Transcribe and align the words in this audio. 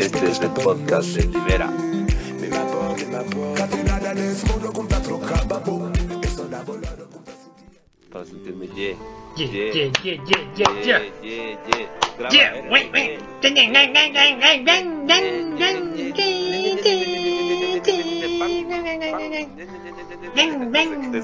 Este 0.00 0.30
es 0.30 0.40
el 0.40 0.50
podcast 0.50 1.10
de 1.10 1.26
Libera. 1.26 1.70
Para 8.10 8.24
sentirme 8.24 8.66
yeah. 8.74 8.96
Yeah, 9.36 9.46
Yeah. 9.46 9.72
yeah, 9.72 9.92
yeah, 10.02 10.18
yeah, 10.26 10.40
yeah, 10.56 10.70
yeah. 10.82 11.00
yeah, 11.22 11.58
yeah. 15.06 15.41
Ding, 20.34 20.72
ding. 20.72 21.22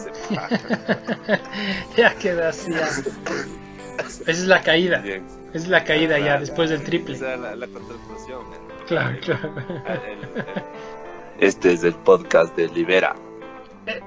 Ya 1.96 2.14
quedó 2.14 2.48
así. 2.48 2.70
ya. 2.72 2.86
Esa 2.88 4.30
es 4.30 4.46
la 4.46 4.62
caída. 4.62 4.98
Bien. 4.98 5.26
Esa 5.50 5.58
es 5.64 5.68
la 5.68 5.84
caída 5.84 6.18
ya 6.18 6.38
después 6.38 6.70
del 6.70 6.82
triple. 6.84 7.14
Esa 7.16 7.34
es 7.34 7.40
la, 7.40 7.56
la 7.56 7.66
eh. 7.66 7.68
Claro, 8.86 9.18
claro. 9.20 9.52
El- 10.06 10.22
el- 10.24 10.44
Este 11.40 11.72
es 11.72 11.84
el 11.84 11.94
podcast 11.94 12.56
de 12.56 12.68
Libera. 12.68 13.14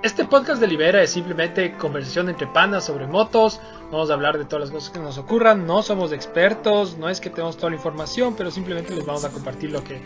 Este 0.04 0.26
podcast 0.26 0.62
de 0.62 0.68
Libera 0.68 1.02
es 1.02 1.10
simplemente 1.10 1.74
conversación 1.78 2.30
entre 2.30 2.46
panas 2.48 2.86
sobre 2.86 3.08
motos. 3.08 3.60
Vamos 3.92 4.12
a 4.12 4.14
hablar 4.14 4.38
de 4.38 4.46
todas 4.46 4.66
las 4.66 4.72
cosas 4.72 4.90
que 4.92 5.00
nos 5.00 5.18
ocurran. 5.18 5.66
No 5.66 5.82
somos 5.82 6.12
expertos, 6.12 6.98
no 6.98 7.10
es 7.10 7.20
que 7.20 7.30
tenemos 7.32 7.58
toda 7.58 7.72
la 7.72 7.78
información, 7.78 8.36
pero 8.38 8.52
simplemente 8.52 8.94
les 8.96 9.06
vamos 9.06 9.26
a 9.26 9.30
compartir 9.30 9.72
lo 9.72 9.84
que, 9.84 10.02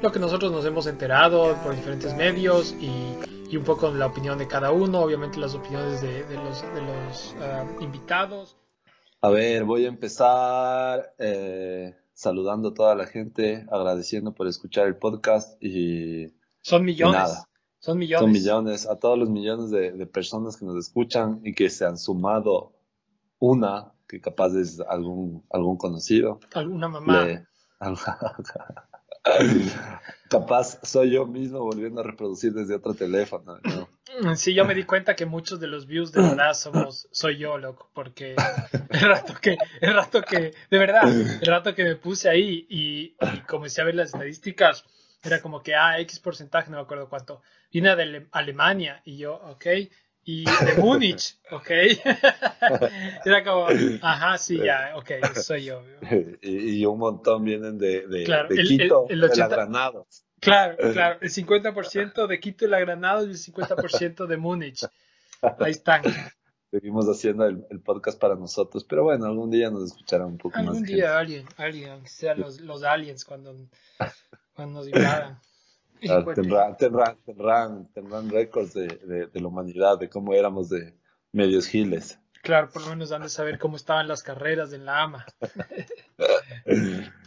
lo 0.00 0.12
que 0.12 0.18
nosotros 0.20 0.52
nos 0.52 0.64
hemos 0.64 0.86
enterado 0.86 1.56
por 1.64 1.74
diferentes 1.74 2.14
medios 2.14 2.74
y, 2.78 3.14
y 3.50 3.56
un 3.56 3.64
poco 3.64 3.90
la 3.90 4.06
opinión 4.06 4.38
de 4.38 4.46
cada 4.46 4.70
uno. 4.70 5.00
Obviamente 5.00 5.38
las 5.38 5.54
opiniones 5.54 6.00
de, 6.00 6.24
de 6.24 6.36
los, 6.36 6.62
de 6.62 6.80
los 6.82 7.34
ah, 7.40 7.66
invitados. 7.80 8.56
A 9.20 9.28
ver, 9.28 9.64
voy 9.64 9.84
a 9.84 9.88
empezar 9.88 11.14
eh, 11.18 11.94
saludando 12.12 12.68
a 12.70 12.74
toda 12.74 12.94
la 12.94 13.06
gente, 13.06 13.66
agradeciendo 13.70 14.32
por 14.32 14.46
escuchar 14.46 14.86
el 14.86 14.96
podcast 14.96 15.62
y 15.62 16.32
Son 16.62 16.84
millones. 16.84 17.16
nada. 17.16 17.46
Son 17.80 17.98
millones. 17.98 18.20
son 18.22 18.32
millones, 18.32 18.86
a 18.86 18.96
todos 18.98 19.18
los 19.18 19.30
millones 19.30 19.70
de, 19.70 19.92
de 19.92 20.06
personas 20.06 20.56
que 20.58 20.66
nos 20.66 20.76
escuchan 20.76 21.40
y 21.44 21.54
que 21.54 21.70
se 21.70 21.86
han 21.86 21.96
sumado 21.96 22.72
una, 23.38 23.94
que 24.06 24.20
capaz 24.20 24.54
es 24.54 24.80
algún, 24.80 25.44
algún 25.50 25.78
conocido. 25.78 26.40
Alguna 26.54 26.88
mamá. 26.88 27.24
Le- 27.26 27.46
capaz 30.30 30.78
soy 30.82 31.10
yo 31.10 31.26
mismo 31.26 31.60
volviendo 31.60 32.00
a 32.00 32.04
reproducir 32.04 32.52
desde 32.52 32.74
otro 32.74 32.94
teléfono. 32.94 33.58
¿no? 33.64 34.36
Sí, 34.36 34.54
yo 34.54 34.64
me 34.64 34.74
di 34.74 34.84
cuenta 34.84 35.14
que 35.14 35.26
muchos 35.26 35.60
de 35.60 35.66
los 35.66 35.86
views 35.86 36.12
de 36.12 36.22
verdad 36.22 36.54
somos, 36.54 37.08
soy 37.10 37.38
yo, 37.38 37.58
loco, 37.58 37.90
porque 37.94 38.36
el 38.90 39.00
rato 39.00 39.34
que, 39.40 39.56
el 39.80 39.94
rato 39.94 40.22
que, 40.22 40.54
de 40.70 40.78
verdad, 40.78 41.08
el 41.08 41.46
rato 41.46 41.74
que 41.74 41.84
me 41.84 41.96
puse 41.96 42.28
ahí 42.28 42.66
y, 42.68 43.16
comencé 43.46 43.80
a 43.80 43.84
ver 43.84 43.94
las 43.94 44.12
estadísticas, 44.12 44.84
era 45.22 45.40
como 45.40 45.62
que, 45.62 45.74
ah, 45.74 45.98
X 46.00 46.18
porcentaje, 46.18 46.70
no 46.70 46.78
me 46.78 46.82
acuerdo 46.82 47.08
cuánto, 47.08 47.42
viene 47.72 47.94
de 47.94 48.02
Ale- 48.02 48.28
Alemania 48.32 49.02
y 49.04 49.18
yo, 49.18 49.34
ok, 49.34 49.66
y 50.32 50.44
de 50.44 50.74
Múnich, 50.78 51.36
ok, 51.50 51.70
era 53.24 53.44
como, 53.44 53.66
ajá, 54.02 54.38
sí, 54.38 54.58
ya, 54.58 54.92
ok, 54.96 55.10
soy 55.42 55.64
yo. 55.64 55.82
Y, 56.42 56.80
y 56.80 56.86
un 56.86 56.98
montón 56.98 57.44
vienen 57.44 57.78
de, 57.78 58.06
de, 58.06 58.24
Claro, 58.24 58.48
de 58.48 58.60
el- 58.60 58.68
Quito, 58.68 59.06
el- 59.08 59.14
el 59.14 59.20
de 59.20 59.26
la 59.26 59.32
80 59.32 59.48
Granada. 59.48 60.04
Claro, 60.40 60.76
claro, 60.92 61.18
el 61.20 61.30
50% 61.30 62.26
de 62.26 62.40
Quito 62.40 62.64
y 62.64 62.68
la 62.68 62.80
Granada 62.80 63.22
y 63.22 63.26
el 63.30 63.36
50% 63.38 64.26
de 64.26 64.36
Múnich. 64.36 64.86
Ahí 65.58 65.70
están. 65.72 66.02
Seguimos 66.70 67.06
haciendo 67.06 67.46
el, 67.46 67.66
el 67.70 67.80
podcast 67.80 68.18
para 68.20 68.36
nosotros, 68.36 68.84
pero 68.84 69.02
bueno, 69.02 69.26
algún 69.26 69.50
día 69.50 69.70
nos 69.70 69.84
escuchará 69.90 70.24
un 70.24 70.38
poco 70.38 70.56
más. 70.58 70.68
Algún 70.68 70.76
gente. 70.84 70.92
día 70.94 71.18
alguien, 71.18 71.46
alguien, 71.56 71.90
aunque 71.90 72.08
sean 72.08 72.38
los, 72.40 72.60
los 72.60 72.84
aliens 72.84 73.24
cuando, 73.24 73.56
cuando 74.54 74.78
nos 74.80 74.86
invadan. 74.88 75.40
Ah, 76.08 76.24
tendrán, 76.34 76.76
tendrán, 76.76 77.16
tendrán, 77.24 77.92
tendrán 77.92 78.30
récords 78.30 78.74
de, 78.74 78.86
de, 78.86 79.26
de 79.26 79.40
la 79.40 79.48
humanidad, 79.48 79.98
de 79.98 80.08
cómo 80.08 80.32
éramos 80.34 80.68
de 80.68 80.94
medios 81.32 81.66
giles. 81.66 82.18
claro, 82.42 82.70
por 82.70 82.82
lo 82.82 82.88
menos 82.88 83.12
han 83.12 83.22
de 83.22 83.28
saber 83.28 83.58
cómo 83.58 83.76
estaban 83.76 84.08
las 84.08 84.22
carreras 84.22 84.72
en 84.72 84.84
la 84.86 85.02
AMA. 85.02 85.26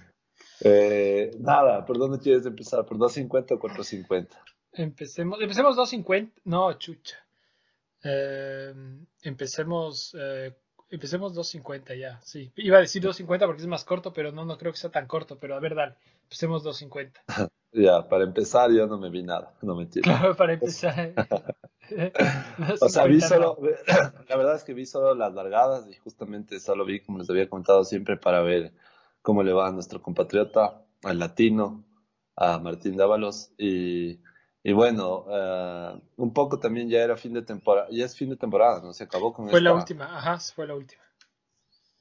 Eh, 0.66 1.31
nada, 1.40 1.86
¿por 1.86 1.97
dónde 1.97 2.20
quieres 2.20 2.46
empezar? 2.46 2.86
¿Por 2.86 2.97
250 2.97 3.56
o 3.56 3.59
450? 3.59 4.38
Empecemos, 4.72 5.42
empecemos 5.42 5.76
250, 5.76 6.42
no, 6.46 6.72
chucha. 6.80 7.18
Eh, 8.02 8.74
empecemos, 9.24 10.16
eh, 10.18 10.56
empecemos 10.90 11.34
250 11.34 11.96
ya, 11.96 12.22
sí. 12.22 12.50
Iba 12.56 12.78
a 12.78 12.81
decir 12.81 13.02
250 13.02 13.46
porque 13.46 13.62
es 13.62 13.68
más 13.68 13.84
corto, 13.84 14.14
pero 14.14 14.31
no, 14.31 14.46
no 14.46 14.58
creo 14.58 14.72
que 14.72 14.78
sea 14.78 14.90
tan 14.90 15.06
corto, 15.06 15.38
pero 15.38 15.56
a 15.56 15.59
ver, 15.59 15.76
dale, 15.76 15.96
empecemos 16.24 16.64
250. 16.64 17.24
Ya, 17.73 18.07
para 18.07 18.23
empezar 18.23 18.72
yo 18.72 18.85
no 18.88 18.97
me 18.97 19.09
vi 19.09 19.23
nada, 19.23 19.53
no 19.61 19.75
mentira. 19.75 20.03
Claro, 20.03 20.35
para 20.35 20.53
empezar. 20.53 21.13
O 22.79 22.88
sea, 22.88 23.06
vi 23.06 23.19
250 23.19 23.28
solo, 23.28 23.57
la 24.29 24.38
verdad 24.38 24.56
es 24.56 24.63
que 24.63 24.73
vi 24.73 24.85
solo 24.85 25.13
las 25.13 25.34
largadas 25.34 25.85
y 25.89 25.94
justamente 25.95 26.59
solo 26.61 26.85
vi, 26.85 27.01
como 27.01 27.19
les 27.19 27.29
había 27.29 27.50
comentado 27.50 27.84
siempre, 27.84 28.16
para 28.16 28.41
ver 28.41 28.73
cómo 29.22 29.44
le 29.44 29.51
va 29.51 29.67
a 29.67 29.72
nuestro 29.72 30.01
compatriota, 30.01 30.81
al 31.03 31.19
latino, 31.19 31.84
a 32.38 32.57
Martín 32.57 32.95
Dávalos. 32.95 33.51
Y, 33.57 34.22
y 34.63 34.72
bueno, 34.72 35.25
eh, 35.29 36.01
un 36.16 36.34
poco 36.34 36.57
también 36.57 36.90
ya 36.90 37.00
era 37.00 37.17
fin 37.17 37.34
de 37.34 37.41
temporada, 37.41 37.88
ya 37.91 38.05
es 38.05 38.16
fin 38.16 38.29
de 38.29 38.38
temporada, 38.38 38.81
¿no? 38.81 38.94
Se 38.94 39.03
acabó 39.03 39.34
con 39.34 39.50
Fue 39.50 39.61
la 39.61 39.73
última, 39.73 40.17
ajá, 40.17 40.40
fue 40.40 40.66
la 40.66 40.75
última. 40.75 41.03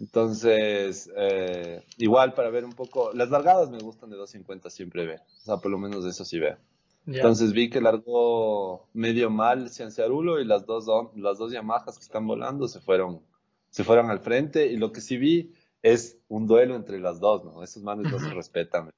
Entonces, 0.03 1.09
eh, 1.17 1.85
igual 1.97 2.35
para 2.35 2.51
ver 2.51 2.65
un 2.65 2.73
poco, 2.73 3.13
las 3.15 3.31
largadas 3.31 3.71
me 3.71 3.79
gustan 3.79 4.11
de 4.11 4.17
250 4.17 4.69
siempre 4.69 5.07
ver, 5.07 5.21
o 5.21 5.45
sea, 5.45 5.59
por 5.59 5.71
lo 5.71 5.79
menos 5.79 6.03
de 6.03 6.11
eso 6.11 6.25
sí 6.25 6.41
veo. 6.41 6.59
Ya. 7.07 7.19
Entonces 7.19 7.53
vi 7.53 7.71
que 7.71 7.81
largó 7.81 8.89
medio 8.95 9.31
mal 9.31 9.71
Cianciarulo 9.71 10.41
y 10.41 10.45
las 10.45 10.67
dos, 10.67 10.87
las 11.15 11.39
dos 11.39 11.53
Yamahas 11.53 11.99
que 11.99 12.05
están 12.05 12.27
volando 12.27 12.67
se 12.67 12.81
fueron, 12.81 13.23
se 13.71 13.85
fueron 13.85 14.11
al 14.11 14.19
frente 14.19 14.67
y 14.67 14.77
lo 14.77 14.91
que 14.91 15.01
sí 15.01 15.17
vi 15.19 15.53
es 15.83 16.19
un 16.27 16.49
duelo 16.49 16.75
entre 16.75 16.99
las 16.99 17.21
dos, 17.21 17.45
¿no? 17.45 17.63
Esos 17.63 17.85
manes 17.85 18.11
no 18.11 18.19
se 18.19 18.35
respetan. 18.35 18.91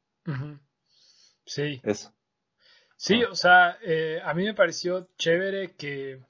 Sí, 1.44 1.81
eso. 1.84 2.15
sí, 2.97 3.21
Ah. 3.22 3.28
o 3.31 3.34
sea, 3.34 3.78
eh, 3.82 4.21
a 4.25 4.32
mí 4.32 4.44
me 4.44 4.54
pareció 4.54 5.09
chévere 5.19 5.75
que, 5.76 6.22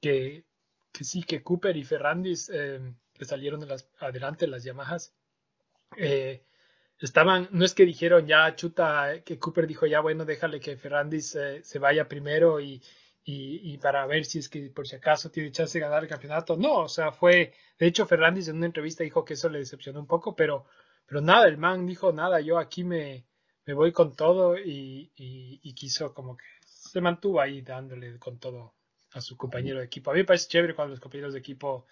que, 0.00 0.44
que 0.92 1.02
sí, 1.04 1.24
que 1.24 1.42
Cooper 1.42 1.76
y 1.76 1.82
Ferrandis, 1.82 2.48
eh, 2.54 2.80
que 3.16 3.24
salieron 3.24 3.66
adelante 3.98 4.46
las 4.46 4.64
Yamahas, 4.64 5.14
eh, 5.96 6.42
estaban, 6.98 7.48
no 7.52 7.64
es 7.64 7.74
que 7.74 7.84
dijeron 7.84 8.26
ya, 8.26 8.54
chuta, 8.56 9.22
que 9.24 9.38
Cooper 9.38 9.66
dijo 9.66 9.86
ya, 9.86 10.00
bueno, 10.00 10.24
déjale 10.24 10.60
que 10.60 10.76
Ferrandis 10.76 11.34
eh, 11.36 11.62
se 11.62 11.78
vaya 11.78 12.08
primero 12.08 12.60
y, 12.60 12.82
y, 13.24 13.72
y 13.72 13.78
para 13.78 14.06
ver 14.06 14.24
si 14.24 14.38
es 14.38 14.48
que 14.48 14.70
por 14.70 14.86
si 14.86 14.96
acaso 14.96 15.30
tiene 15.30 15.52
chance 15.52 15.78
de 15.78 15.84
ganar 15.84 16.02
el 16.02 16.08
campeonato. 16.08 16.56
No, 16.56 16.80
o 16.80 16.88
sea, 16.88 17.12
fue, 17.12 17.52
de 17.78 17.86
hecho, 17.86 18.06
Ferrandis 18.06 18.48
en 18.48 18.56
una 18.56 18.66
entrevista 18.66 19.04
dijo 19.04 19.24
que 19.24 19.34
eso 19.34 19.48
le 19.48 19.58
decepcionó 19.58 20.00
un 20.00 20.06
poco, 20.06 20.34
pero, 20.34 20.66
pero 21.06 21.20
nada, 21.20 21.46
el 21.46 21.58
man 21.58 21.86
dijo 21.86 22.12
nada, 22.12 22.40
yo 22.40 22.58
aquí 22.58 22.84
me, 22.84 23.26
me 23.64 23.74
voy 23.74 23.92
con 23.92 24.14
todo 24.14 24.58
y, 24.58 25.12
y, 25.16 25.60
y 25.62 25.74
quiso 25.74 26.14
como 26.14 26.36
que 26.36 26.44
se 26.64 27.00
mantuvo 27.00 27.40
ahí 27.40 27.62
dándole 27.62 28.18
con 28.18 28.38
todo 28.38 28.74
a 29.12 29.20
su 29.20 29.36
compañero 29.36 29.80
de 29.80 29.86
equipo. 29.86 30.10
A 30.10 30.14
mí 30.14 30.20
me 30.20 30.24
parece 30.24 30.48
chévere 30.48 30.74
cuando 30.74 30.92
los 30.92 31.00
compañeros 31.00 31.32
de 31.32 31.40
equipo 31.40 31.86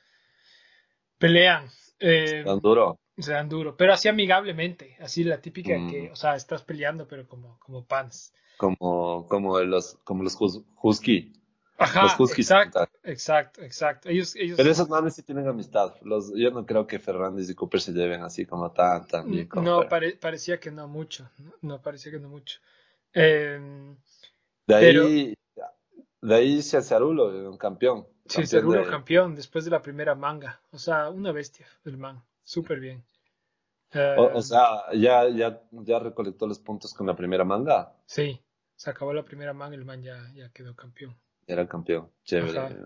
pelean. 1.18 1.68
Eh, 2.00 2.42
Tan 2.44 2.60
duro. 2.60 2.98
se 3.16 3.32
dan 3.32 3.48
duro, 3.48 3.76
pero 3.76 3.92
así 3.92 4.08
amigablemente, 4.08 4.96
así 5.00 5.22
la 5.24 5.40
típica 5.40 5.78
Mm. 5.78 5.90
que, 5.90 6.10
o 6.10 6.16
sea, 6.16 6.34
estás 6.34 6.62
peleando, 6.62 7.06
pero 7.06 7.26
como, 7.28 7.58
como 7.60 7.84
pants. 7.86 8.32
Como, 8.56 9.26
como 9.28 9.60
los, 9.60 9.96
como 10.04 10.22
los 10.22 10.36
hus- 10.40 10.64
Husky. 10.82 11.32
Ajá, 11.76 12.14
Los 12.18 12.38
exacto, 12.38 12.86
exacto, 13.02 13.62
exacto. 13.62 14.08
Ellos, 14.08 14.36
ellos, 14.36 14.56
Pero 14.56 14.70
esos 14.70 14.88
manes 14.88 15.14
sí 15.16 15.22
tienen 15.24 15.48
amistad. 15.48 15.94
Los, 16.02 16.32
yo 16.36 16.50
no 16.52 16.64
creo 16.66 16.86
que 16.86 17.00
Fernández 17.00 17.50
y 17.50 17.54
Cooper 17.56 17.80
se 17.80 17.92
lleven 17.92 18.22
así 18.22 18.46
como 18.46 18.70
tan, 18.70 19.06
tan 19.08 19.28
bien. 19.28 19.48
como 19.48 19.68
no, 19.68 19.88
pare- 19.88 20.16
parecía 20.16 20.60
que 20.60 20.70
no 20.70 20.86
mucho, 20.86 21.28
no, 21.62 21.82
parecía 21.82 22.12
que 22.12 22.20
no 22.20 22.28
mucho. 22.28 22.60
Eh, 23.12 23.58
De 24.66 24.74
pero- 24.80 25.06
ahí, 25.06 25.34
de 26.26 26.34
ahí 26.34 26.62
Cianciarulo, 26.62 27.26
un 27.50 27.56
campeón. 27.58 28.06
sí, 28.26 28.42
de- 28.44 28.84
campeón 28.90 29.34
después 29.34 29.64
de 29.64 29.70
la 29.70 29.80
primera 29.82 30.14
manga, 30.14 30.60
o 30.72 30.78
sea, 30.78 31.10
una 31.10 31.32
bestia 31.32 31.66
el 31.84 31.96
man, 31.98 32.22
súper 32.42 32.80
bien. 32.80 33.04
Eh, 33.92 34.16
O, 34.18 34.38
o 34.38 34.42
sea, 34.42 34.92
ya, 34.94 35.28
ya, 35.28 35.60
ya 35.70 35.98
recolectó 35.98 36.46
los 36.46 36.58
puntos 36.58 36.92
con 36.94 37.06
la 37.06 37.14
primera 37.14 37.44
manga. 37.44 37.92
sí, 38.06 38.40
se 38.76 38.90
acabó 38.90 39.12
la 39.14 39.22
primera 39.24 39.52
manga, 39.52 39.76
el 39.76 39.84
man 39.84 40.02
ya, 40.02 40.30
ya 40.34 40.48
quedó 40.50 40.74
campeón. 40.74 41.16
Era 41.46 41.68
campeón. 41.68 42.10
Chévere. 42.24 42.76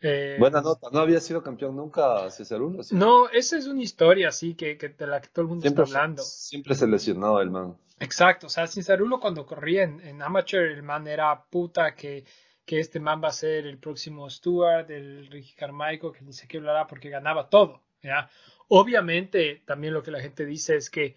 Eh, 0.00 0.36
Buena 0.38 0.60
nota. 0.60 0.88
No 0.92 0.98
había 1.00 1.20
sido 1.20 1.42
campeón 1.42 1.76
nunca 1.76 2.28
Cianciarulo. 2.30 2.82
¿sí? 2.82 2.94
No, 2.94 3.28
esa 3.30 3.56
es 3.56 3.66
una 3.66 3.82
historia 3.82 4.28
así 4.28 4.54
que, 4.54 4.76
que 4.76 4.88
de 4.90 5.06
la 5.06 5.20
que 5.20 5.28
todo 5.28 5.42
el 5.42 5.48
mundo 5.48 5.62
Siempre, 5.62 5.84
está 5.84 5.98
hablando. 5.98 6.22
siempre 6.22 6.74
se 6.74 6.86
lesionó 6.86 7.40
el 7.40 7.50
man. 7.50 7.76
Exacto, 8.00 8.48
o 8.48 8.50
sea, 8.50 8.66
Cinzarulo 8.66 9.20
cuando 9.20 9.46
corría 9.46 9.84
en, 9.84 10.00
en 10.00 10.20
amateur, 10.20 10.64
el 10.64 10.82
man 10.82 11.06
era 11.06 11.44
puta 11.44 11.94
que, 11.94 12.24
que 12.64 12.80
este 12.80 13.00
man 13.00 13.22
va 13.22 13.28
a 13.28 13.32
ser 13.32 13.66
el 13.66 13.78
próximo 13.78 14.28
Stuart, 14.28 14.90
el 14.90 15.26
Ricky 15.30 15.54
Carmichael, 15.54 16.12
que 16.12 16.22
ni 16.22 16.32
sé 16.32 16.48
qué 16.48 16.58
hablará 16.58 16.86
porque 16.86 17.10
ganaba 17.10 17.48
todo. 17.48 17.82
¿ya? 18.02 18.28
Obviamente, 18.68 19.62
también 19.66 19.94
lo 19.94 20.02
que 20.02 20.10
la 20.10 20.20
gente 20.20 20.46
dice 20.46 20.76
es 20.76 20.90
que 20.90 21.16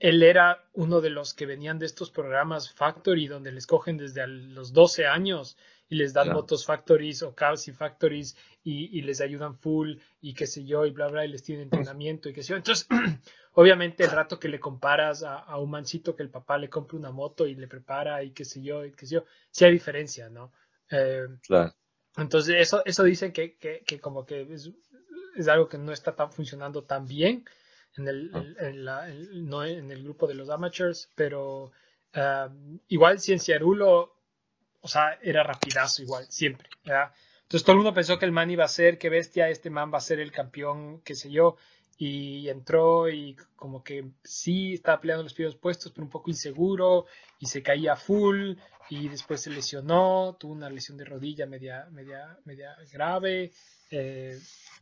él 0.00 0.22
era 0.22 0.64
uno 0.74 1.00
de 1.00 1.10
los 1.10 1.34
que 1.34 1.46
venían 1.46 1.78
de 1.78 1.86
estos 1.86 2.10
programas 2.10 2.72
Factory, 2.72 3.26
donde 3.26 3.50
les 3.50 3.66
cogen 3.66 3.96
desde 3.96 4.26
los 4.26 4.72
12 4.72 5.06
años 5.06 5.56
y 5.88 5.96
les 5.96 6.12
dan 6.12 6.32
motos 6.32 6.66
Factories 6.66 7.22
o 7.22 7.34
Cars 7.34 7.66
y 7.68 7.72
Factories 7.72 8.36
y, 8.62 9.00
les 9.02 9.20
ayudan 9.20 9.56
full 9.56 9.96
y 10.20 10.34
qué 10.34 10.46
sé 10.46 10.64
yo 10.64 10.84
y 10.84 10.90
bla 10.90 11.08
bla 11.08 11.24
y 11.24 11.28
les 11.28 11.42
tienen 11.42 11.64
entrenamiento 11.64 12.28
y 12.28 12.32
qué 12.32 12.42
sé 12.42 12.50
yo. 12.50 12.56
Entonces, 12.56 12.86
obviamente 13.54 14.04
el 14.04 14.10
rato 14.10 14.38
que 14.38 14.48
le 14.48 14.60
comparas 14.60 15.24
a, 15.24 15.56
un 15.56 15.70
mancito 15.70 16.14
que 16.14 16.22
el 16.22 16.30
papá 16.30 16.58
le 16.58 16.68
compra 16.68 16.98
una 16.98 17.10
moto 17.10 17.46
y 17.46 17.54
le 17.54 17.66
prepara 17.66 18.22
y 18.22 18.30
qué 18.32 18.44
sé 18.44 18.62
yo 18.62 18.84
y 18.84 18.92
qué 18.92 19.06
sé 19.06 19.16
yo, 19.16 19.24
sí 19.50 19.64
hay 19.64 19.72
diferencia, 19.72 20.28
¿no? 20.28 20.52
Eh, 20.90 21.26
claro. 21.42 21.74
Entonces, 22.16 22.56
eso, 22.58 22.82
eso 22.84 23.04
dicen 23.04 23.32
que, 23.32 23.56
que, 23.56 23.80
que 23.86 24.00
como 24.00 24.26
que 24.26 24.42
es, 24.52 24.70
es, 25.36 25.48
algo 25.48 25.68
que 25.68 25.78
no 25.78 25.92
está 25.92 26.16
tan 26.16 26.32
funcionando 26.32 26.82
tan 26.82 27.06
bien 27.06 27.44
en 27.96 28.08
el, 28.08 28.88
ah. 28.88 29.08
no 29.34 29.64
en 29.64 29.90
el 29.90 30.02
grupo 30.02 30.26
de 30.26 30.34
los 30.34 30.50
amateurs, 30.50 31.10
pero 31.14 31.72
uh, 32.14 32.78
igual 32.88 33.20
Cienciarulo, 33.20 34.14
o 34.80 34.88
sea, 34.88 35.18
era 35.22 35.42
rapidazo 35.42 36.02
igual, 36.02 36.26
siempre, 36.28 36.68
Entonces 36.82 37.62
todo 37.62 37.72
el 37.72 37.78
mundo 37.78 37.94
pensó 37.94 38.18
que 38.18 38.24
el 38.24 38.32
man 38.32 38.50
iba 38.50 38.64
a 38.64 38.68
ser, 38.68 38.98
que 38.98 39.10
bestia, 39.10 39.48
este 39.48 39.70
man 39.70 39.92
va 39.92 39.98
a 39.98 40.02
ser 40.02 40.20
el 40.20 40.32
campeón, 40.32 41.00
qué 41.02 41.14
sé 41.14 41.30
yo, 41.30 41.56
y 42.00 42.48
entró 42.48 43.10
y 43.10 43.36
como 43.56 43.82
que 43.82 44.12
sí 44.22 44.74
estaba 44.74 45.00
peleando 45.00 45.24
los 45.24 45.34
primeros 45.34 45.56
puestos, 45.56 45.90
pero 45.90 46.04
un 46.04 46.10
poco 46.10 46.30
inseguro 46.30 47.06
y 47.40 47.46
se 47.46 47.60
caía 47.60 47.96
full 47.96 48.54
y 48.88 49.08
después 49.08 49.42
se 49.42 49.50
lesionó, 49.50 50.36
tuvo 50.38 50.52
una 50.52 50.70
lesión 50.70 50.96
de 50.96 51.04
rodilla 51.04 51.44
media, 51.46 51.88
media, 51.90 52.38
media 52.44 52.76
grave, 52.92 53.52
eh, 53.90 54.38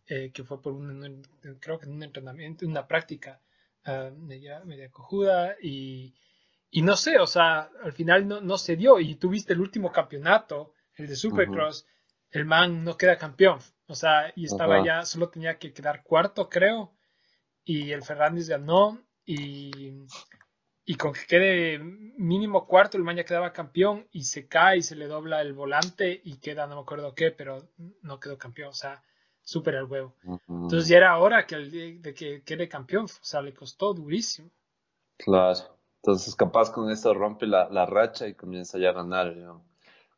eh, 0.09 0.31
que 0.33 0.45
fue 0.45 0.61
por 0.61 0.75
un, 0.75 1.23
creo 1.59 1.79
que 1.79 1.87
en 1.87 1.93
un 1.93 2.03
entrenamiento, 2.03 2.67
una 2.67 2.87
práctica 2.87 3.41
uh, 3.87 4.15
media, 4.15 4.63
media 4.65 4.91
cojuda 4.91 5.57
y, 5.61 6.15
y, 6.71 6.83
no 6.83 6.97
sé, 6.97 7.19
o 7.19 7.27
sea, 7.27 7.71
al 7.83 7.93
final 7.93 8.29
no, 8.29 8.43
no 8.43 8.59
se 8.59 8.77
dio 8.77 9.01
y 9.01 9.15
tuviste 9.15 9.55
el 9.55 9.61
último 9.61 9.91
campeonato, 9.91 10.75
el 10.97 11.07
de 11.07 11.17
Supercross, 11.17 11.87
el 12.31 12.45
man 12.45 12.85
no 12.85 12.97
queda 12.97 13.17
campeón, 13.17 13.59
o 13.87 13.95
sea, 13.95 14.33
y 14.37 14.45
estaba 14.45 14.85
ya, 14.85 15.05
solo 15.07 15.31
tenía 15.31 15.59
que 15.59 15.73
quedar 15.73 16.03
cuarto, 16.03 16.49
creo, 16.49 16.96
y 17.67 17.91
el 17.91 18.03
Fernández 18.03 18.49
ganó 18.49 18.99
y, 19.27 20.07
y 20.85 20.95
con 20.95 21.13
que 21.13 21.27
quede 21.27 21.79
mínimo 21.81 22.65
cuarto 22.67 22.97
el 22.97 23.03
man 23.03 23.17
ya 23.17 23.25
quedaba 23.25 23.53
campeón 23.53 24.07
y 24.13 24.23
se 24.23 24.47
cae 24.47 24.79
y 24.79 24.83
se 24.83 24.95
le 24.95 25.09
dobla 25.09 25.43
el 25.43 25.53
volante 25.53 26.21
y 26.25 26.39
queda 26.39 26.69
no 26.69 26.77
me 26.77 26.83
acuerdo 26.83 27.15
qué, 27.15 27.33
pero 27.33 27.59
no 28.03 28.21
quedó 28.21 28.39
campeón, 28.39 28.69
o 28.69 28.73
sea, 28.73 29.03
súper 29.43 29.77
al 29.77 29.85
huevo. 29.85 30.15
Entonces 30.49 30.89
ya 30.89 30.99
era 30.99 31.19
hora 31.19 31.45
que 31.45 31.57
el, 31.57 32.01
de 32.01 32.15
que 32.15 32.43
quede 32.45 32.69
campeón, 32.69 33.07
o 33.07 33.25
sea, 33.25 33.43
le 33.43 33.53
costó 33.53 33.93
durísimo. 33.93 34.49
Claro, 35.19 35.77
entonces 36.03 36.37
capaz 36.37 36.71
con 36.71 36.89
eso 36.89 37.13
rompe 37.15 37.49
la, 37.49 37.69
la 37.69 37.85
racha 37.85 38.29
y 38.29 38.35
comienza 38.35 38.79
ya 38.79 38.91
a 38.91 38.93
ganar. 38.93 39.35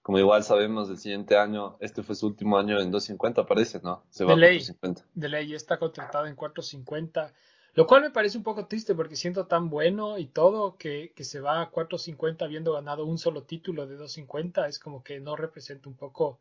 Como 0.09 0.21
igual 0.21 0.43
sabemos, 0.43 0.89
el 0.89 0.97
siguiente 0.97 1.37
año, 1.37 1.77
este 1.81 2.03
fue 2.03 2.15
su 2.15 2.29
último 2.29 2.57
año 2.57 2.81
en 2.81 2.91
250, 2.91 3.45
parece, 3.45 3.79
¿no? 3.83 4.07
Se 4.09 4.25
va 4.25 4.31
de 4.31 4.39
ley, 4.39 4.57
450. 4.57 5.05
De 5.13 5.29
ley, 5.29 5.55
está 5.55 5.79
contratado 5.79 6.25
en 6.25 6.35
450. 6.35 7.35
Lo 7.75 7.87
cual 7.87 8.01
me 8.01 8.11
parece 8.11 8.39
un 8.39 8.43
poco 8.43 8.67
triste 8.67 8.95
porque 8.95 9.17
siento 9.17 9.47
tan 9.47 9.69
bueno 9.69 10.17
y 10.17 10.25
todo 10.25 10.79
que, 10.79 11.13
que 11.15 11.25
se 11.25 11.41
va 11.41 11.61
a 11.61 11.69
450 11.69 12.43
habiendo 12.43 12.73
ganado 12.73 13.05
un 13.05 13.19
solo 13.19 13.43
título 13.43 13.87
de 13.87 13.97
250. 13.97 14.67
Es 14.67 14.79
como 14.79 15.03
que 15.05 15.21
no 15.21 15.37
representa 15.37 15.91
un 15.91 15.97
poco 15.97 16.41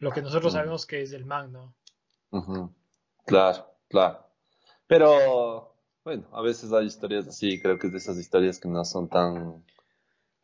lo 0.00 0.12
que 0.12 0.20
nosotros 0.20 0.52
sabemos 0.52 0.84
que 0.84 1.00
es 1.00 1.14
el 1.14 1.24
man, 1.24 1.50
¿no? 1.50 1.74
Claro, 3.24 3.72
claro. 3.88 4.26
Pero 4.86 5.74
bueno, 6.04 6.28
a 6.30 6.42
veces 6.42 6.74
hay 6.74 6.84
historias 6.84 7.26
así, 7.26 7.58
creo 7.58 7.78
que 7.78 7.86
es 7.86 7.92
de 7.94 8.00
esas 8.00 8.18
historias 8.18 8.60
que 8.60 8.68
no 8.68 8.84
son 8.84 9.08
tan 9.08 9.64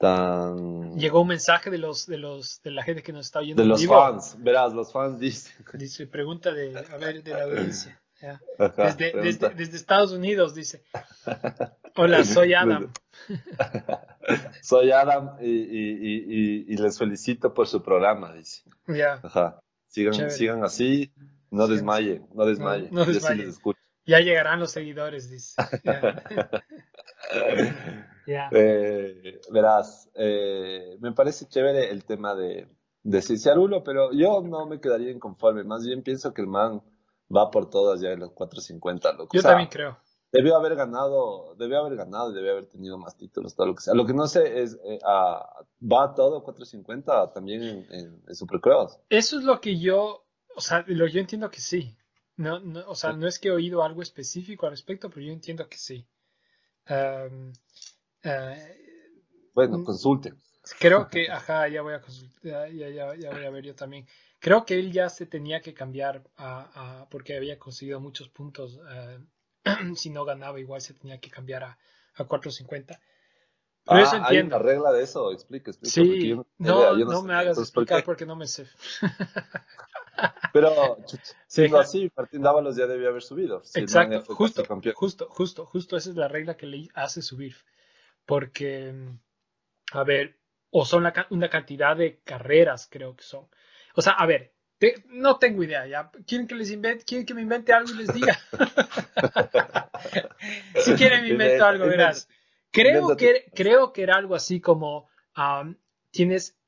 tan 0.05 0.99
llegó 0.99 1.23
un 1.23 1.29
mensaje 1.29 1.71
de 1.71 1.79
los 1.79 2.07
de 2.07 2.19
los 2.19 2.61
de 2.63 2.71
la 2.71 2.83
gente 2.83 3.03
que 3.03 3.13
nos 3.13 3.27
está 3.27 3.39
oyendo 3.39 3.63
de 3.63 3.69
los 3.69 3.87
fans 3.87 4.37
verás 4.39 4.73
los 4.73 4.93
fans 4.93 5.19
dicen. 5.19 5.53
Dice 5.73 6.07
pregunta 6.07 6.53
de 6.53 6.79
a 6.79 6.97
ver 6.97 7.23
de 7.23 7.33
la 7.33 7.45
audiencia 7.45 8.01
desde, 9.23 9.77
Estados 9.77 10.13
Unidos 10.13 10.55
dice. 10.55 10.83
Hola 11.97 12.25
soy 12.25 12.55
Adam. 12.55 12.91
Soy 14.63 14.91
Adam 14.91 15.37
y, 15.43 16.77
les 16.77 16.99
felicito 16.99 17.53
por 17.53 17.67
su 17.67 17.83
programa 17.83 18.33
dice. 18.33 18.63
Ya. 18.87 19.21
Sigan 19.89 20.31
sigan 20.31 20.65
así 20.65 21.13
no 21.55 21.69
desmaye 21.69 22.21
no 22.35 22.47
desmaye 22.47 22.89
no, 22.91 23.07
ya 24.07 24.21
llegarán 24.21 24.59
los 24.59 24.73
seguidores 24.73 25.31
dice 25.31 25.55
Eh, 28.27 29.41
verás, 29.51 30.11
eh, 30.15 30.97
me 31.01 31.13
parece 31.13 31.47
chévere 31.47 31.91
el 31.91 32.05
tema 32.05 32.35
de, 32.35 32.69
de 33.03 33.23
Ciciarulo, 33.23 33.83
pero 33.85 34.13
yo 34.13 34.41
no 34.43 34.67
me 34.67 34.81
quedaría 34.81 35.11
inconforme. 35.11 35.65
Más 35.65 35.85
bien 35.85 36.03
pienso 36.03 36.33
que 36.33 36.43
el 36.43 36.49
man 36.49 36.83
va 37.35 37.51
por 37.51 37.71
todas 37.71 38.01
ya 38.01 38.11
en 38.11 38.21
los 38.21 38.33
450. 38.33 39.17
yo 39.33 39.43
también 39.43 39.69
creo. 39.69 39.99
Debió 40.33 40.57
haber 40.57 40.75
ganado, 40.75 41.55
debió 41.57 41.79
haber 41.79 41.97
ganado 41.97 42.33
y 42.33 42.35
debió 42.35 42.53
haber 42.53 42.67
tenido 42.67 42.99
más 42.99 43.17
títulos, 43.17 43.55
todo 43.55 43.69
lo 43.69 43.75
que 43.77 43.83
sea. 43.83 43.95
Lo 43.95 44.05
que 44.05 44.15
no 44.15 44.27
sé 44.27 44.63
es, 44.63 44.77
eh, 44.85 44.99
¿va 45.05 46.15
todo 46.17 46.43
450 46.43 47.33
también 47.33 47.63
en, 47.63 48.21
en, 48.27 48.35
Supercross? 48.35 48.99
Eso 49.11 49.39
es 49.39 49.45
lo 49.45 49.61
que 49.61 49.79
yo, 49.79 50.27
o 50.57 50.61
sea, 50.61 50.85
lo, 50.89 51.07
yo 51.07 51.21
entiendo 51.21 51.51
que 51.53 51.61
sí. 51.61 51.97
No, 52.37 52.61
o 52.89 52.97
sea, 52.97 53.13
no 53.13 53.29
es 53.29 53.39
que 53.39 53.47
he 53.47 53.53
oído 53.53 53.85
algo 53.85 54.03
específico 54.03 54.67
al 54.67 54.73
respecto, 54.73 55.09
pero 55.09 55.21
yo 55.21 55.33
entiendo 55.33 55.69
que 55.69 55.77
sí. 55.77 56.05
Eh, 58.25 59.51
bueno, 59.55 59.79
mm, 59.79 59.85
consulte. 59.85 60.35
Creo 60.79 61.09
que, 61.09 61.31
ajá, 61.31 61.69
ya 61.69 61.83
voy 61.83 61.95
a 61.95 62.01
consultar, 62.01 62.71
ya, 62.73 62.89
ya, 62.89 63.15
ya, 63.15 63.31
voy 63.31 63.45
a 63.45 63.51
ver 63.51 63.65
yo 63.65 63.75
también. 63.75 64.07
Creo 64.41 64.65
que 64.65 64.79
él 64.79 64.93
ya 64.93 65.09
se 65.11 65.27
tenía 65.27 65.61
que 65.61 65.75
cambiar 65.75 66.25
a, 66.37 67.07
porque 67.11 67.37
había 67.37 67.59
conseguido 67.59 68.01
muchos 68.01 68.29
puntos. 68.29 68.81
Eh, 68.91 69.19
si 69.97 70.11
no 70.11 70.25
ganaba, 70.25 70.59
igual 70.59 70.81
se 70.81 70.95
tenía 70.95 71.21
que 71.21 71.31
cambiar 71.31 71.65
a, 71.65 71.79
a 72.15 72.25
450. 72.25 72.99
Pero 73.87 74.01
eso 74.01 74.17
entiendo. 74.17 74.27
¿Hay 74.29 74.39
una 74.39 74.59
regla 74.59 74.93
de 74.93 75.03
eso? 75.03 75.31
Explica, 75.31 75.71
explica. 75.71 75.93
Sí, 75.93 76.35
no, 76.57 76.97
no, 76.97 77.23
me 77.23 77.35
hagas 77.35 77.59
explicar 77.59 78.03
porque 78.03 78.25
no 78.25 78.35
me 78.35 78.47
sé. 78.47 78.67
Pero 80.53 80.97
no 81.71 81.79
así, 81.79 82.11
Martín 82.17 82.43
Dávalos 82.43 82.77
ya 82.77 82.87
debía 82.87 83.09
haber 83.09 83.23
subido. 83.23 83.63
Exacto, 83.75 84.35
justo, 84.35 84.63
justo, 84.95 85.29
justo, 85.29 85.67
justo, 85.67 85.97
esa 85.97 86.11
es 86.11 86.17
la 86.17 86.29
regla 86.29 86.57
que 86.57 86.67
le 86.67 86.89
hace 86.95 87.23
subir 87.23 87.57
porque, 88.27 88.95
a 89.93 90.05
ver, 90.05 90.39
o 90.71 90.85
son 90.85 91.07
una 91.31 91.51
cantidad 91.51 91.97
de 91.97 92.21
carreras, 92.25 92.89
creo 92.91 93.15
que 93.17 93.25
son. 93.25 93.49
O 93.95 94.03
sea, 94.03 94.15
a 94.15 94.27
ver, 94.27 94.55
no 95.09 95.39
tengo 95.39 95.63
idea, 95.63 95.87
¿ya? 95.87 96.11
¿Quieren 96.27 96.47
que 96.47 96.55
les 96.55 96.71
invente, 96.71 97.05
quieren 97.05 97.27
que 97.27 97.35
me 97.35 97.43
invente 97.43 97.73
algo 97.73 97.93
y 97.93 97.99
les 97.99 98.13
diga? 98.13 98.39
si 100.77 100.95
quieren 100.95 101.23
me 101.23 101.31
invento 101.31 101.65
algo, 101.65 101.87
verás. 101.87 102.29
Creo 102.71 103.17
que, 103.17 103.51
creo 103.55 103.93
que 103.93 104.03
era 104.03 104.17
algo 104.17 104.35
así 104.35 104.61
como, 104.61 105.09
tienes, 106.11 106.59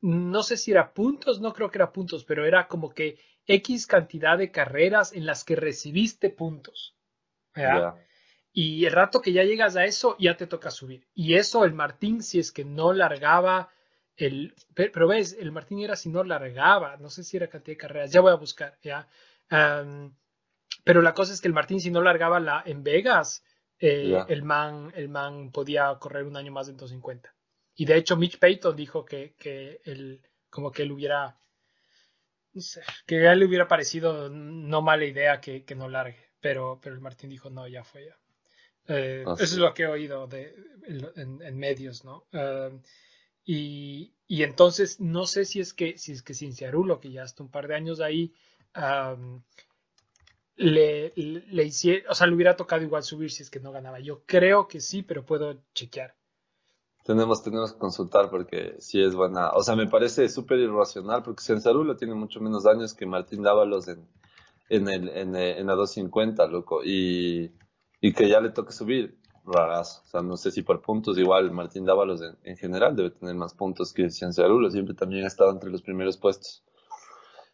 no 0.00 0.42
sé 0.42 0.56
si 0.56 0.70
era 0.70 0.94
puntos, 0.94 1.40
no 1.40 1.52
creo 1.52 1.70
que 1.70 1.78
era 1.78 1.92
puntos, 1.92 2.24
pero 2.24 2.46
era 2.46 2.68
como 2.68 2.90
que 2.90 3.18
X 3.46 3.86
cantidad 3.86 4.38
de 4.38 4.50
carreras 4.50 5.12
en 5.12 5.26
las 5.26 5.44
que 5.44 5.56
recibiste 5.56 6.30
puntos. 6.30 6.96
¿ya? 7.54 7.96
Y 8.58 8.86
el 8.86 8.92
rato 8.92 9.20
que 9.20 9.34
ya 9.34 9.44
llegas 9.44 9.76
a 9.76 9.84
eso, 9.84 10.16
ya 10.18 10.34
te 10.34 10.46
toca 10.46 10.70
subir. 10.70 11.06
Y 11.14 11.34
eso 11.34 11.66
el 11.66 11.74
Martín, 11.74 12.22
si 12.22 12.38
es 12.38 12.52
que 12.52 12.64
no 12.64 12.94
largaba 12.94 13.68
el... 14.16 14.54
Pero 14.74 15.06
ves, 15.06 15.36
el 15.38 15.52
Martín 15.52 15.80
era 15.80 15.94
si 15.94 16.08
no 16.08 16.24
largaba, 16.24 16.96
no 16.96 17.10
sé 17.10 17.22
si 17.22 17.36
era 17.36 17.48
cantidad 17.48 17.74
de 17.74 17.76
carreras, 17.76 18.12
ya 18.12 18.22
voy 18.22 18.32
a 18.32 18.36
buscar, 18.36 18.78
¿ya? 18.82 19.06
pero 20.84 21.02
la 21.02 21.12
cosa 21.12 21.34
es 21.34 21.42
que 21.42 21.48
el 21.48 21.52
Martín, 21.52 21.80
si 21.80 21.90
no 21.90 22.00
largaba 22.00 22.40
la, 22.40 22.62
en 22.64 22.82
Vegas, 22.82 23.44
eh, 23.78 24.24
el, 24.26 24.42
man, 24.42 24.90
el 24.96 25.10
man 25.10 25.52
podía 25.52 25.94
correr 26.00 26.24
un 26.24 26.38
año 26.38 26.50
más 26.50 26.66
de 26.66 26.72
250. 26.72 27.34
Y 27.74 27.84
de 27.84 27.94
hecho, 27.98 28.16
Mitch 28.16 28.38
Payton 28.38 28.74
dijo 28.74 29.04
que, 29.04 29.34
que 29.34 29.82
él, 29.84 30.22
como 30.48 30.72
que 30.72 30.84
él 30.84 30.92
hubiera, 30.92 31.38
no 32.54 32.62
sé, 32.62 32.80
que 33.04 33.28
a 33.28 33.32
él 33.34 33.40
le 33.40 33.44
hubiera 33.44 33.68
parecido 33.68 34.30
no 34.30 34.80
mala 34.80 35.04
idea 35.04 35.42
que, 35.42 35.66
que 35.66 35.74
no 35.74 35.90
largue. 35.90 36.30
Pero, 36.40 36.80
pero 36.82 36.94
el 36.94 37.02
Martín 37.02 37.28
dijo, 37.28 37.50
no, 37.50 37.68
ya 37.68 37.84
fue 37.84 38.06
ya. 38.06 38.16
Eh, 38.88 39.24
eso 39.24 39.42
es 39.42 39.56
lo 39.56 39.74
que 39.74 39.84
he 39.84 39.86
oído 39.86 40.26
de, 40.26 40.54
en, 41.16 41.58
medios, 41.58 42.04
¿no? 42.04 42.24
Eh, 42.32 42.80
y, 43.44 44.14
y, 44.26 44.42
entonces 44.42 45.00
no 45.00 45.26
sé 45.26 45.44
si 45.44 45.60
es 45.60 45.72
que 45.72 45.98
si 45.98 46.12
es 46.12 46.22
que 46.22 46.34
Cinciarulo, 46.34 47.00
que 47.00 47.10
ya 47.10 47.22
está 47.22 47.42
un 47.42 47.50
par 47.50 47.68
de 47.68 47.76
años 47.76 48.00
ahí, 48.00 48.32
le, 50.56 51.12
le, 51.14 51.64
hiciera, 51.64 52.10
o 52.10 52.14
sea, 52.14 52.26
le 52.26 52.34
hubiera 52.34 52.56
tocado 52.56 52.82
igual 52.82 53.02
subir 53.02 53.30
si 53.30 53.42
es 53.42 53.50
que 53.50 53.60
no 53.60 53.72
ganaba. 53.72 54.00
Yo 54.00 54.22
creo 54.24 54.68
que 54.68 54.80
sí, 54.80 55.02
pero 55.02 55.24
puedo 55.24 55.62
chequear. 55.74 56.14
tenemos, 57.04 57.42
tenemos 57.42 57.72
que 57.72 57.78
consultar 57.78 58.30
porque 58.30 58.76
sí 58.78 59.02
es 59.02 59.14
buena. 59.14 59.50
O 59.50 59.62
sea, 59.62 59.76
me 59.76 59.88
parece 59.88 60.28
súper 60.28 60.58
irracional 60.58 61.22
porque 61.22 61.42
Censarulo 61.42 61.96
tiene 61.96 62.14
mucho 62.14 62.40
menos 62.40 62.66
años 62.66 62.94
que 62.94 63.06
Martín 63.06 63.42
Dávalos 63.42 63.88
en, 63.88 64.08
en, 64.68 64.88
el, 64.88 65.08
en, 65.10 65.36
en 65.36 65.66
la 65.66 65.74
250, 65.74 66.46
loco. 66.46 66.82
Y, 66.84 67.52
y 68.00 68.12
que 68.12 68.28
ya 68.28 68.40
le 68.40 68.50
toque 68.50 68.72
subir, 68.72 69.18
raras. 69.46 70.02
O 70.04 70.08
sea, 70.08 70.22
no 70.22 70.36
sé 70.36 70.50
si 70.50 70.62
por 70.62 70.82
puntos, 70.82 71.18
igual 71.18 71.50
Martín 71.50 71.84
Dávalos 71.84 72.20
en, 72.22 72.36
en 72.42 72.56
general 72.56 72.96
debe 72.96 73.10
tener 73.10 73.34
más 73.34 73.54
puntos 73.54 73.92
que 73.92 74.10
Censarulo. 74.10 74.70
Siempre 74.70 74.94
también 74.94 75.24
ha 75.24 75.28
estado 75.28 75.50
entre 75.50 75.70
los 75.70 75.82
primeros 75.82 76.16
puestos. 76.16 76.64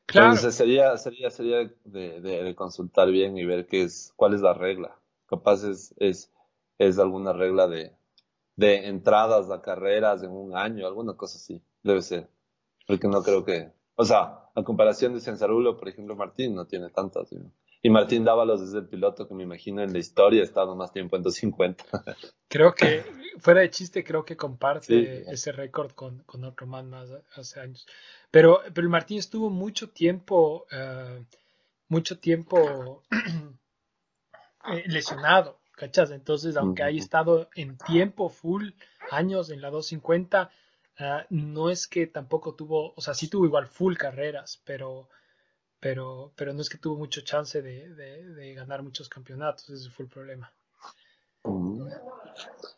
Claro. 0.06 0.28
Entonces 0.28 0.54
sería, 0.54 0.96
sería, 0.96 1.30
sería 1.30 1.70
de, 1.84 2.20
de, 2.20 2.54
consultar 2.54 3.10
bien 3.10 3.38
y 3.38 3.44
ver 3.44 3.66
qué 3.66 3.82
es, 3.82 4.12
cuál 4.16 4.34
es 4.34 4.40
la 4.40 4.52
regla. 4.52 4.98
Capaz 5.26 5.64
es, 5.64 5.94
es, 5.98 6.32
es 6.78 6.98
alguna 6.98 7.32
regla 7.32 7.68
de, 7.68 7.92
de 8.56 8.88
entradas 8.88 9.50
a 9.50 9.62
carreras 9.62 10.22
en 10.22 10.30
un 10.32 10.56
año, 10.56 10.86
alguna 10.86 11.14
cosa 11.14 11.38
así. 11.38 11.62
Debe 11.82 12.02
ser. 12.02 12.28
Porque 12.86 13.08
no 13.08 13.22
creo 13.22 13.44
que. 13.44 13.72
O 13.94 14.04
sea, 14.04 14.50
a 14.54 14.62
comparación 14.64 15.14
de 15.14 15.20
Censarulo, 15.20 15.76
por 15.76 15.88
ejemplo, 15.88 16.16
Martín 16.16 16.54
no 16.54 16.66
tiene 16.66 16.90
tantas. 16.90 17.30
Y 17.82 17.90
Martín 17.90 18.24
Dávalos 18.24 18.62
es 18.62 18.74
el 18.74 18.86
piloto 18.86 19.26
que 19.26 19.34
me 19.34 19.42
imagino 19.42 19.82
en 19.82 19.92
la 19.92 19.98
historia 19.98 20.40
ha 20.40 20.44
estado 20.44 20.76
más 20.76 20.92
tiempo 20.92 21.16
en 21.16 21.22
250. 21.22 21.84
Creo 22.48 22.74
que, 22.74 23.02
fuera 23.38 23.62
de 23.62 23.70
chiste, 23.70 24.04
creo 24.04 24.24
que 24.24 24.36
comparte 24.36 25.28
ese 25.30 25.50
récord 25.50 25.90
con, 25.92 26.20
con, 26.20 26.44
otro 26.44 26.66
man 26.66 26.88
más 26.88 27.10
hace 27.34 27.60
años. 27.60 27.86
Pero, 28.30 28.60
pero 28.72 28.88
Martín 28.88 29.18
estuvo 29.18 29.50
mucho 29.50 29.90
tiempo, 29.90 30.66
uh, 30.70 31.24
mucho 31.88 32.18
tiempo 32.18 33.02
eh, 34.72 34.84
lesionado. 34.86 35.58
¿cachas? 35.82 36.12
Entonces, 36.12 36.56
aunque 36.56 36.84
haya 36.84 36.98
estado 37.00 37.48
en 37.56 37.76
tiempo 37.76 38.28
full, 38.28 38.70
años 39.10 39.50
en 39.50 39.60
la 39.60 39.70
250, 39.70 40.50
ah, 40.98 41.26
no 41.30 41.70
es 41.70 41.88
que 41.88 42.06
tampoco 42.06 42.54
tuvo, 42.54 42.92
o 42.94 43.00
sea, 43.00 43.14
sí 43.14 43.28
tuvo 43.28 43.46
igual 43.46 43.66
full 43.66 43.96
carreras, 43.96 44.62
pero, 44.64 45.08
pero, 45.82 46.30
pero 46.36 46.52
no 46.52 46.60
es 46.62 46.70
que 46.70 46.78
tuvo 46.78 46.96
mucho 46.96 47.22
chance 47.22 47.60
de, 47.60 47.92
de, 47.92 48.54
ganar 48.54 48.84
muchos 48.84 49.08
campeonatos, 49.08 49.68
ese 49.68 49.90
fue 49.90 50.04
el 50.04 50.10
problema. 50.12 50.48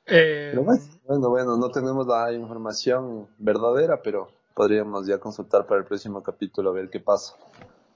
Eh, 0.06 0.54
bueno, 0.56 1.28
bueno, 1.28 1.58
no 1.58 1.70
tenemos 1.70 2.06
la 2.06 2.32
información 2.32 3.28
verdadera, 3.36 4.00
pero 4.00 4.30
podríamos 4.54 5.06
ya 5.06 5.18
consultar 5.18 5.66
para 5.66 5.80
el 5.80 5.86
próximo 5.86 6.22
capítulo 6.22 6.70
a 6.70 6.72
ver 6.72 6.88
qué 6.88 6.98
pasa. 6.98 7.36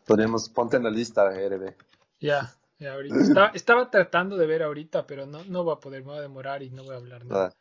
Podríamos, 0.06 0.50
ponte 0.50 0.76
en 0.76 0.84
la 0.84 0.90
lista, 0.90 1.30
RB. 1.30 1.74
Ya. 2.20 2.52
Estaba, 2.78 3.48
estaba, 3.54 3.90
tratando 3.90 4.36
de 4.36 4.46
ver 4.46 4.62
ahorita, 4.62 5.06
pero 5.06 5.24
no, 5.24 5.42
no 5.44 5.64
voy 5.64 5.74
a 5.74 5.80
poder, 5.80 6.02
me 6.02 6.08
voy 6.08 6.18
a 6.18 6.22
demorar 6.22 6.62
y 6.62 6.68
no 6.68 6.84
voy 6.84 6.92
a 6.92 6.98
hablar 6.98 7.24
nada. 7.24 7.54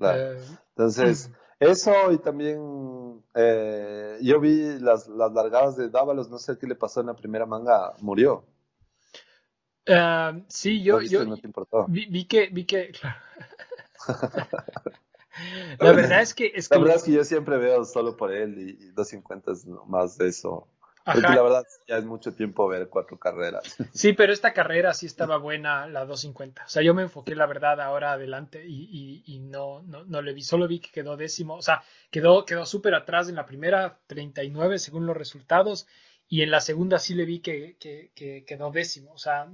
Eh, 0.00 0.42
Entonces, 0.70 1.30
eso 1.58 2.12
y 2.12 2.18
también 2.18 3.24
eh, 3.34 4.18
yo 4.22 4.40
vi 4.40 4.78
las, 4.78 5.08
las 5.08 5.32
largadas 5.32 5.76
de 5.76 5.88
Dávalos, 5.88 6.28
no 6.28 6.38
sé 6.38 6.58
qué 6.58 6.66
le 6.66 6.74
pasó 6.74 7.00
en 7.00 7.06
la 7.06 7.16
primera 7.16 7.46
manga, 7.46 7.94
murió. 8.00 8.44
Uh, 9.88 10.42
sí, 10.48 10.82
yo, 10.82 11.00
yo 11.00 11.24
vi, 11.86 12.06
vi, 12.06 12.26
que, 12.26 12.48
vi 12.48 12.64
que, 12.64 12.92
la 15.78 15.92
verdad 15.92 16.22
es 16.22 16.34
que, 16.34 16.50
es 16.54 16.68
La 16.70 16.78
verdad 16.78 16.96
es 16.96 17.04
que 17.04 17.12
yo 17.12 17.22
siempre 17.22 17.56
veo 17.56 17.84
solo 17.84 18.16
por 18.16 18.32
él 18.32 18.58
y, 18.58 18.86
y 18.86 18.90
250 18.90 19.52
es 19.52 19.66
más 19.86 20.18
de 20.18 20.28
eso. 20.28 20.66
Porque 21.06 21.20
la 21.20 21.42
verdad 21.42 21.64
ya 21.86 21.98
es 21.98 22.04
mucho 22.04 22.34
tiempo 22.34 22.66
ver 22.66 22.88
cuatro 22.88 23.18
carreras. 23.18 23.76
Sí, 23.92 24.12
pero 24.12 24.32
esta 24.32 24.52
carrera 24.52 24.92
sí 24.92 25.06
estaba 25.06 25.36
buena, 25.38 25.86
la 25.86 26.04
250. 26.04 26.64
O 26.64 26.68
sea, 26.68 26.82
yo 26.82 26.94
me 26.94 27.02
enfoqué, 27.02 27.36
la 27.36 27.46
verdad, 27.46 27.80
ahora 27.80 28.12
adelante 28.12 28.64
y, 28.66 29.22
y, 29.24 29.38
no, 29.38 29.82
no, 29.82 30.04
no, 30.04 30.20
le 30.20 30.32
vi. 30.32 30.42
Solo 30.42 30.66
vi 30.66 30.80
que 30.80 30.90
quedó 30.90 31.16
décimo. 31.16 31.54
O 31.54 31.62
sea, 31.62 31.82
quedó, 32.10 32.44
quedó 32.44 32.66
súper 32.66 32.94
atrás 32.94 33.28
en 33.28 33.36
la 33.36 33.46
primera, 33.46 34.00
39 34.08 34.78
según 34.78 35.06
los 35.06 35.16
resultados. 35.16 35.86
Y 36.28 36.42
en 36.42 36.50
la 36.50 36.60
segunda 36.60 36.98
sí 36.98 37.14
le 37.14 37.24
vi 37.24 37.38
que, 37.38 37.76
que, 37.78 38.10
que 38.14 38.44
quedó 38.44 38.72
décimo. 38.72 39.12
O 39.12 39.18
sea, 39.18 39.48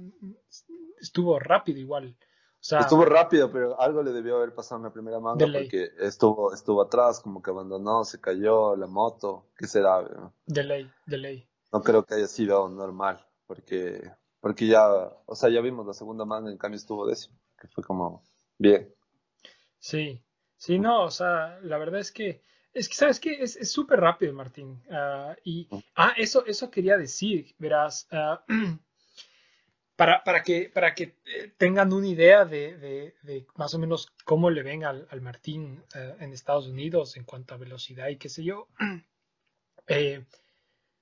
estuvo 0.99 1.39
rápido 1.39 1.79
igual. 1.79 2.15
Sea, 2.63 2.79
estuvo 2.79 3.03
rápido, 3.03 3.51
pero 3.51 3.77
algo 3.77 4.01
le 4.01 4.13
debió 4.13 4.37
haber 4.37 4.55
pasado 4.55 4.79
en 4.79 4.83
la 4.83 4.93
primera 4.93 5.19
manga 5.19 5.45
porque 5.51 5.89
estuvo, 5.99 6.53
estuvo 6.53 6.81
atrás, 6.81 7.19
como 7.19 7.41
que 7.41 7.51
abandonó, 7.51 8.05
se 8.05 8.21
cayó 8.21 8.77
la 8.77 8.87
moto, 8.87 9.49
¿qué 9.57 9.67
será? 9.67 10.31
De 10.45 10.63
ley, 10.63 10.89
de 11.05 11.17
ley. 11.17 11.49
No 11.73 11.81
creo 11.81 12.05
que 12.05 12.15
haya 12.15 12.27
sido 12.27 12.69
normal, 12.69 13.19
porque, 13.47 14.09
porque 14.39 14.67
ya, 14.67 14.87
o 15.25 15.35
sea, 15.35 15.49
ya 15.49 15.59
vimos 15.59 15.85
la 15.85 15.93
segunda 15.93 16.23
manga, 16.23 16.49
en 16.49 16.57
cambio 16.57 16.77
estuvo 16.77 17.05
décimo, 17.05 17.37
que 17.59 17.67
fue 17.67 17.83
como 17.83 18.23
bien. 18.57 18.95
Sí, 19.77 20.23
sí, 20.55 20.79
no, 20.79 21.03
o 21.03 21.11
sea, 21.11 21.59
la 21.63 21.77
verdad 21.77 21.99
es 21.99 22.13
que, 22.13 22.43
es 22.71 22.87
que, 22.87 22.95
¿sabes 22.95 23.19
qué? 23.19 23.43
Es 23.43 23.73
súper 23.73 23.99
rápido, 23.99 24.31
Martín. 24.31 24.81
Uh, 24.89 25.35
y, 25.43 25.67
ah, 25.95 26.13
eso, 26.15 26.45
eso 26.45 26.71
quería 26.71 26.95
decir, 26.97 27.53
verás. 27.59 28.07
Uh, 28.09 28.37
para, 29.95 30.23
para, 30.23 30.43
que, 30.43 30.69
para 30.73 30.95
que 30.95 31.15
eh, 31.25 31.53
tengan 31.57 31.93
una 31.93 32.07
idea 32.07 32.45
de, 32.45 33.13
de, 33.21 33.45
más 33.55 33.73
o 33.73 33.79
menos 33.79 34.11
cómo 34.25 34.49
le 34.49 34.63
ven 34.63 34.83
al, 34.83 35.07
al 35.11 35.21
Martín 35.21 35.83
eh, 35.95 36.15
en 36.19 36.33
Estados 36.33 36.67
Unidos 36.67 37.15
en 37.17 37.25
cuanto 37.25 37.53
a 37.53 37.57
velocidad 37.57 38.07
y 38.09 38.17
qué 38.17 38.29
sé 38.29 38.43
yo. 38.43 38.67
Eh, 39.85 40.25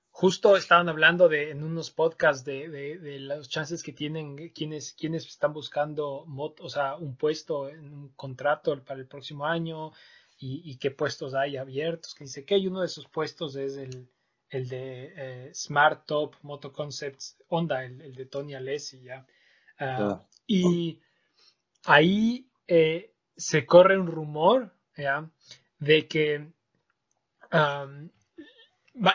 justo 0.10 0.58
estaban 0.58 0.90
hablando 0.90 1.30
de, 1.30 1.52
en 1.52 1.62
unos 1.62 1.92
podcasts 1.92 2.44
de, 2.44 2.68
de, 2.68 3.20
los 3.20 3.48
chances 3.48 3.84
que 3.84 3.94
tienen 3.94 4.50
quienes, 4.50 4.94
quienes 4.94 5.28
están 5.28 5.54
buscando 5.54 6.26
o 6.26 6.68
sea, 6.68 6.96
un 6.96 7.16
puesto 7.16 7.70
un 7.70 8.12
contrato 8.16 8.84
para 8.84 9.00
el 9.00 9.08
próximo 9.08 9.46
año 9.46 9.92
y, 10.40 10.64
y 10.66 10.78
qué 10.80 10.90
puestos 10.90 11.36
hay 11.36 11.58
abiertos. 11.58 12.16
Que 12.16 12.24
dice 12.24 12.44
que 12.44 12.56
hay 12.56 12.66
uno 12.66 12.80
de 12.80 12.88
esos 12.88 13.08
puestos 13.08 13.56
es 13.56 13.78
el, 13.78 14.10
el 14.52 14.68
de 14.68 15.14
eh, 15.16 15.52
Smart 15.56 16.06
Top 16.06 16.36
Moto 16.42 16.72
Concepts 16.72 17.38
Honda, 17.48 17.86
el, 17.86 18.14
de 18.14 18.26
Tony 18.26 18.54
Alessi, 18.54 19.02
¿ya? 19.02 19.26
Ah, 19.80 20.22
y 20.46 21.02
ahí 21.86 22.52
eh, 22.68 23.14
se 23.36 23.66
corre 23.66 23.98
un 23.98 24.08
rumor, 24.08 24.76
¿ya? 24.96 25.28
De 25.80 26.08
que 26.08 26.52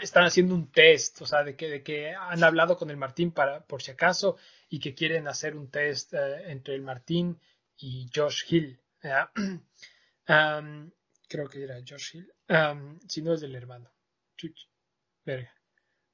están 0.00 0.24
haciendo 0.24 0.54
un 0.54 0.72
test, 0.72 1.20
o 1.20 1.26
sea, 1.26 1.44
de 1.44 1.54
que, 1.54 1.68
de 1.68 1.82
que 1.82 2.14
han 2.14 2.42
hablado 2.42 2.78
con 2.78 2.90
el 2.90 2.96
Martín 2.96 3.30
para, 3.30 3.62
por 3.64 3.82
si 3.82 3.90
acaso, 3.90 4.38
y 4.70 4.80
que 4.80 4.94
quieren 4.94 5.28
hacer 5.28 5.54
un 5.54 5.70
test 5.70 6.14
eh, 6.14 6.50
entre 6.50 6.74
el 6.74 6.82
Martín 6.82 7.38
y 7.76 8.08
Josh 8.12 8.44
Hill, 8.48 8.80
¿ya? 9.02 9.30
creo 11.28 11.48
que 11.50 11.62
era 11.62 11.76
Josh 11.86 12.16
Hill, 12.16 12.32
si 13.06 13.20
no 13.20 13.34
es 13.34 13.42
del 13.42 13.54
hermano. 13.54 13.92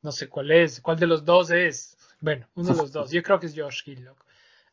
No 0.02 0.12
sé 0.12 0.28
cuál 0.28 0.50
es, 0.50 0.80
cuál 0.80 0.98
de 0.98 1.06
los 1.06 1.24
dos 1.24 1.50
es. 1.50 1.96
Bueno, 2.20 2.48
uno 2.54 2.70
de 2.70 2.76
los 2.76 2.92
dos. 2.92 3.10
Yo 3.10 3.22
creo 3.22 3.38
que 3.38 3.46
es 3.46 3.54
Josh 3.56 3.82
Hill, 3.86 4.08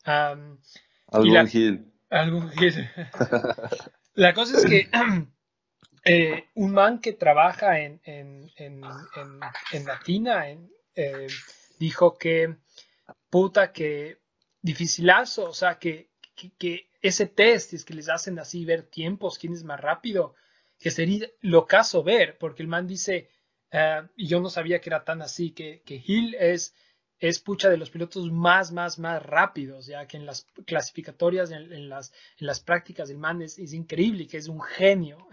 algún 0.04 1.50
Hill. 1.52 1.92
Algún 2.10 2.52
Hill. 2.60 2.90
la 4.16 4.34
cosa 4.34 4.58
es 4.58 4.66
que 4.66 4.90
eh, 6.06 6.46
un 6.56 6.72
man 6.72 7.00
que 7.00 7.14
trabaja 7.14 7.80
en, 7.80 8.02
en, 8.04 8.52
en, 8.56 8.82
en 9.72 9.86
Latina 9.86 10.46
eh, 10.96 11.28
dijo 11.78 12.18
que 12.18 12.56
puta 13.30 13.72
que 13.72 14.20
dificilazo, 14.62 15.50
o 15.50 15.54
sea, 15.54 15.80
que, 15.80 16.10
que, 16.58 16.90
ese 17.02 17.28
test 17.28 17.74
es 17.74 17.86
que 17.86 17.94
les 17.94 18.10
hacen 18.10 18.40
así 18.40 18.66
ver 18.66 18.84
tiempos, 18.84 19.38
quién 19.38 19.54
es 19.54 19.64
más 19.64 19.80
rápido, 19.80 20.36
que 20.78 20.92
sería 20.92 21.28
lo 21.40 21.66
caso 21.66 22.04
ver, 22.04 22.38
porque 22.38 22.62
el 22.62 22.68
man 22.68 22.88
dice, 22.88 23.30
eh, 23.72 24.02
y 24.16 24.28
yo 24.28 24.40
no 24.40 24.50
sabía 24.50 24.80
que 24.80 24.90
era 24.90 25.04
tan 25.04 25.22
así, 25.22 25.52
que, 25.52 25.82
que 25.86 26.02
Hill 26.06 26.36
es, 26.40 26.76
es 27.20 27.40
pucha 27.40 27.70
de 27.70 27.78
los 27.78 27.90
pilotos 27.90 28.32
más, 28.32 28.72
más, 28.72 28.98
más 28.98 29.22
rápidos, 29.24 29.86
ya 29.86 30.08
que 30.08 30.18
en 30.18 30.26
las 30.26 30.48
clasificatorias, 30.66 31.52
en, 31.52 31.90
las, 31.90 32.12
en 32.38 32.48
las 32.48 32.60
prácticas, 32.60 33.10
el 33.10 33.18
man 33.18 33.42
es, 33.42 33.58
increíble, 33.74 34.28
que 34.28 34.38
es 34.38 34.48
un 34.48 34.62
genio. 34.62 35.28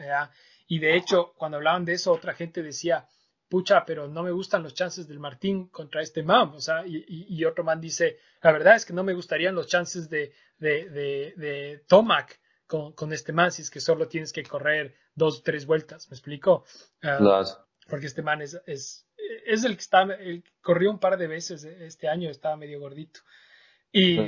Y 0.67 0.79
de 0.81 0.97
hecho, 0.97 1.33
cuando 1.37 1.57
hablaban 1.59 1.85
de 1.85 1.95
eso, 1.95 2.13
otra 2.13 2.35
gente 2.35 2.63
decía, 2.63 3.07
pucha, 3.49 3.85
pero 3.87 4.09
no 4.09 4.23
me 4.23 4.33
gustan 4.33 4.65
los 4.65 4.75
chances 4.75 5.07
del 5.07 5.21
Martín 5.21 5.69
contra 5.69 6.03
este 6.03 6.23
man. 6.23 6.51
O 6.55 6.61
sea, 6.61 6.85
y, 6.87 7.05
y, 7.09 7.45
otro 7.45 7.63
man 7.65 7.81
dice, 7.81 8.19
la 8.43 8.53
verdad 8.53 8.75
es 8.75 8.85
que 8.85 8.93
no 8.93 9.05
me 9.05 9.15
gustarían 9.15 9.55
los 9.55 9.69
chances 9.69 10.11
de, 10.11 10.33
de, 10.59 10.91
de, 10.91 11.35
de 11.37 11.85
Tomac 11.87 12.41
con, 12.67 12.93
con, 12.93 13.13
este 13.13 13.33
man, 13.33 13.53
si 13.53 13.63
es 13.63 13.71
que 13.71 13.81
solo 13.81 14.09
tienes 14.09 14.33
que 14.33 14.43
correr 14.43 14.97
dos 15.15 15.39
o 15.39 15.43
tres 15.43 15.67
vueltas. 15.67 16.11
¿Me 16.11 16.17
explico? 16.17 16.65
Uh, 17.05 17.45
porque 17.89 18.07
este 18.07 18.23
man 18.23 18.43
es, 18.43 18.61
es, 18.67 19.07
es 19.47 19.65
el 19.65 19.75
que 19.75 19.81
está, 19.81 20.03
el, 20.03 20.45
corrió 20.61 20.91
un 20.91 20.99
par 20.99 21.17
de 21.17 21.27
veces 21.27 21.65
este 21.65 22.09
año, 22.09 22.31
estaba 22.31 22.57
medio 22.57 22.81
gordito. 22.81 23.21
Y, 23.93 24.19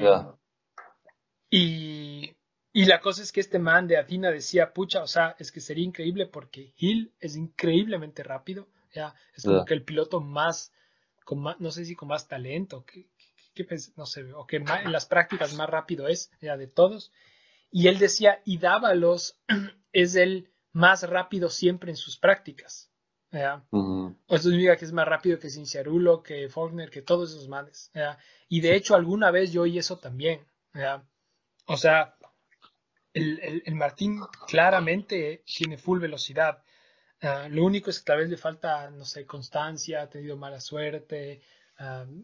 y, 1.51 2.37
y, 2.73 2.85
la 2.87 3.01
cosa 3.01 3.23
es 3.23 3.33
que 3.33 3.41
este 3.41 3.59
man 3.59 3.87
de 3.87 3.99
Athena 3.99 4.31
decía, 4.31 4.73
pucha, 4.73 5.03
o 5.03 5.07
sea, 5.07 5.37
es 5.39 5.53
que 5.53 5.61
sería 5.61 5.85
increíble 5.85 6.27
porque 6.27 6.73
Hill 6.77 7.13
es 7.21 7.37
increíblemente 7.37 8.23
rápido, 8.23 8.69
ya, 8.95 9.15
es 9.35 9.45
como 9.45 9.65
que 9.65 9.75
el 9.75 9.85
piloto 9.85 10.21
más, 10.21 10.73
con 11.25 11.41
más, 11.41 11.61
no 11.61 11.71
sé 11.71 11.85
si 11.85 11.95
con 11.95 12.09
más 12.09 12.29
talento, 12.29 12.85
que, 12.85 13.09
que, 13.55 13.67
no 13.97 14.07
sé, 14.07 14.33
o 14.33 14.47
que 14.47 14.57
en 14.57 14.93
las 14.93 15.07
prácticas 15.07 15.55
más 15.55 15.69
rápido 15.69 16.09
es, 16.09 16.31
ya, 16.41 16.57
de 16.57 16.69
todos. 16.69 17.13
Y 17.71 17.89
él 17.89 17.99
decía, 17.99 18.41
y 18.45 18.59
Dávalos 18.59 19.39
es 19.93 20.15
el 20.15 20.51
más 20.73 21.03
rápido 21.03 21.51
siempre 21.51 21.91
en 21.91 21.97
sus 21.97 22.17
prácticas. 22.17 22.88
O 23.31 24.15
Esto 24.29 24.49
significa 24.49 24.77
que 24.77 24.85
es 24.87 24.93
más 24.93 25.07
rápido 25.07 25.39
que 25.39 25.51
Cinciarulo, 25.51 26.23
que 26.23 26.49
Faulkner, 26.49 26.91
que 26.91 27.03
todos 27.03 27.31
esos 27.31 27.49
manes. 27.49 27.93
Y 28.49 28.61
de 28.61 28.75
hecho, 28.75 28.95
alguna 28.95 29.31
vez 29.31 29.53
yo 29.53 29.63
oí 29.63 29.79
eso 29.79 29.99
también. 29.99 30.47
O 31.67 31.77
sea, 31.77 32.17
el, 33.13 33.63
el, 33.65 33.75
Martín 33.75 34.21
claramente 34.47 35.43
tiene 35.45 35.77
full 35.77 36.01
velocidad. 36.01 36.63
Lo 37.51 37.65
único 37.65 37.91
es 37.91 37.99
que 37.99 38.07
tal 38.07 38.19
vez 38.19 38.31
le 38.31 38.37
falta, 38.37 38.91
no 38.91 39.05
sé, 39.05 39.27
constancia, 39.27 40.03
ha 40.03 40.09
tenido 40.09 40.37
mala 40.37 40.61
suerte. 40.61 41.43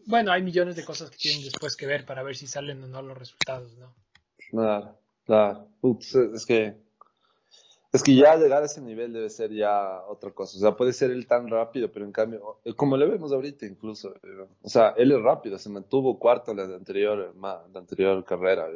Bueno, 0.05 0.31
hay 0.31 0.41
millones 0.41 0.75
de 0.75 0.85
cosas 0.85 1.11
que 1.11 1.17
tienen 1.17 1.43
después 1.43 1.75
que 1.75 1.85
ver 1.85 2.05
para 2.05 2.23
ver 2.23 2.35
si 2.35 2.47
salen 2.47 2.83
o 2.83 2.87
no 2.87 3.01
los 3.01 3.17
resultados, 3.17 3.77
¿no? 3.77 3.93
Claro, 4.49 4.99
claro. 5.25 5.69
es 6.33 6.45
que 6.45 6.84
es 7.95 8.03
que 8.03 8.15
ya 8.15 8.35
llegar 8.35 8.61
a 8.61 8.65
ese 8.65 8.81
nivel 8.81 9.13
debe 9.13 9.29
ser 9.29 9.51
ya 9.51 10.01
otra 10.07 10.31
cosa. 10.31 10.57
O 10.57 10.61
sea, 10.61 10.75
puede 10.75 10.93
ser 10.93 11.11
él 11.11 11.27
tan 11.27 11.47
rápido, 11.47 11.91
pero 11.91 12.05
en 12.05 12.11
cambio, 12.11 12.59
como 12.75 12.97
le 12.97 13.07
vemos 13.07 13.31
ahorita 13.31 13.65
incluso, 13.65 14.13
o 14.61 14.69
sea, 14.69 14.89
él 14.97 15.11
es 15.11 15.21
rápido, 15.21 15.57
se 15.57 15.69
mantuvo 15.69 16.19
cuarto 16.19 16.51
en 16.51 16.57
la 16.57 16.63
anterior, 16.63 17.33
la 17.41 17.63
anterior 17.73 18.23
carrera, 18.23 18.67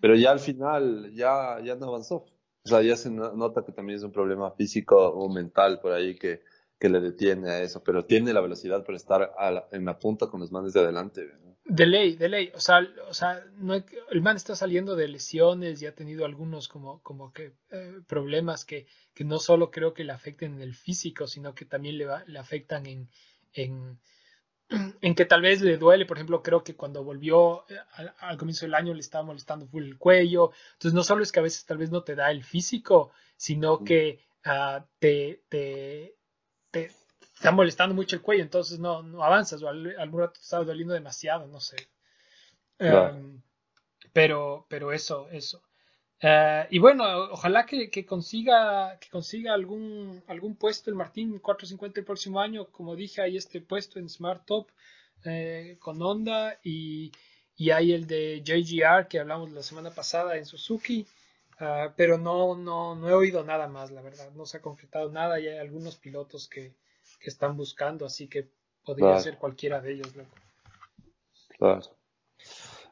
pero 0.00 0.14
ya 0.14 0.30
al 0.30 0.40
final 0.40 1.12
ya, 1.14 1.60
ya 1.64 1.74
no 1.76 1.86
avanzó. 1.86 2.24
O 2.64 2.68
sea, 2.68 2.80
ya 2.82 2.94
se 2.96 3.10
nota 3.10 3.64
que 3.64 3.72
también 3.72 3.96
es 3.98 4.04
un 4.04 4.12
problema 4.12 4.52
físico 4.52 4.96
o 4.96 5.28
mental 5.28 5.80
por 5.80 5.92
ahí 5.92 6.16
que, 6.16 6.42
que 6.78 6.88
le 6.88 7.00
detiene 7.00 7.50
a 7.50 7.62
eso, 7.62 7.82
pero 7.82 8.04
tiene 8.04 8.32
la 8.32 8.40
velocidad 8.40 8.84
para 8.84 8.96
estar 8.96 9.32
en 9.72 9.84
la 9.84 9.98
punta 9.98 10.28
con 10.28 10.40
los 10.40 10.52
manes 10.52 10.72
de 10.72 10.80
adelante. 10.80 11.28
De 11.64 11.86
ley, 11.86 12.16
de 12.16 12.28
ley. 12.28 12.52
O 12.54 12.60
sea, 12.60 12.80
o 13.08 13.14
sea 13.14 13.44
no 13.56 13.74
el 13.74 14.20
man 14.20 14.36
está 14.36 14.56
saliendo 14.56 14.96
de 14.96 15.08
lesiones 15.08 15.80
y 15.80 15.86
ha 15.86 15.94
tenido 15.94 16.24
algunos 16.24 16.68
como, 16.68 17.00
como 17.02 17.32
que 17.32 17.54
eh, 17.70 18.00
problemas 18.06 18.64
que, 18.64 18.86
que, 19.14 19.24
no 19.24 19.38
solo 19.38 19.70
creo 19.70 19.94
que 19.94 20.04
le 20.04 20.12
afecten 20.12 20.54
en 20.54 20.62
el 20.62 20.74
físico, 20.74 21.26
sino 21.26 21.54
que 21.54 21.64
también 21.64 21.98
le, 21.98 22.06
le 22.26 22.38
afectan 22.38 22.86
en, 22.86 23.08
en, 23.52 24.00
en, 25.00 25.14
que 25.14 25.24
tal 25.24 25.42
vez 25.42 25.62
le 25.62 25.78
duele. 25.78 26.04
Por 26.04 26.16
ejemplo, 26.16 26.42
creo 26.42 26.64
que 26.64 26.74
cuando 26.74 27.04
volvió 27.04 27.64
eh, 27.68 27.76
al, 28.18 28.36
comienzo 28.36 28.66
del 28.66 28.74
año 28.74 28.92
le 28.92 29.00
estaba 29.00 29.24
molestando 29.24 29.66
full 29.68 29.84
el 29.84 29.98
cuello. 29.98 30.50
Entonces, 30.72 30.94
no 30.94 31.04
solo 31.04 31.22
es 31.22 31.30
que 31.30 31.40
a 31.40 31.44
veces 31.44 31.64
tal 31.64 31.78
vez 31.78 31.90
no 31.90 32.02
te 32.02 32.16
da 32.16 32.30
el 32.32 32.42
físico, 32.42 33.12
sino 33.36 33.84
que 33.84 34.20
uh, 34.46 34.82
te, 34.98 35.44
te, 35.48 36.16
te 36.72 36.90
está 37.34 37.50
molestando 37.50 37.94
mucho 37.94 38.16
el 38.16 38.22
cuello, 38.22 38.42
entonces 38.42 38.78
no, 38.78 39.02
no 39.02 39.22
avanzas 39.24 39.62
o 39.62 39.68
al, 39.68 39.94
algún 39.98 40.20
rato 40.20 40.34
te 40.34 40.40
está 40.40 40.62
doliendo 40.62 40.94
demasiado, 40.94 41.46
no 41.46 41.60
sé. 41.60 41.76
Em, 42.78 43.42
pero, 44.12 44.66
pero 44.68 44.92
eso, 44.92 45.28
eso. 45.30 45.62
Eh, 46.20 46.66
y 46.70 46.78
bueno, 46.78 47.04
ojalá 47.32 47.66
que, 47.66 47.90
que, 47.90 48.06
consiga, 48.06 48.98
que 49.00 49.08
consiga 49.08 49.54
algún, 49.54 50.22
algún 50.28 50.56
puesto 50.56 50.90
el 50.90 50.96
Martín 50.96 51.38
450 51.38 52.00
el 52.00 52.06
próximo 52.06 52.40
año. 52.40 52.66
Como 52.70 52.94
dije, 52.94 53.22
hay 53.22 53.36
este 53.36 53.60
puesto 53.60 53.98
en 53.98 54.08
Smart 54.08 54.44
Top 54.46 54.68
eh, 55.24 55.76
con 55.80 56.00
Honda 56.00 56.58
y, 56.62 57.12
y, 57.56 57.70
hay 57.70 57.92
el 57.92 58.06
de 58.06 58.42
JGR 58.44 59.08
que 59.08 59.20
hablamos 59.20 59.50
la 59.52 59.62
semana 59.62 59.90
pasada 59.90 60.36
en 60.36 60.46
Suzuki. 60.46 61.06
Eh, 61.60 61.90
pero 61.96 62.18
no, 62.18 62.56
no, 62.56 62.94
no 62.94 63.08
he 63.08 63.14
oído 63.14 63.44
nada 63.44 63.66
más, 63.68 63.90
la 63.90 64.02
verdad. 64.02 64.30
No 64.32 64.46
se 64.46 64.58
ha 64.58 64.62
concretado 64.62 65.10
nada 65.10 65.40
y 65.40 65.48
hay 65.48 65.58
algunos 65.58 65.96
pilotos 65.96 66.48
que, 66.48 66.72
que 67.22 67.30
están 67.30 67.56
buscando, 67.56 68.04
así 68.04 68.28
que 68.28 68.50
podría 68.84 69.18
ser 69.20 69.38
cualquiera 69.38 69.80
de 69.80 69.92
ellos, 69.94 70.08
Claro. 71.58 71.82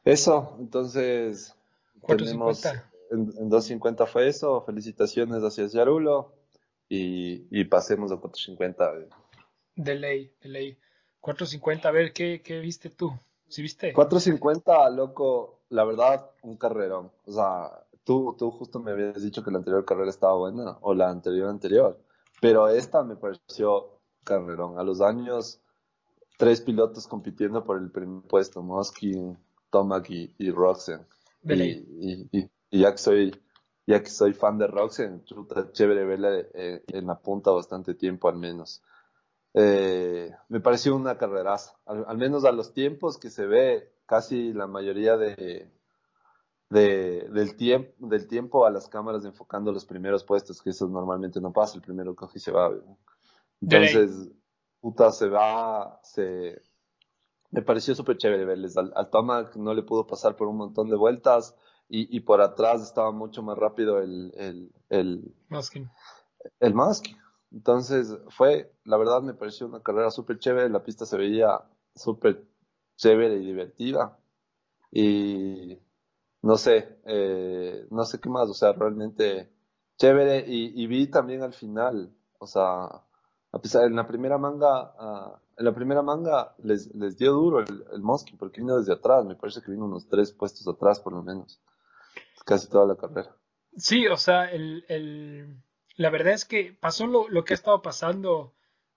Eso, 0.05 0.57
entonces 0.61 1.55
450. 2.01 2.91
en, 3.11 3.21
en 3.37 3.49
250 3.49 4.07
fue 4.07 4.29
eso, 4.29 4.63
felicitaciones 4.63 5.43
hacia 5.43 5.67
Yarulo 5.67 6.33
y, 6.89 7.47
y 7.51 7.65
pasemos 7.65 8.13
a 8.13 8.17
450. 8.17 9.09
De 9.75 9.95
ley, 9.97 10.33
de 10.41 10.49
ley. 10.49 10.79
450, 11.21 11.89
a 11.89 11.93
ver, 11.93 12.13
¿qué, 12.13 12.41
qué 12.43 12.61
viste 12.61 12.89
tú? 12.91 13.13
¿Sí 13.49 13.63
viste? 13.63 13.93
450, 13.93 14.89
loco, 14.91 15.61
la 15.71 15.85
verdad, 15.85 16.31
un 16.43 16.57
carrerón. 16.57 17.11
O 17.27 17.33
sea, 17.33 17.85
tú, 18.05 18.37
tú 18.39 18.51
justo 18.53 18.79
me 18.79 18.93
habías 18.93 19.23
dicho 19.23 19.43
que 19.43 19.51
la 19.51 19.59
anterior 19.59 19.85
carrera 19.85 20.09
estaba 20.09 20.35
buena, 20.35 20.79
o 20.81 20.95
la 20.95 21.11
anterior 21.11 21.49
anterior, 21.49 22.01
pero 22.41 22.69
esta 22.69 23.03
me 23.03 23.17
pareció 23.17 24.00
carrerón. 24.25 24.79
A 24.79 24.83
los 24.83 25.01
años, 25.01 25.61
tres 26.37 26.61
pilotos 26.61 27.07
compitiendo 27.07 27.65
por 27.65 27.79
el 27.79 27.91
primer 27.91 28.23
puesto, 28.23 28.63
Mosky, 28.63 29.37
Tomac 29.71 30.11
y, 30.11 30.35
y 30.39 30.51
Roxen. 30.51 31.07
Y, 31.43 32.29
y, 32.33 32.51
ya 32.71 32.93
que 32.93 32.99
soy 32.99 33.33
ya 33.87 34.01
que 34.03 34.11
soy 34.11 34.35
fan 34.35 34.57
de 34.57 34.69
Roxen, 34.69 35.25
chévere 35.73 36.05
verla 36.05 36.31
eh, 36.55 36.85
en 36.87 37.07
la 37.07 37.19
punta 37.19 37.51
bastante 37.51 37.95
tiempo 37.95 38.29
al 38.29 38.37
menos. 38.37 38.83
Eh, 39.53 40.31
me 40.49 40.61
pareció 40.61 40.95
una 40.95 41.19
carreraza, 41.19 41.77
al, 41.87 42.17
menos 42.17 42.45
a 42.45 42.53
los 42.53 42.73
tiempos 42.73 43.19
que 43.19 43.31
se 43.31 43.47
ve 43.47 43.93
casi 44.07 44.53
la 44.53 44.69
mayoría 44.69 45.17
de, 45.17 45.69
de, 46.69 47.29
del, 47.33 47.57
tiempo 47.57 47.93
del 48.07 48.29
tiempo 48.29 48.65
a 48.65 48.71
las 48.71 48.89
cámaras 48.89 49.25
enfocando 49.25 49.73
los 49.73 49.85
primeros 49.85 50.23
puestos, 50.23 50.63
que 50.63 50.71
eso 50.71 50.87
normalmente 50.87 51.41
no 51.41 51.53
pasa, 51.53 51.75
el 51.75 51.83
primero 51.83 52.15
coge 52.15 52.39
y 52.39 52.41
se 52.41 52.53
va. 52.53 52.71
Entonces, 53.61 54.31
puta, 54.81 55.11
se 55.13 55.29
va, 55.29 56.01
se... 56.03 56.63
Me 57.51 57.63
pareció 57.63 57.95
súper 57.95 58.17
chévere 58.17 58.45
verles. 58.45 58.77
Al, 58.77 58.93
al 58.95 59.11
Tomac 59.11 59.57
no 59.57 59.75
le 59.75 59.83
pudo 59.83 60.07
pasar 60.07 60.37
por 60.37 60.49
un 60.49 60.57
montón 60.57 60.89
de 60.89 60.97
vueltas 60.97 61.57
y, 61.89 62.17
y 62.17 62.21
por 62.21 62.41
atrás 62.41 62.83
estaba 62.83 63.11
mucho 63.11 63.43
más 63.43 63.59
rápido 63.59 63.99
el... 64.01 64.33
El, 64.37 64.73
el 64.89 65.35
Masking. 65.49 65.91
El 66.61 66.75
Masking. 66.75 67.17
Entonces, 67.53 68.17
fue, 68.29 68.73
la 68.85 68.97
verdad 68.97 69.23
me 69.23 69.35
pareció 69.35 69.67
una 69.67 69.83
carrera 69.83 70.11
súper 70.11 70.39
chévere. 70.39 70.69
La 70.69 70.85
pista 70.85 71.05
se 71.05 71.19
veía 71.19 71.61
súper 71.95 72.47
chévere 72.97 73.37
y 73.37 73.47
divertida. 73.47 74.17
Y 74.93 75.79
no 76.43 76.57
sé, 76.57 77.01
eh, 77.05 77.87
no 77.91 78.05
sé 78.05 78.21
qué 78.21 78.29
más, 78.29 78.49
o 78.49 78.55
sea, 78.55 78.73
realmente 78.73 79.53
chévere. 79.99 80.45
Y, 80.47 80.83
y 80.83 80.87
vi 80.87 81.09
también 81.09 81.43
al 81.43 81.53
final, 81.53 82.15
o 82.39 82.47
sea, 82.47 83.03
a 83.53 83.61
pesar, 83.61 83.85
en 83.87 83.97
la 83.97 84.07
primera 84.07 84.39
manga, 84.39 84.95
uh, 84.99 85.37
en 85.57 85.65
la 85.65 85.75
primera 85.75 86.03
manga 86.03 86.55
les, 86.63 86.91
dio 87.17 87.33
duro 87.33 87.61
el, 87.61 87.85
el 87.93 88.01
Mosky 88.01 88.37
porque 88.37 88.61
vino 88.61 88.79
desde 88.79 88.93
atrás, 88.93 89.25
me 89.25 89.35
parece 89.35 89.61
que 89.63 89.71
vino 89.71 89.85
unos 89.85 90.09
tres 90.09 90.33
puestos 90.33 90.67
atrás 90.69 91.01
por 91.01 91.13
lo 91.13 91.23
menos, 91.23 91.61
casi 92.45 92.69
toda 92.69 92.87
la 92.87 92.97
carrera. 92.97 93.35
Sí, 93.77 94.07
o 94.07 94.17
sea, 94.17 94.51
el, 94.51 95.63
la 95.97 96.11
verdad 96.11 96.33
es 96.33 96.45
que 96.45 96.77
pasó 96.79 97.07
lo, 97.07 97.45
que 97.45 97.55
ha 97.55 97.57
estado 97.57 97.83
pasando 97.83 98.55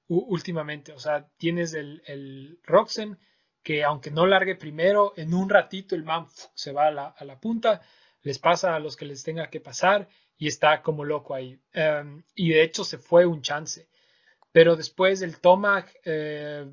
últimamente, 0.07 0.93
o 0.93 0.99
sea, 0.99 1.27
tienes 1.37 1.73
el, 1.73 2.01
el 2.05 2.59
Roxen 2.63 3.17
que 3.63 3.83
aunque 3.83 4.11
no 4.11 4.27
largue 4.27 4.55
primero, 4.55 5.13
en 5.15 5.33
un 5.33 5.49
ratito 5.49 5.95
el 5.95 6.03
man 6.03 6.27
se 6.53 6.73
va 6.73 6.87
a 6.87 7.25
la, 7.25 7.39
punta, 7.39 7.81
les 8.21 8.37
pasa 8.37 8.75
a 8.75 8.79
los 8.79 8.95
que 8.95 9.05
les 9.05 9.23
tenga 9.23 9.49
que 9.49 9.61
pasar 9.61 10.09
y 10.37 10.47
está 10.47 10.81
como 10.81 11.05
loco 11.05 11.33
ahí. 11.33 11.59
Um, 11.73 12.21
y 12.35 12.49
de 12.49 12.63
hecho 12.63 12.83
se 12.83 12.97
fue 12.97 13.25
un 13.25 13.41
chance. 13.41 13.87
Pero 14.53 14.77
después 14.77 15.21
el 15.21 15.41
Tomac 15.41 15.93
eh, 16.05 16.71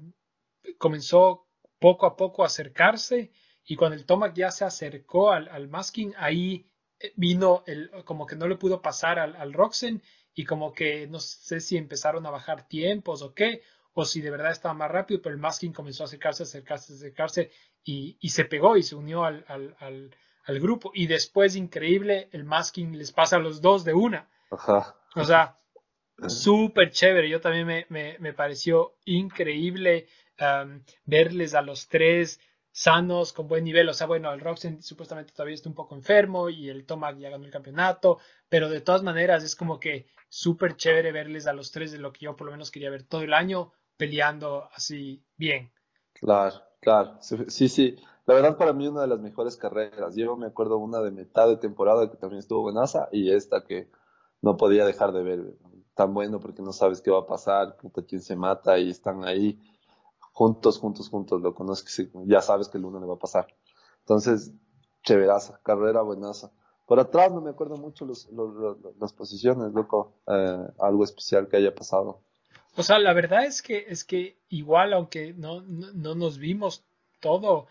comenzó 0.78 1.48
poco 1.80 2.06
a 2.06 2.16
poco 2.16 2.44
a 2.44 2.46
acercarse 2.46 3.32
y 3.64 3.74
cuando 3.74 3.96
el 3.96 4.06
Tomac 4.06 4.34
ya 4.34 4.50
se 4.50 4.64
acercó 4.64 5.32
al, 5.32 5.48
al 5.48 5.68
Masking, 5.68 6.14
ahí 6.16 6.70
eh, 7.00 7.12
vino 7.16 7.64
el, 7.66 7.90
como 8.04 8.26
que 8.26 8.36
no 8.36 8.46
le 8.46 8.56
pudo 8.56 8.82
pasar 8.82 9.18
al, 9.18 9.34
al 9.34 9.52
Roxen 9.52 10.02
y 10.34 10.44
como 10.44 10.72
que 10.72 11.06
no 11.08 11.18
sé 11.18 11.60
si 11.60 11.76
empezaron 11.76 12.26
a 12.26 12.30
bajar 12.30 12.68
tiempos 12.68 13.22
o 13.22 13.34
qué, 13.34 13.62
o 13.92 14.04
si 14.04 14.20
de 14.20 14.30
verdad 14.30 14.52
estaba 14.52 14.74
más 14.74 14.90
rápido, 14.90 15.20
pero 15.22 15.34
el 15.34 15.40
Masking 15.40 15.72
comenzó 15.72 16.04
a 16.04 16.06
acercarse, 16.06 16.44
acercarse, 16.44 16.94
acercarse 16.94 17.50
y, 17.82 18.18
y 18.20 18.28
se 18.28 18.44
pegó 18.44 18.76
y 18.76 18.82
se 18.82 18.94
unió 18.94 19.24
al, 19.24 19.44
al, 19.48 19.74
al, 19.80 20.16
al, 20.44 20.60
grupo. 20.60 20.92
Y 20.94 21.06
después, 21.06 21.56
increíble, 21.56 22.28
el 22.32 22.44
Masking 22.44 22.96
les 22.96 23.10
pasa 23.10 23.36
a 23.36 23.40
los 23.40 23.60
dos 23.60 23.84
de 23.84 23.94
una. 23.94 24.28
Ajá. 24.50 24.96
O 25.16 25.24
sea, 25.24 25.56
súper 26.28 26.90
chévere. 26.90 27.28
Yo 27.28 27.40
también 27.40 27.66
me, 27.66 27.87
me, 27.88 28.16
me 28.18 28.33
pareció 28.33 28.94
increíble 29.04 30.06
um, 30.40 30.83
verles 31.04 31.54
a 31.54 31.62
los 31.62 31.88
tres 31.88 32.40
sanos, 32.72 33.33
con 33.33 33.48
buen 33.48 33.64
nivel. 33.64 33.88
O 33.88 33.94
sea, 33.94 34.06
bueno, 34.06 34.33
el 34.33 34.40
Roxen 34.40 34.83
supuestamente 34.83 35.33
todavía 35.33 35.54
está 35.54 35.68
un 35.68 35.74
poco 35.74 35.94
enfermo 35.94 36.48
y 36.48 36.68
el 36.68 36.87
Tomac 36.87 37.18
ya 37.18 37.30
ganó 37.30 37.44
el 37.44 37.50
campeonato, 37.50 38.18
pero 38.48 38.68
de 38.68 38.80
todas 38.80 39.02
maneras 39.02 39.42
es 39.44 39.56
como 39.56 39.80
que 39.80 40.06
súper 40.28 40.76
chévere 40.76 41.12
verles 41.12 41.46
a 41.46 41.52
los 41.52 41.72
tres 41.72 41.92
de 41.92 41.98
lo 41.98 42.12
que 42.12 42.26
yo 42.26 42.37
por 42.37 42.46
lo 42.46 42.52
menos 42.52 42.70
quería 42.70 42.90
ver 42.90 43.02
todo 43.02 43.22
el 43.22 43.35
año 43.35 43.72
peleando 43.96 44.68
así 44.72 45.24
bien. 45.37 45.72
Claro, 46.14 46.62
claro. 46.80 47.18
Sí, 47.20 47.68
sí. 47.68 47.96
La 48.26 48.35
verdad 48.35 48.56
para 48.56 48.72
mí 48.72 48.87
una 48.87 49.02
de 49.02 49.09
las 49.09 49.18
mejores 49.18 49.56
carreras. 49.56 50.14
Yo 50.14 50.37
me 50.37 50.46
acuerdo 50.46 50.78
una 50.78 51.00
de 51.00 51.11
mitad 51.11 51.48
de 51.48 51.56
temporada 51.56 52.11
que 52.11 52.16
también 52.16 52.38
estuvo 52.38 52.62
buenaza 52.62 53.09
y 53.11 53.33
esta 53.33 53.64
que 53.64 53.90
no 54.40 54.56
podía 54.56 54.85
dejar 54.87 55.12
de 55.12 55.22
ver 55.22 55.40
tan 56.00 56.14
bueno 56.14 56.40
porque 56.40 56.62
no 56.62 56.72
sabes 56.72 57.02
qué 57.02 57.10
va 57.10 57.18
a 57.18 57.26
pasar, 57.26 57.76
puta, 57.76 58.00
quién 58.00 58.22
se 58.22 58.34
mata 58.34 58.78
y 58.78 58.88
están 58.88 59.22
ahí 59.22 59.60
juntos, 60.32 60.78
juntos, 60.78 61.10
juntos, 61.10 61.42
lo 61.42 61.54
conoces, 61.54 62.08
ya 62.24 62.40
sabes 62.40 62.70
que 62.70 62.78
el 62.78 62.86
uno 62.86 62.98
le 62.98 63.04
va 63.04 63.16
a 63.16 63.18
pasar. 63.18 63.54
Entonces, 63.98 64.50
chéveraza, 65.02 65.60
carrera 65.62 66.00
buenaza. 66.00 66.52
Por 66.86 67.00
atrás 67.00 67.30
no 67.32 67.42
me 67.42 67.50
acuerdo 67.50 67.76
mucho 67.76 68.06
los, 68.06 68.30
las 68.98 69.12
posiciones, 69.12 69.74
loco. 69.74 70.14
Eh, 70.26 70.68
algo 70.78 71.04
especial 71.04 71.48
que 71.48 71.58
haya 71.58 71.74
pasado. 71.74 72.22
O 72.76 72.82
sea, 72.82 72.98
la 72.98 73.12
verdad 73.12 73.44
es 73.44 73.60
que, 73.60 73.84
es 73.86 74.02
que 74.02 74.38
igual, 74.48 74.94
aunque 74.94 75.34
no, 75.34 75.60
no, 75.60 76.14
nos 76.14 76.38
vimos 76.38 76.82
todo, 77.20 77.66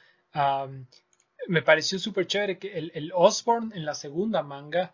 me 1.48 1.64
pareció 1.64 1.98
súper 1.98 2.28
chévere 2.28 2.60
que 2.60 2.78
el 2.78 3.12
Osborne 3.16 3.76
en 3.76 3.86
la 3.86 3.96
segunda 3.96 4.44
manga 4.44 4.94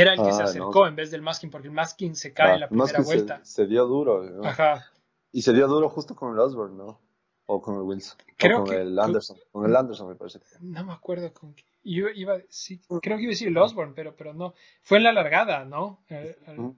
era 0.00 0.14
el 0.14 0.22
que 0.22 0.32
se 0.32 0.42
ah, 0.42 0.44
acercó 0.44 0.86
en 0.86 0.96
vez 0.96 1.10
del 1.10 1.22
Masking, 1.22 1.50
porque 1.50 1.68
el 1.68 1.74
Masking 1.74 2.16
se 2.16 2.32
cae 2.32 2.54
en 2.54 2.60
la 2.60 2.68
primera 2.68 3.00
vuelta. 3.00 3.40
Se, 3.44 3.66
dio 3.66 3.86
duro. 3.86 4.44
Ajá. 4.44 4.84
Y 5.32 5.42
se 5.42 5.52
dio 5.52 5.68
duro 5.68 5.88
justo 5.88 6.14
con 6.14 6.32
el 6.32 6.38
Osborne, 6.38 6.76
¿no? 6.76 7.00
O 7.46 7.60
con 7.60 7.76
el 7.76 7.82
Wilson. 7.82 8.18
Creo 8.36 8.62
o 8.62 8.64
con 8.64 8.74
el 8.74 8.98
Anderson. 8.98 9.36
Con, 9.52 9.66
el 9.66 9.76
Anderson, 9.76 10.08
me 10.08 10.14
parece. 10.16 10.40
No 10.60 10.84
me 10.84 10.92
acuerdo 10.92 11.32
con 11.32 11.54
qué. 11.54 11.64
Yo 11.84 12.08
iba, 12.08 12.38
sí, 12.48 12.80
creo 13.02 13.18
que 13.18 13.22
iba 13.22 13.30
a 13.30 13.34
decir 13.34 13.48
el 13.48 13.58
Osborne, 13.58 13.92
pero, 13.94 14.16
pero 14.16 14.32
no. 14.32 14.54
Fue 14.82 14.98
en 14.98 15.04
la 15.04 15.12
largada, 15.12 15.64
¿no? 15.64 16.02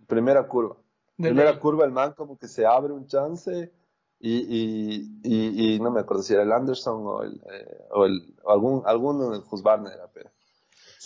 Primera 0.07 0.46
curva. 0.46 0.76
Primera 1.16 1.59
curva, 1.59 1.85
el 1.85 1.92
man 1.92 2.12
como 2.12 2.37
que 2.37 2.48
se 2.48 2.66
abre 2.66 2.92
un 2.92 3.07
chance 3.07 3.72
y, 4.18 5.11
y, 5.22 5.74
y, 5.74 5.81
no 5.81 5.90
me 5.90 6.00
acuerdo 6.00 6.22
si 6.22 6.33
era 6.33 6.42
el 6.42 6.52
Anderson 6.52 7.07
o 7.07 7.22
el, 7.22 7.35
eh, 7.52 7.87
o 7.90 8.07
el 8.07 8.35
algún, 8.46 8.83
alguno 8.87 9.31
del 9.31 9.42
Husbarner 9.50 9.92
era, 9.92 10.09
pero 10.12 10.31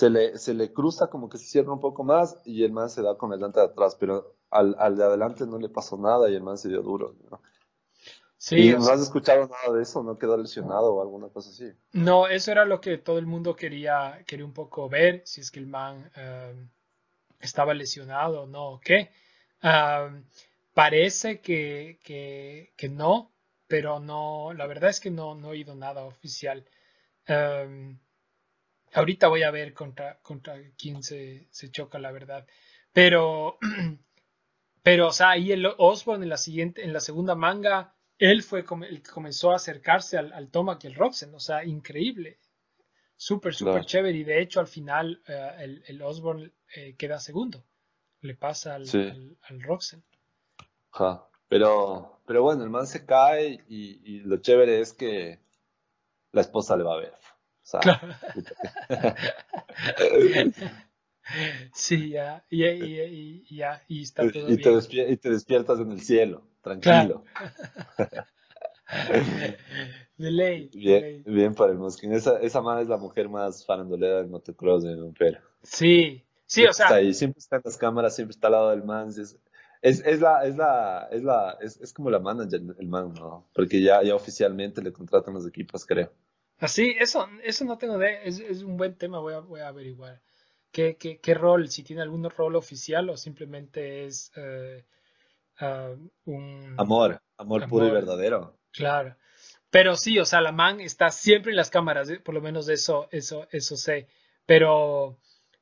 se 0.01 0.09
le, 0.09 0.39
se 0.39 0.55
le 0.55 0.73
cruza 0.73 1.09
como 1.09 1.29
que 1.29 1.37
se 1.37 1.45
cierra 1.45 1.75
un 1.75 1.81
poco 1.81 2.05
más 2.05 2.39
y 2.47 2.65
el 2.65 2.73
man 2.73 2.89
se 2.89 3.03
da 3.03 3.19
con 3.19 3.35
el 3.35 3.39
delante 3.39 3.61
de 3.61 3.67
atrás, 3.67 3.99
pero 4.01 4.35
al, 4.51 4.75
al 4.79 4.97
de 4.97 5.05
adelante 5.05 5.47
no 5.47 5.59
le 5.59 5.69
pasó 5.69 5.99
nada 5.99 6.31
y 6.31 6.35
el 6.35 6.43
man 6.43 6.57
se 6.57 6.71
dio 6.71 6.81
duro. 6.81 7.17
¿no? 7.31 7.43
Sí, 8.39 8.73
no 8.73 8.89
has 8.89 9.03
escuchado 9.03 9.47
nada 9.47 9.77
de 9.77 9.83
eso? 9.83 10.03
¿No 10.03 10.17
quedó 10.17 10.39
lesionado 10.39 10.95
o 10.95 11.03
alguna 11.03 11.29
cosa 11.29 11.51
así? 11.51 11.71
No, 11.93 12.29
eso 12.29 12.51
era 12.51 12.65
lo 12.65 12.81
que 12.81 12.97
todo 12.97 13.19
el 13.19 13.27
mundo 13.27 13.55
quería, 13.55 14.25
quería 14.27 14.47
un 14.47 14.55
poco 14.55 14.89
ver, 14.89 15.21
si 15.27 15.43
es 15.43 15.51
que 15.51 15.61
el 15.61 15.67
man 15.67 16.11
eh, 16.17 16.55
estaba 17.39 17.75
lesionado 17.75 18.45
o 18.45 18.47
no, 18.47 18.69
o 18.71 18.81
qué. 18.81 19.11
parece 20.73 21.43
que, 21.43 22.01
que, 22.03 22.73
que, 22.75 22.89
no, 22.89 23.33
pero 23.67 24.01
no, 24.01 24.55
la 24.55 24.67
verdad 24.67 24.89
es 24.89 24.99
que 24.99 25.11
no, 25.11 25.35
no 25.35 25.49
he 25.49 25.51
oído 25.51 25.75
nada 25.75 26.05
oficial. 26.05 26.65
Ahorita 28.93 29.29
voy 29.29 29.43
a 29.43 29.51
ver 29.51 29.75
contra, 29.75 30.19
contra 30.21 30.57
quién 30.77 31.03
se, 31.03 31.49
se 31.51 31.71
choca, 31.71 31.99
la 31.99 32.13
verdad. 32.13 32.47
Pero, 32.93 33.59
pero, 34.83 35.09
o 35.09 35.13
sea, 35.13 35.31
ahí 35.31 35.53
el 35.53 35.67
Osborne 35.79 36.25
en 36.25 36.31
la 36.31 36.37
siguiente, 36.37 36.85
en 36.85 36.93
la 36.93 37.01
segunda 37.01 37.35
manga 37.35 37.95
él 38.21 38.43
fue 38.43 38.61
el 38.61 39.03
que 39.03 39.11
comenzó 39.11 39.51
a 39.51 39.57
acercarse 39.57 40.19
al, 40.19 40.33
al 40.35 40.51
Tomac 40.51 40.85
y 40.85 40.89
el 40.89 40.95
Roxen, 40.95 41.35
o 41.35 41.41
sea, 41.41 41.65
increíble. 41.65 42.39
Súper, 43.17 43.55
súper 43.55 43.87
chévere. 43.87 44.19
Y 44.19 44.25
de 44.25 44.43
hecho, 44.43 44.61
al 44.61 44.67
final, 44.67 45.23
eh, 45.27 45.51
el, 45.59 45.83
el, 45.87 46.03
Osborne 46.03 46.53
eh, 46.75 46.97
queda 46.97 47.19
segundo. 47.19 47.65
Le 48.21 48.35
pasa 48.35 48.75
al, 48.75 49.39
al, 49.49 49.63
Roxen. 49.63 50.05
Pero, 51.49 52.21
pero 52.27 52.43
bueno, 52.43 52.63
el 52.63 52.69
man 52.69 52.87
se 52.87 53.07
cae 53.07 53.65
y, 53.69 54.21
lo 54.21 54.37
chévere 54.37 54.81
es 54.81 54.93
que 54.93 55.39
la 56.33 56.43
esposa 56.43 56.77
le 56.77 56.85
va 56.85 56.95
a 56.95 57.01
ver. 57.01 57.15
Sea, 57.71 57.81
sí, 61.73 62.11
ya, 62.11 62.45
y, 62.51 62.65
y, 62.65 63.57
ya, 63.57 63.81
y 63.87 64.03
está 64.03 64.29
todo 64.29 64.51
y 64.51 64.57
Te 64.57 65.13
y 65.13 65.17
te 65.17 65.31
despiertas 65.31 65.79
en 65.79 65.93
el 65.93 66.01
cielo 66.01 66.51
tranquilo. 66.63 67.25
de 70.17 70.31
ley. 70.31 70.71
Bien, 70.75 71.23
bien 71.25 71.55
para 71.55 71.73
el 71.73 71.79
Mosquín. 71.79 72.13
Esa, 72.13 72.39
esa 72.41 72.61
madre 72.61 72.83
es 72.83 72.89
la 72.89 72.97
mujer 72.97 73.29
más 73.29 73.65
farandolera 73.65 74.17
del 74.17 74.29
motocross 74.29 74.83
de 74.83 75.13
Pero. 75.19 75.41
Sí, 75.63 76.25
sí, 76.47 76.67
o 76.67 76.73
sea. 76.73 76.87
Está 76.87 76.97
ahí, 76.97 77.15
siempre 77.15 77.39
está 77.39 77.57
en 77.57 77.63
las 77.65 77.77
cámaras, 77.77 78.17
siempre 78.17 78.33
está 78.33 78.49
al 78.49 78.53
lado 78.53 78.71
del 78.71 78.85
man. 78.85 79.09
Es, 79.11 79.39
es, 79.83 80.05
es 80.05 80.21
la, 80.21 80.45
es 80.45 80.57
la, 80.57 81.09
es 81.11 81.23
la, 81.23 81.57
es, 81.61 81.81
es 81.81 81.93
como 81.93 82.11
la 82.11 82.19
manager 82.19 82.61
el 82.79 82.89
man, 82.89 83.15
¿no? 83.15 83.49
Porque 83.55 83.81
ya, 83.81 84.03
ya 84.03 84.15
oficialmente 84.15 84.83
le 84.83 84.93
contratan 84.93 85.35
los 85.35 85.47
equipos, 85.47 85.87
creo. 85.87 86.13
Así, 86.61 86.95
ah, 86.99 87.03
eso, 87.03 87.29
eso 87.43 87.65
no 87.65 87.79
tengo 87.79 87.99
de, 87.99 88.29
es, 88.29 88.39
es 88.39 88.63
un 88.63 88.77
buen 88.77 88.95
tema, 88.97 89.19
voy 89.19 89.35
a, 89.35 89.41
voy 89.41 89.61
a 89.61 89.69
averiguar. 89.69 90.21
¿Qué, 90.71 90.97
qué, 90.97 91.19
¿Qué 91.19 91.35
rol? 91.35 91.69
Si 91.69 91.83
tiene 91.83 92.03
algún 92.03 92.29
rol 92.31 92.55
oficial 92.55 93.09
o 93.11 93.17
simplemente 93.17 94.05
es 94.05 94.31
eh, 94.37 94.85
un... 96.27 96.75
Amor, 96.79 97.21
amor, 97.37 97.69
puro 97.69 97.89
y 97.89 97.91
verdadero. 97.91 98.57
Claro. 98.73 99.17
Pero 99.71 99.97
sí, 99.97 100.19
o 100.19 100.25
sea, 100.25 100.41
la 100.41 100.53
man 100.53 100.81
está 100.81 101.11
siempre 101.11 101.51
en 101.51 101.57
las 101.57 101.71
cámaras, 101.71 102.11
¿eh? 102.11 102.21
por 102.21 102.35
lo 102.35 102.41
menos 102.41 102.69
eso, 102.69 103.09
eso, 103.11 103.47
eso 103.51 103.77
sé. 103.77 104.09
Pero, 104.47 105.19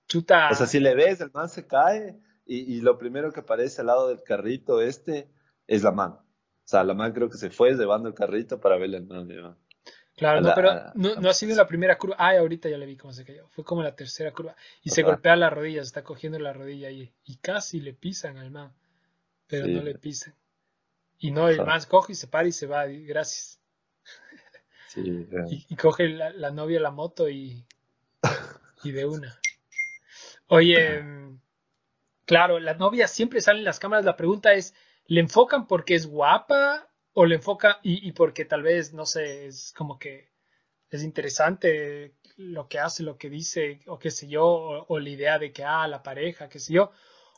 chuta. 0.07 0.51
O 0.51 0.55
sea, 0.55 0.67
si 0.67 0.81
le 0.81 0.95
ves, 0.95 1.21
el 1.21 1.31
man 1.33 1.49
se 1.49 1.67
cae 1.67 2.19
y, 2.45 2.81
lo 2.81 2.97
primero 2.97 3.31
que 3.33 3.41
aparece 3.41 3.83
al 3.83 3.89
lado 3.89 4.09
del 4.09 4.23
carrito 4.23 4.81
este 4.81 5.31
es 5.67 5.83
la 5.83 5.93
man. 5.93 6.13
O 6.13 6.71
sea, 6.71 6.85
la 6.85 6.95
man 6.95 7.13
creo 7.13 7.29
que 7.29 7.37
se 7.37 7.51
fue 7.51 7.73
llevando 7.75 8.09
el 8.09 8.15
carrito 8.15 8.59
para 8.61 8.79
verle 8.79 8.99
el 8.99 9.07
man. 9.07 9.57
Claro, 10.19 10.41
no, 10.41 10.53
pero 10.55 10.93
no, 10.95 11.31
ha 11.31 11.33
sido 11.33 11.57
la 11.57 11.67
primera 11.67 11.97
curva. 11.97 12.17
Ay, 12.19 12.39
ahorita 12.39 12.69
ya 12.69 12.77
le 12.77 12.87
vi 12.87 12.97
cómo 12.97 13.13
se 13.13 13.25
cayó. 13.25 13.47
Fue 13.49 13.65
como 13.65 13.83
la 13.83 13.95
tercera 13.95 14.33
curva. 14.33 14.57
Y 14.83 14.91
se 14.91 15.03
golpea 15.03 15.37
la 15.37 15.49
rodilla, 15.49 15.81
se 15.83 15.87
está 15.87 16.03
cogiendo 16.03 16.39
la 16.39 16.53
rodilla 16.53 16.91
y, 16.91 17.13
y 17.25 17.37
casi 17.37 17.81
le 17.81 17.95
pisan 17.95 18.37
al 18.37 18.51
man 18.51 18.73
pero 19.49 19.67
no 19.67 19.83
le 19.83 19.95
pisen. 19.95 20.35
Y 21.19 21.33
no, 21.33 21.49
el 21.49 21.65
más 21.65 21.87
coge 21.87 22.13
y 22.13 22.15
se 22.15 22.29
para 22.29 22.47
y 22.47 22.53
se 22.53 22.67
va, 22.67 22.87
gracias. 22.87 23.61
y, 24.95 25.75
coge 25.77 26.09
la, 26.09 26.51
novia 26.51 26.81
la 26.81 26.93
moto 26.93 27.29
y, 27.29 27.65
y 28.85 28.93
de 28.93 29.07
una. 29.07 29.41
Oye, 30.47 31.03
claro, 32.25 32.61
la 32.61 32.75
novia 32.75 33.09
siempre 33.09 33.41
sale 33.41 33.59
en 33.59 33.65
las 33.65 33.81
cámaras. 33.81 34.05
La 34.05 34.17
pregunta 34.17 34.53
es, 34.53 34.75
¿le 35.07 35.21
enfocan 35.21 35.67
porque 35.67 35.95
es 35.95 36.07
guapa 36.07 36.88
o 37.21 37.27
le 37.27 37.35
enfocan 37.35 37.75
y, 37.83 38.13
porque 38.13 38.45
tal 38.45 38.63
vez, 38.63 38.95
no 38.95 39.05
sé, 39.05 39.49
es 39.49 39.75
como 39.77 39.99
que 39.99 40.31
es 40.89 41.03
interesante 41.03 42.15
lo 42.37 42.69
que 42.69 42.79
hace, 42.79 43.03
lo 43.03 43.19
que 43.19 43.29
dice, 43.29 43.81
o 43.89 43.99
qué 43.99 44.13
sé 44.13 44.29
yo, 44.29 44.47
o, 44.47 44.99
la 45.01 45.09
idea 45.11 45.37
de 45.41 45.51
que, 45.51 45.65
ah, 45.65 45.89
la 45.89 46.05
pareja, 46.05 46.49
qué 46.49 46.61
sé 46.61 46.75
yo, 46.75 46.93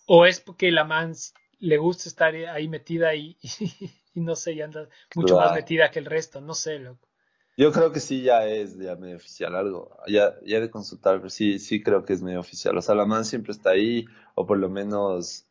o 0.05 0.27
es 0.27 0.39
porque 0.39 0.71
la 0.71 0.85
man 0.85 1.15
le 1.61 1.79
gusta 1.79 2.11
estar 2.11 2.35
ahí 2.35 2.69
metida 2.69 3.15
y, 3.15 3.39
y, 4.15 4.21
no 4.21 4.37
sé, 4.37 4.53
y 4.53 4.61
anda 4.61 4.87
mucho 5.15 5.37
más 5.37 5.55
metida 5.55 5.91
que 5.91 6.01
el 6.01 6.05
resto, 6.05 6.43
no 6.43 6.53
sé, 6.53 6.79
loco. 6.79 7.09
Yo 7.57 7.73
creo 7.73 7.91
que 7.91 8.01
sí 8.01 8.21
ya 8.21 8.47
es 8.47 8.77
ya 8.77 8.97
medio 8.97 9.17
oficial 9.17 9.55
algo, 9.55 9.97
ya, 10.07 10.35
ya 10.45 10.61
de 10.61 10.71
consultar, 10.71 11.17
pero 11.17 11.31
sí, 11.31 11.59
sí 11.59 11.83
creo 11.83 12.05
que 12.05 12.13
es 12.13 12.21
medio 12.21 12.41
oficial. 12.41 12.77
O 12.77 12.83
sea, 12.83 12.95
la 12.95 13.07
man 13.07 13.25
siempre 13.25 13.53
está 13.53 13.71
ahí, 13.71 14.05
o 14.35 14.45
por 14.45 14.59
lo 14.59 14.69
menos 14.69 15.47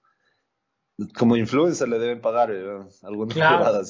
como 1.17 1.35
influencer 1.35 1.87
le 1.87 1.99
deben 1.99 2.21
pagar 2.21 2.51
¿eh? 2.51 2.79
algunas 3.03 3.33
claro, 3.33 3.81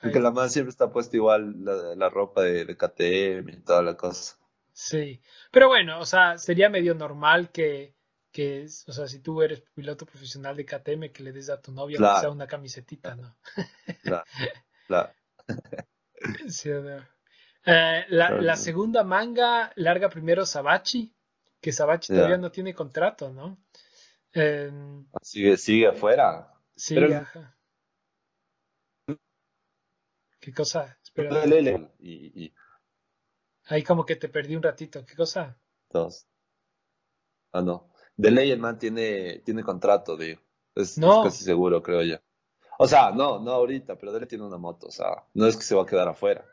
porque 0.00 0.20
la 0.20 0.30
man 0.30 0.50
siempre 0.50 0.70
está 0.70 0.90
puesta 0.90 1.16
igual 1.16 1.64
la, 1.64 1.94
la 1.94 2.08
ropa 2.08 2.42
de, 2.42 2.64
de, 2.64 2.76
KTM 2.76 3.48
y 3.48 3.56
toda 3.62 3.82
la 3.82 3.96
cosa. 3.96 4.36
Sí, 4.72 5.20
pero 5.50 5.68
bueno, 5.68 5.98
o 6.00 6.04
sea, 6.04 6.36
sería 6.38 6.68
medio 6.68 6.94
normal 6.94 7.50
que 7.50 7.96
que 8.36 8.66
o 8.86 8.92
sea, 8.92 9.06
si 9.08 9.20
tú 9.20 9.40
eres 9.40 9.62
piloto 9.74 10.04
profesional 10.04 10.54
de 10.56 10.66
KTM, 10.66 11.10
que 11.10 11.22
le 11.22 11.32
des 11.32 11.48
a 11.48 11.58
tu 11.58 11.72
novia 11.72 11.96
sea 12.20 12.28
una 12.28 12.46
camisetita, 12.46 13.16
¿no? 13.16 13.34
Claro, 14.02 15.10
eh, 17.64 18.04
la, 18.10 18.56
segunda 18.56 19.04
manga 19.04 19.72
larga 19.76 20.10
primero 20.10 20.44
Sabachi, 20.44 21.14
que 21.62 21.72
Sabachi 21.72 22.12
todavía 22.12 22.36
no 22.36 22.50
tiene 22.50 22.74
contrato, 22.74 23.30
¿no? 23.30 23.56
Em, 24.36 25.06
sigue, 25.22 25.56
sigue 25.56 25.86
afuera. 25.86 26.52
Sigue, 26.74 27.24
¿Qué 30.38 30.52
cosa? 30.52 30.98
Espera. 31.02 31.42
Ahí 33.68 33.82
como 33.82 34.04
que 34.04 34.16
te 34.16 34.28
perdí 34.28 34.54
un 34.54 34.62
ratito. 34.62 35.04
¿Qué 35.06 35.16
cosa? 35.16 35.58
Dos. 35.90 36.26
Ah, 37.52 37.62
no. 37.62 37.90
De 38.14 38.30
ley 38.30 38.50
el 38.50 38.60
man 38.60 38.78
tiene, 38.78 39.38
tiene 39.38 39.62
contrato, 39.62 40.18
digo. 40.18 40.42
Es, 40.74 41.00
casi 41.00 41.42
seguro, 41.42 41.82
creo 41.82 42.02
yo. 42.02 42.18
O 42.78 42.86
sea, 42.86 43.12
no, 43.12 43.40
no 43.40 43.52
ahorita, 43.52 43.96
pero 43.96 44.12
Dele 44.12 44.26
tiene 44.26 44.44
una 44.44 44.58
moto, 44.58 44.88
o 44.88 44.90
sea, 44.90 45.24
no 45.32 45.46
es 45.46 45.56
que 45.56 45.62
se 45.62 45.74
va 45.74 45.84
a 45.84 45.86
quedar 45.86 46.08
afuera. 46.08 46.44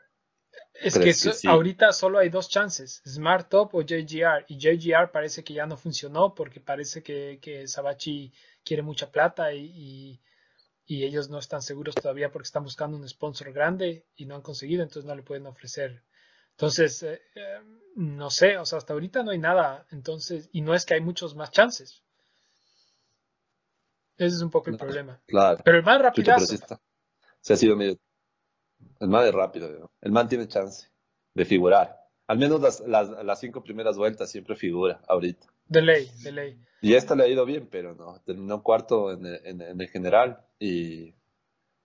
Es 0.74 0.98
que, 0.98 1.48
ahorita 1.48 1.92
solo 1.92 2.18
hay 2.18 2.28
dos 2.28 2.48
chances, 2.48 3.00
Smart 3.06 3.48
Top 3.48 3.74
o 3.74 3.82
JGR, 3.82 4.44
y 4.48 4.58
JGR 4.58 5.10
parece 5.12 5.44
que 5.44 5.54
ya 5.54 5.66
no 5.66 5.76
funcionó 5.76 6.34
porque 6.34 6.60
parece 6.60 7.02
que, 7.02 7.38
que 7.40 7.68
Sabachi 7.68 8.32
quiere 8.64 8.82
mucha 8.82 9.10
plata 9.10 9.52
y, 9.52 10.20
y, 10.86 11.04
ellos 11.04 11.30
no 11.30 11.38
están 11.38 11.62
seguros 11.62 11.94
todavía 11.94 12.30
porque 12.32 12.46
están 12.46 12.64
buscando 12.64 12.96
un 12.96 13.08
sponsor 13.08 13.52
grande 13.52 14.04
y 14.16 14.26
no 14.26 14.34
han 14.34 14.42
conseguido, 14.42 14.82
entonces 14.82 15.04
no 15.04 15.14
le 15.14 15.22
pueden 15.22 15.46
ofrecer. 15.46 16.02
Entonces, 16.50 17.02
eh, 17.04 17.22
eh, 17.34 17.60
no 17.96 18.30
sé, 18.30 18.58
o 18.58 18.66
sea, 18.66 18.78
hasta 18.78 18.92
ahorita 18.92 19.22
no 19.22 19.30
hay 19.30 19.38
nada, 19.38 19.86
entonces, 19.90 20.48
y 20.52 20.60
no 20.60 20.74
es 20.74 20.84
que 20.84 20.94
hay 20.94 21.00
muchos 21.00 21.36
más 21.36 21.50
chances. 21.52 22.02
Ese 24.16 24.36
es 24.36 24.42
un 24.42 24.50
poco 24.50 24.70
el 24.70 24.76
problema. 24.76 25.20
Claro. 25.26 25.60
Pero 25.64 25.78
el 25.78 25.84
más 25.84 26.00
rápido. 26.00 26.36
Se 27.40 27.52
ha 27.52 27.56
sido 27.56 27.76
medio. 27.76 27.98
El 29.00 29.08
más 29.08 29.26
es 29.26 29.34
rápido, 29.34 29.90
el 30.00 30.12
man 30.12 30.28
tiene 30.28 30.46
chance 30.48 30.88
de 31.34 31.44
figurar. 31.44 32.00
al 32.26 32.38
menos 32.38 32.60
las, 32.60 32.80
las, 32.80 33.10
las 33.10 33.40
cinco 33.40 33.62
primeras 33.62 33.96
vueltas 33.96 34.30
siempre 34.30 34.56
figura 34.56 35.00
ahorita. 35.08 35.46
De 35.66 35.82
ley, 35.82 36.10
de 36.22 36.32
ley. 36.32 36.58
Y 36.80 36.94
esta 36.94 37.14
le 37.14 37.24
ha 37.24 37.28
ido 37.28 37.44
bien, 37.44 37.68
pero 37.70 37.94
no, 37.94 38.20
terminó 38.24 38.62
cuarto 38.62 39.12
en 39.12 39.26
el, 39.26 39.40
en, 39.44 39.60
en 39.62 39.80
el 39.80 39.88
general 39.88 40.44
y, 40.58 41.14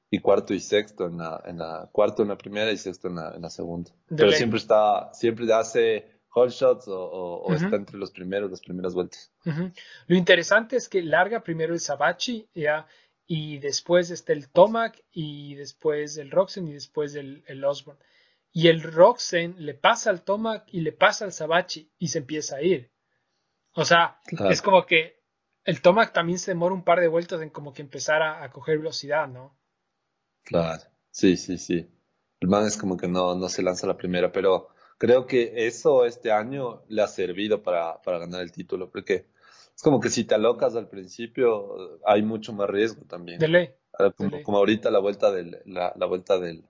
y, 0.09 0.19
cuarto 0.19 0.53
y 0.53 0.59
sexto 0.59 1.07
en 1.07 1.17
la, 1.17 1.41
en 1.45 1.57
la, 1.57 1.89
cuarto 1.91 2.21
en 2.21 2.29
la 2.29 2.37
primera 2.37 2.71
y 2.71 2.77
sexto 2.77 3.07
en 3.07 3.15
la, 3.15 3.33
en 3.35 3.41
la 3.41 3.49
segunda. 3.49 3.91
De 4.09 4.17
pero 4.17 4.29
ley. 4.29 4.37
siempre 4.37 4.59
está, 4.59 5.13
siempre 5.13 5.51
hace 5.53 6.05
hole 6.33 6.51
shots 6.51 6.87
o, 6.87 6.99
o, 7.01 7.35
o 7.41 7.53
Ujú. 7.53 7.53
está 7.53 7.75
entre 7.75 7.97
los 7.97 8.11
primeros, 8.11 8.51
las 8.51 8.59
primeras 8.61 8.93
vueltas. 8.93 9.31
Ujú. 9.45 9.71
Lo 10.07 10.15
interesante 10.17 10.75
es 10.75 10.89
que 10.89 11.01
larga 11.01 11.41
primero 11.41 11.73
el 11.73 11.79
Sabachi, 11.79 12.47
ya, 12.53 12.85
y 13.29 13.59
después 13.59 14.09
está 14.09 14.33
el 14.33 14.49
Tomac, 14.49 15.03
y 15.11 15.55
después 15.55 16.17
el 16.17 16.31
Roxen, 16.31 16.67
y 16.67 16.73
después 16.73 17.15
el, 17.15 17.43
el 17.47 17.63
Osborne. 17.63 18.01
Y 18.51 18.69
el 18.69 18.81
Roxen 18.81 19.55
le 19.59 19.75
pasa 19.75 20.09
al 20.09 20.23
Tomac 20.23 20.63
y 20.73 20.81
le 20.81 20.91
pasa 20.93 21.25
al 21.25 21.31
Sabachi, 21.33 21.91
y 21.99 22.07
se 22.09 22.17
empieza 22.19 22.57
a 22.57 22.63
ir. 22.63 22.91
O 23.73 23.85
sea, 23.85 24.19
Claro. 24.25 24.49
es 24.49 24.61
como 24.61 24.85
que 24.87 25.21
el 25.63 25.81
Tomac 25.81 26.13
también 26.13 26.39
se 26.39 26.51
demora 26.51 26.73
un 26.75 26.83
par 26.83 26.99
de 27.01 27.07
vueltas 27.07 27.41
en 27.41 27.51
como 27.51 27.73
que 27.73 27.83
empezar 27.83 28.21
a, 28.23 28.43
a 28.43 28.51
coger 28.51 28.79
velocidad, 28.79 29.27
¿no? 29.27 29.57
Claro, 30.43 30.83
sí, 31.11 31.37
sí, 31.37 31.57
sí. 31.57 31.87
El 32.39 32.47
man 32.49 32.65
es 32.65 32.77
como 32.77 32.97
que 32.97 33.07
no, 33.07 33.35
no 33.35 33.49
se 33.49 33.61
lanza 33.61 33.87
la 33.87 33.97
primera, 33.97 34.31
pero 34.31 34.69
creo 34.97 35.25
que 35.27 35.67
eso 35.67 36.05
este 36.05 36.31
año 36.31 36.83
le 36.87 37.01
ha 37.01 37.07
servido 37.07 37.61
para, 37.63 38.01
para 38.01 38.19
ganar 38.19 38.41
el 38.41 38.51
título, 38.51 38.89
porque 38.89 39.27
es 39.79 39.83
como 39.83 40.01
que 40.01 40.09
si 40.09 40.25
te 40.25 40.35
alocas 40.35 40.75
al 40.75 40.89
principio 40.89 42.01
hay 42.05 42.21
mucho 42.21 42.51
más 42.51 42.69
riesgo 42.69 43.05
también. 43.05 43.39
De 43.39 43.47
ley. 43.47 43.69
Como, 44.17 44.29
ley. 44.29 44.43
como 44.43 44.57
ahorita 44.57 44.91
la 44.91 44.99
vuelta 44.99 45.31
del, 45.31 45.61
la, 45.63 45.93
la 45.95 46.05
vuelta 46.05 46.37
del, 46.37 46.65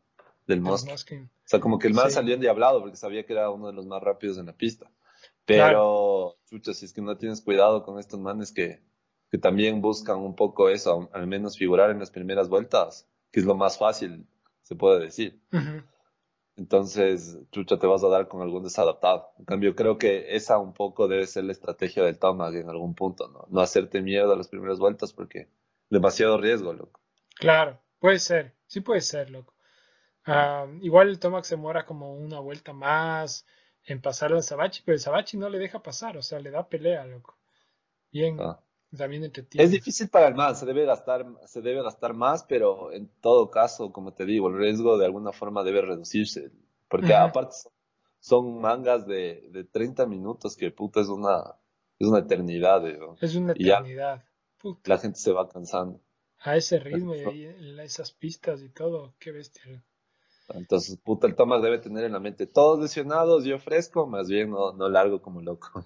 del. 0.45 0.61
Moskin. 0.61 1.23
O 1.23 1.29
sea, 1.43 1.59
como 1.59 1.79
que 1.79 1.87
el 1.87 1.95
man 1.95 2.09
Sí. 2.09 2.13
salió 2.13 2.35
endiablado 2.35 2.81
porque 2.81 2.97
sabía 2.97 3.25
que 3.25 3.33
era 3.33 3.49
uno 3.49 3.65
de 3.65 3.73
los 3.73 3.87
más 3.87 4.03
rápidos 4.03 4.37
en 4.37 4.45
la 4.45 4.53
pista. 4.53 4.91
Pero, 5.43 6.37
chucha, 6.45 6.75
si 6.75 6.85
es 6.85 6.93
que 6.93 7.01
no 7.01 7.17
tienes 7.17 7.41
cuidado 7.41 7.81
con 7.81 7.97
estos 7.97 8.19
manes 8.19 8.51
que, 8.51 8.83
que 9.31 9.39
también 9.39 9.81
buscan 9.81 10.19
un 10.19 10.35
poco 10.35 10.69
eso, 10.69 11.09
al 11.11 11.25
menos 11.25 11.57
figurar 11.57 11.89
en 11.89 11.97
las 11.97 12.11
primeras 12.11 12.47
vueltas, 12.47 13.07
que 13.31 13.39
es 13.39 13.45
lo 13.47 13.55
más 13.55 13.79
fácil, 13.79 14.27
se 14.61 14.75
puede 14.75 14.99
decir. 14.99 15.41
Ujú. 15.51 15.81
Entonces, 16.59 17.39
chucha, 17.51 17.79
te 17.79 17.87
vas 17.87 18.03
a 18.03 18.09
dar 18.09 18.27
con 18.27 18.41
algún 18.41 18.63
desadaptado. 18.63 19.31
En 19.39 19.45
cambio, 19.45 19.75
creo 19.75 19.97
que 19.97 20.35
esa 20.35 20.57
un 20.57 20.73
poco 20.73 21.07
debe 21.07 21.25
ser 21.25 21.45
la 21.45 21.53
estrategia 21.53 22.03
del 22.03 22.19
Tomag 22.19 22.53
en 22.55 22.69
algún 22.69 22.95
punto, 22.95 23.29
¿no? 23.29 23.45
No 23.49 23.61
hacerte 23.61 24.01
mierda 24.01 24.33
a 24.33 24.37
las 24.37 24.49
primeras 24.49 24.77
vueltas 24.77 25.13
porque 25.13 25.47
demasiado 25.89 26.37
riesgo, 26.37 26.73
loco. 26.73 26.99
Claro, 27.35 27.79
puede 27.99 28.19
ser, 28.19 28.55
sí 28.67 28.81
puede 28.81 28.99
ser, 28.99 29.29
loco. 29.29 29.53
Ah, 30.25 30.67
igual 30.81 31.07
el 31.07 31.17
Tomac 31.17 31.45
se 31.45 31.55
demora 31.55 31.85
como 31.85 32.13
una 32.13 32.41
vuelta 32.41 32.73
más 32.73 33.47
en 33.85 34.01
pasar 34.01 34.33
al 34.33 34.43
Sabachi, 34.43 34.83
pero 34.85 34.95
el 34.95 34.99
Sabachi 34.99 35.37
no 35.37 35.47
le 35.49 35.59
deja 35.59 35.81
pasar, 35.81 36.17
o 36.17 36.21
sea, 36.21 36.39
le 36.39 36.51
da 36.51 36.67
pelea, 36.67 37.05
loco. 37.05 37.37
Bien, 38.11 38.37
Ah. 38.39 38.59
También 38.95 39.23
entretiene. 39.23 39.67
Es 39.67 39.71
difícil 39.71 40.09
para 40.09 40.27
el 40.27 40.35
man, 40.35 40.55
se 40.55 40.65
debe 40.65 40.85
gastar, 40.85 41.25
se 41.45 41.61
debe 41.61 41.83
gastar 41.83 42.13
más, 42.13 42.43
pero 42.43 42.91
en 42.93 43.09
todo 43.21 43.51
caso, 43.51 43.91
como 43.91 44.13
te 44.13 44.25
digo, 44.25 44.47
el 44.49 44.57
riesgo 44.57 44.97
de 44.97 45.05
alguna 45.05 45.31
forma 45.33 45.63
debe 45.63 45.81
reducirse, 45.81 46.51
porque 46.87 47.13
Ujú. 47.13 47.23
aparte 47.23 47.55
son, 47.55 47.71
son 48.19 48.61
mangas 48.61 49.05
de, 49.05 49.49
de 49.51 49.63
30 49.65 50.05
minutos 50.07 50.55
que 50.55 50.71
puta 50.71 51.01
es 51.01 51.07
una, 51.09 51.55
es 51.99 52.07
una 52.07 52.19
eternidad, 52.19 52.81
¿no? 52.97 53.17
Es 53.21 53.35
una 53.35 53.53
eternidad. 53.53 54.25
Puta, 54.57 54.89
La 54.89 54.97
gente 54.97 55.17
se 55.19 55.31
va 55.31 55.47
cansando. 55.47 56.01
a 56.39 56.57
ese 56.57 56.79
ritmo 56.79 57.15
y 57.15 57.19
Eso. 57.19 57.29
ahí 57.29 57.45
esas 57.79 58.11
pistas 58.11 58.61
y 58.61 58.69
todo, 58.69 59.15
qué 59.19 59.31
bestia. 59.31 59.85
Entonces, 60.49 60.97
puta, 60.97 61.27
el 61.27 61.35
Thomas 61.35 61.61
debe 61.61 61.77
tener 61.79 62.03
en 62.03 62.11
la 62.13 62.19
mente 62.19 62.45
todos 62.47 62.79
lesionados, 62.79 63.45
yo 63.45 63.57
fresco, 63.59 64.05
más 64.07 64.27
bien 64.27 64.49
no, 64.51 64.73
no 64.73 64.89
largo 64.89 65.21
como 65.21 65.41
loco. 65.41 65.83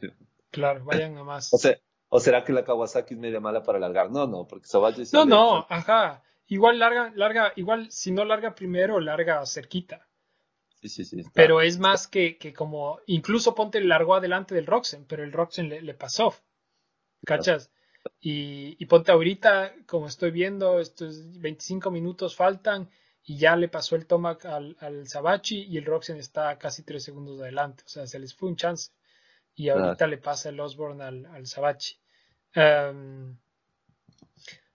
Claro, 0.52 0.86
vayan 0.86 1.18
a 1.18 1.24
más. 1.26 1.48
O 1.52 1.58
sea, 1.58 1.78
¿o 2.16 2.20
será 2.20 2.44
que 2.44 2.54
la 2.54 2.64
Kawasaki 2.64 3.16
es 3.16 3.20
media 3.20 3.40
mala 3.40 3.64
para 3.64 3.80
largar? 3.80 4.12
No, 4.12 4.28
no, 4.28 4.46
porque 4.48 4.68
Sabachi 4.68 5.02
No, 5.14 5.26
no, 5.26 5.66
ajá. 5.68 6.22
Igual 6.46 6.78
larga, 6.78 7.12
larga, 7.16 7.54
igual 7.56 7.90
si 7.90 8.12
no 8.12 8.24
larga 8.24 8.54
primero, 8.54 9.00
larga 9.00 9.44
cerquita. 9.48 10.08
Sí, 10.76 10.90
sí, 10.90 11.06
sí. 11.06 11.22
está. 11.22 11.32
Pero 11.34 11.60
es 11.60 11.80
más 11.80 12.08
que, 12.08 12.38
que 12.38 12.54
como, 12.54 13.00
incluso 13.08 13.56
ponte 13.56 13.82
largo 13.82 14.14
adelante 14.14 14.54
del 14.54 14.68
Roxen, 14.68 15.06
pero 15.06 15.24
el 15.24 15.32
Roxen 15.32 15.70
le, 15.70 15.82
le 15.82 15.96
pasó. 15.96 16.36
¿Cachas? 17.26 17.72
Y, 18.22 18.76
y 18.78 18.86
ponte 18.86 19.12
ahorita, 19.12 19.74
como 19.88 20.06
estoy 20.06 20.30
viendo, 20.30 20.80
estos 20.80 21.40
25 21.40 21.90
minutos 21.90 22.36
faltan 22.36 22.92
y 23.24 23.38
ya 23.38 23.56
le 23.56 23.70
pasó 23.70 23.96
el 23.96 24.06
Tomac 24.06 24.46
al, 24.46 24.78
al 24.82 25.08
Sabachi 25.08 25.64
y 25.64 25.80
el 25.80 25.86
Roxen 25.86 26.18
está 26.18 26.60
casi 26.60 26.84
3 26.84 27.04
segundos 27.04 27.42
adelante. 27.42 27.82
O 27.88 27.90
sea, 27.90 28.06
se 28.06 28.20
les 28.20 28.36
fue 28.36 28.50
un 28.50 28.56
chance. 28.56 28.92
Y 29.56 29.70
ahorita 29.70 30.06
le 30.06 30.20
pasa 30.20 30.50
el 30.50 30.60
Osborne 30.60 31.04
al, 31.04 31.26
al 31.26 31.48
Sabachi. 31.48 32.03
Em, 32.54 33.38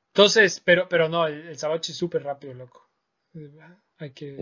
entonces, 0.09 0.61
pero, 0.64 0.88
pero 0.88 1.09
no, 1.09 1.27
el, 1.27 1.49
el 1.49 1.59
Sabachi 1.59 1.93
es 1.93 1.99
súper 1.99 2.23
rápido, 2.25 2.55
loco. 2.55 2.91
Hay 3.99 4.12
que. 4.12 4.37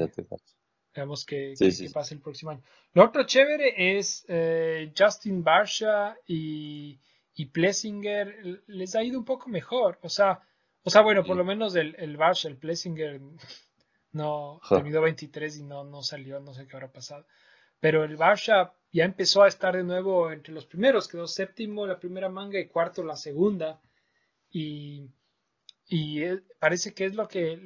Veamos 0.95 1.27
qué, 1.27 1.55
Sí, 1.55 1.67
el 2.15 2.21
próximo 2.21 2.53
año. 2.53 2.63
Lo 2.95 3.05
otro 3.05 3.25
chévere 3.27 3.99
es 3.99 4.25
eh, 4.29 4.93
Justin 4.97 5.45
Barsha 5.45 6.17
y, 6.27 6.99
y 7.35 7.47
Plessinger. 7.47 8.63
Les 8.67 8.95
ha 8.95 9.03
ido 9.03 9.19
un 9.19 9.25
poco 9.27 9.51
mejor. 9.51 9.99
O 10.03 10.09
sea, 10.09 10.41
o 10.83 10.89
sea 10.89 11.03
bueno, 11.03 11.23
por 11.23 11.35
Sí. 11.35 11.39
lo 11.39 11.45
menos 11.45 11.77
el, 11.77 11.95
el 11.99 12.17
Barsha, 12.17 12.49
el 12.49 12.57
Plessinger, 12.57 13.21
no 14.13 14.59
terminó 14.71 15.03
23 15.03 15.59
y 15.59 15.65
no, 15.65 15.85
no 15.85 16.03
salió, 16.03 16.41
no 16.41 16.55
sé 16.55 16.67
qué 16.67 16.77
habrá 16.77 16.91
pasado. 16.91 17.27
Pero 17.81 18.05
el 18.05 18.17
Barsha 18.17 18.73
ya 18.93 19.05
empezó 19.05 19.43
a 19.43 19.49
estar 19.49 19.77
de 19.77 19.85
nuevo 19.85 20.31
entre 20.31 20.55
los 20.55 20.67
primeros. 20.67 21.09
Quedó 21.09 21.27
séptimo 21.27 21.87
la 21.87 21.99
primera 21.99 22.29
manga 22.29 22.59
y 22.59 22.69
cuarto 22.69 23.05
la 23.05 23.17
segunda. 23.17 23.81
Y, 24.51 25.11
y 25.87 26.23
eh, 26.23 26.43
parece 26.59 26.95
que 26.95 27.05
es 27.05 27.15
lo 27.15 27.29
que, 27.29 27.57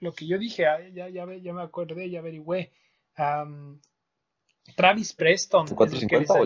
lo, 0.00 0.12
que 0.12 0.26
yo 0.26 0.38
dije, 0.38 0.66
ah, 0.66 0.86
ya, 0.88 1.08
ya, 1.08 1.26
ya 1.34 1.52
me 1.52 1.62
acordé, 1.62 2.10
ya 2.10 2.20
averigüé. 2.20 2.72
Am, 3.14 3.80
Travis 4.74 5.12
Preston 5.14 5.66
¿En 5.68 5.86
es 5.86 6.02
el 6.02 6.08
que 6.08 6.18
les 6.18 6.28
450 6.28 6.34
o 6.34 6.44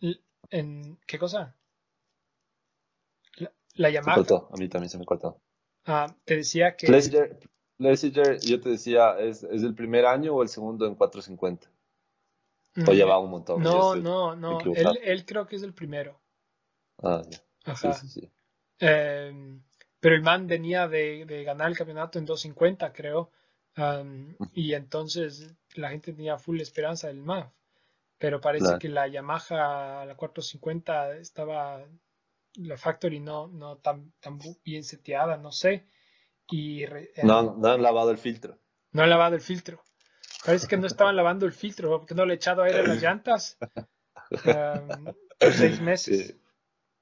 el 0.00 0.20
¿En 0.50 0.98
qué 1.06 1.18
cosa? 1.18 1.56
La, 3.36 3.90
la 3.90 4.02
Se 4.02 4.10
cortó, 4.12 4.48
a 4.52 4.56
mí 4.56 4.68
también 4.68 4.90
se 4.90 4.98
me 4.98 5.04
cortó. 5.04 5.40
Ah, 5.86 6.14
te 6.24 6.36
decía 6.36 6.76
que 6.76 6.86
Plessinger, 6.86 8.38
yo 8.40 8.60
te 8.60 8.68
decía, 8.68 9.18
¿es, 9.18 9.42
¿es 9.42 9.62
el 9.62 9.74
primer 9.74 10.06
año 10.06 10.34
o 10.34 10.42
el 10.42 10.48
segundo 10.48 10.86
en 10.86 10.94
450? 10.94 11.68
O 12.88 12.92
ya 12.92 13.06
va 13.06 13.18
un 13.18 13.30
montón. 13.30 13.62
No, 13.62 13.94
no, 13.94 14.34
no. 14.34 14.60
Él, 14.74 14.98
él 15.02 15.24
creo 15.24 15.46
que 15.46 15.56
es 15.56 15.62
el 15.62 15.74
primero. 15.74 16.20
Ah, 17.02 17.22
ya. 17.30 17.38
Ajá. 17.64 17.92
Sí, 17.94 18.08
sí, 18.08 18.20
sí. 18.20 18.32
Em, 18.80 19.62
pero 20.00 20.14
el 20.16 20.22
man 20.22 20.46
venía 20.46 20.88
de, 20.88 21.24
de 21.26 21.44
ganar 21.44 21.68
el 21.70 21.76
campeonato 21.76 22.18
en 22.18 22.24
250, 22.26 22.92
creo. 22.92 23.30
Y 24.52 24.74
entonces 24.74 25.54
la 25.74 25.90
gente 25.90 26.12
tenía 26.12 26.38
full 26.38 26.60
esperanza 26.60 27.08
del 27.08 27.20
man. 27.22 27.52
Pero 28.18 28.40
parece 28.40 28.64
Claro. 28.64 28.78
que 28.78 28.88
la 28.88 29.08
Yamaha, 29.08 30.04
la 30.06 30.14
450, 30.16 31.16
estaba. 31.16 31.84
La 32.56 32.76
Factory 32.76 33.18
no, 33.18 33.48
no 33.48 33.78
tan, 33.78 34.12
tan 34.20 34.38
bien 34.64 34.84
seteada, 34.84 35.36
no 35.36 35.50
sé. 35.50 35.86
Y 36.48 36.86
re- 36.86 37.10
No, 37.22 37.56
no 37.56 37.68
han 37.68 37.82
lavado 37.82 38.10
el 38.10 38.18
filtro. 38.18 38.58
no 38.92 39.02
han 39.02 39.10
lavado 39.10 39.34
el 39.34 39.40
filtro. 39.40 39.82
Parece 40.44 40.66
que 40.68 40.76
no 40.76 40.86
estaban 40.86 41.16
lavando 41.16 41.46
el 41.46 41.52
filtro 41.52 41.90
porque 41.98 42.14
no 42.14 42.26
le 42.26 42.34
he 42.34 42.36
echado 42.36 42.62
aire 42.62 42.80
a 42.80 42.82
las 42.86 43.00
llantas. 43.02 43.56
Por 45.38 45.52
seis 45.52 45.80
meses. 45.80 46.26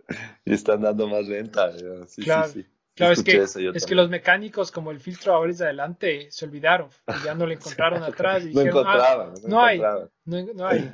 Sí. 0.09 0.17
Y 0.45 0.53
están 0.55 0.83
dando 0.83 1.07
más 1.09 1.27
renta. 1.27 1.71
ya. 1.77 2.07
Sí, 2.07 2.23
Claro. 2.23 2.49
sí. 2.49 2.67
Claro, 2.95 3.15
es 3.15 3.23
que, 3.23 3.43
es 3.75 3.87
que 3.87 3.95
los 3.95 4.11
mecánicos, 4.11 4.71
como 4.71 4.91
el 4.91 5.01
filtro 5.01 5.33
ahora 5.35 5.51
es 5.51 5.57
de 5.57 5.65
adelante, 5.65 6.31
se 6.31 6.45
olvidaron 6.45 6.91
y 7.09 7.25
ya 7.25 7.35
no 7.35 7.47
le 7.47 7.55
encontraron 7.59 8.03
atrás 8.03 8.43
y 8.45 8.53
No 8.53 8.61
dijeron, 8.61 8.85
ah, 8.87 8.93
encontraban. 8.93 9.35
no 9.47 9.65
hay. 9.65 9.77
encontraban. 9.79 10.11
no, 10.27 10.53
no 10.55 10.67
hay. 10.67 10.93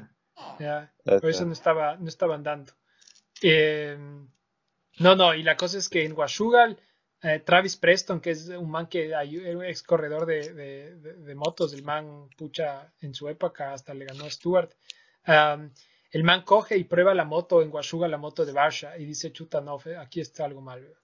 Ya, 0.61 0.95
por 1.05 1.29
eso 1.29 1.45
no 1.45 1.53
estaba, 1.53 1.97
no 1.97 2.07
estaban 2.09 2.45
dando. 2.45 2.73
Eh, 3.43 3.99
no, 5.01 5.17
no, 5.17 5.35
y 5.35 5.43
la 5.43 5.57
cosa 5.57 5.79
es 5.79 5.89
que 5.89 6.05
en 6.05 6.13
Washugal, 6.13 6.79
eh, 7.23 7.41
Travis 7.41 7.77
Preston, 7.77 8.21
que 8.21 8.31
es 8.31 8.49
un 8.49 8.71
man 8.71 8.87
que 8.89 9.07
era 9.09 9.23
un 9.23 9.65
ex 9.65 9.83
corredor 9.83 10.25
de, 10.27 10.53
de- 10.55 10.97
de- 10.97 11.15
de 11.15 11.35
motos, 11.35 11.73
el 11.73 11.83
man 11.83 12.29
pucha 12.37 12.93
en 13.01 13.13
su 13.15 13.29
época 13.29 13.73
hasta 13.73 13.95
le 13.95 14.05
ganó 14.07 14.25
a 14.25 14.31
Stewart. 14.31 14.71
um, 15.27 15.71
el 16.11 16.25
man 16.25 16.43
coge 16.43 16.77
y 16.79 16.85
prueba 16.85 17.13
la 17.15 17.25
moto 17.25 17.61
en 17.61 17.71
Washugal, 17.71 18.11
la 18.11 18.17
moto 18.17 18.47
de 18.47 18.53
Barsha, 18.53 18.97
y 18.97 19.05
dice, 19.05 19.31
chuta, 19.31 19.61
no, 19.61 19.79
aquí 20.01 20.21
está 20.21 20.45
algo 20.47 20.61
mal. 20.63 20.81
veo". 20.81 20.97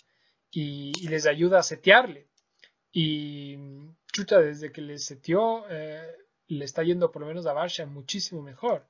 Y, 0.50 0.92
y 0.98 1.09
les 1.09 1.27
ayuda 1.27 1.59
a 1.59 1.62
setearle. 1.62 2.29
Y 2.92 3.57
chuta, 4.12 4.40
desde 4.40 4.72
que 4.72 4.81
le 4.81 4.98
seteó, 4.98 5.66
eh, 5.68 6.07
le 6.48 6.64
está 6.64 6.83
yendo 6.85 7.11
por 7.11 7.20
lo 7.22 7.29
menos 7.29 7.44
a 7.46 7.53
Barsha 7.53 7.85
muchísimo 7.87 8.40
mejor. 8.40 8.87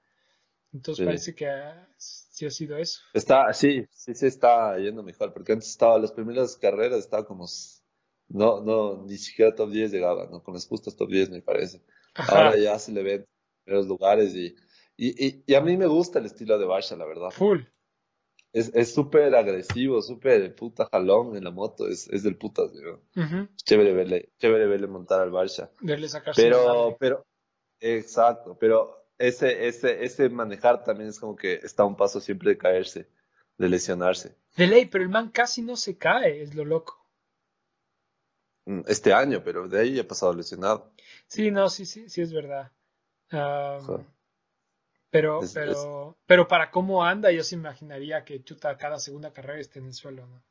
Entonces 0.72 1.02
Sí. 1.02 1.06
parece 1.06 1.34
que 1.34 1.48
ah, 1.48 1.88
sí 2.34 2.46
ha 2.46 2.50
sido 2.50 2.76
eso. 2.76 3.00
Está, 3.12 3.52
sí, 3.52 3.86
sí 3.92 4.12
se 4.14 4.26
está 4.26 4.76
yendo 4.78 5.04
mejor, 5.04 5.32
porque 5.32 5.52
antes 5.52 5.70
estaba, 5.70 5.98
las 6.00 6.10
primeras 6.10 6.56
carreras 6.56 6.98
estaba 6.98 7.24
como, 7.24 7.46
no, 8.28 8.60
no, 8.60 9.04
ni 9.04 9.16
siquiera 9.18 9.54
top 9.54 9.70
10 9.70 9.92
llegaba, 9.92 10.26
¿no? 10.28 10.42
Con 10.42 10.54
las 10.54 10.66
justas 10.66 10.96
top 10.96 11.10
10 11.10 11.30
me 11.30 11.42
parece. 11.42 11.80
Ajá. 12.14 12.46
Ahora 12.46 12.58
ya 12.58 12.76
se 12.80 12.90
le 12.90 13.04
ven 13.04 13.24
en 13.66 13.74
los 13.74 13.86
lugares 13.86 14.34
y, 14.34 14.54
Y, 14.96 15.42
y, 15.46 15.54
a 15.54 15.60
mí 15.60 15.76
me 15.76 15.86
gusta 15.86 16.18
el 16.18 16.26
estilo 16.26 16.58
de 16.58 16.66
Barsha, 16.66 16.96
la 16.96 17.06
verdad. 17.06 17.30
Full. 17.30 17.60
Es 18.52 18.94
súper 18.94 19.34
agresivo, 19.34 20.00
súper 20.00 20.54
puta 20.54 20.88
jalón 20.92 21.36
en 21.36 21.42
la 21.42 21.50
moto, 21.50 21.88
es, 21.88 22.08
es 22.10 22.22
del 22.22 22.36
putas, 22.36 22.72
digo. 22.72 23.02
Chévere 23.56 23.92
verle, 23.92 24.32
chévere 24.38 24.66
verle 24.66 24.86
montar 24.86 25.20
al 25.20 25.30
Barsha. 25.30 25.70
Verle 25.80 26.08
sacarse 26.08 26.40
Pero, 26.40 26.96
pero, 27.00 27.26
exacto, 27.80 28.56
pero 28.56 29.03
ese, 29.18 29.66
ese, 29.68 30.04
ese 30.04 30.28
manejar 30.28 30.82
también 30.84 31.10
es 31.10 31.20
como 31.20 31.36
que 31.36 31.54
está 31.62 31.82
a 31.82 31.86
un 31.86 31.96
paso 31.96 32.20
siempre 32.20 32.50
de 32.50 32.58
caerse, 32.58 33.08
de 33.58 33.68
lesionarse. 33.68 34.36
De 34.56 34.66
ley, 34.66 34.86
pero 34.86 35.04
el 35.04 35.10
man 35.10 35.30
casi 35.30 35.62
no 35.62 35.76
se 35.76 35.96
cae, 35.96 36.42
es 36.42 36.54
lo 36.54 36.64
loco. 36.64 37.04
Mm, 38.66 38.80
este 38.86 39.12
año, 39.12 39.42
pero 39.44 39.68
de 39.68 39.80
ahí 39.80 39.98
ha 39.98 40.08
pasado 40.08 40.34
lesionado. 40.34 40.92
Sí, 41.26 41.50
no, 41.50 41.68
sí, 41.68 41.86
sí, 41.86 42.08
sí 42.08 42.22
es 42.22 42.32
verdad. 42.32 42.72
pero, 45.10 45.40
pero, 45.52 46.18
pero 46.26 46.48
para 46.48 46.70
cómo 46.70 47.04
anda, 47.04 47.30
yo 47.30 47.42
se 47.42 47.54
imaginaría 47.54 48.24
que 48.24 48.42
chuta 48.42 48.76
cada 48.76 48.98
segunda 48.98 49.32
carrera 49.32 49.60
esté 49.60 49.78
en 49.78 49.86
el 49.86 49.94
suelo, 49.94 50.26
¿no? 50.26 50.42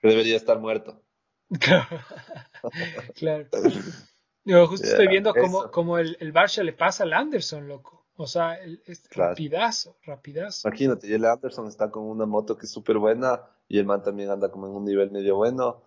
debería 0.00 0.36
estar 0.36 0.58
muerto. 0.60 1.02
claro. 3.14 3.48
Yo 4.48 4.66
justo 4.66 4.86
estoy 4.86 5.08
viendo 5.08 5.34
cómo, 5.70 5.98
el, 5.98 6.16
el 6.20 6.32
Barça 6.32 6.62
le 6.62 6.72
pasa 6.72 7.04
al 7.04 7.12
Anderson, 7.12 7.68
loco. 7.68 8.06
O 8.16 8.26
sea, 8.26 8.58
es 8.86 9.04
rapidazo, 9.10 9.98
rapidazo. 10.04 10.66
Imagínate, 10.66 11.06
y 11.06 11.12
el 11.12 11.26
Anderson 11.26 11.68
está 11.68 11.90
con 11.90 12.04
una 12.04 12.24
moto 12.24 12.56
que 12.56 12.64
es 12.64 12.72
súper 12.72 12.96
buena 12.96 13.42
y 13.68 13.78
el 13.78 13.84
man 13.84 14.02
también 14.02 14.30
anda 14.30 14.50
como 14.50 14.66
en 14.66 14.72
un 14.72 14.86
nivel 14.86 15.10
medio 15.10 15.36
bueno. 15.36 15.82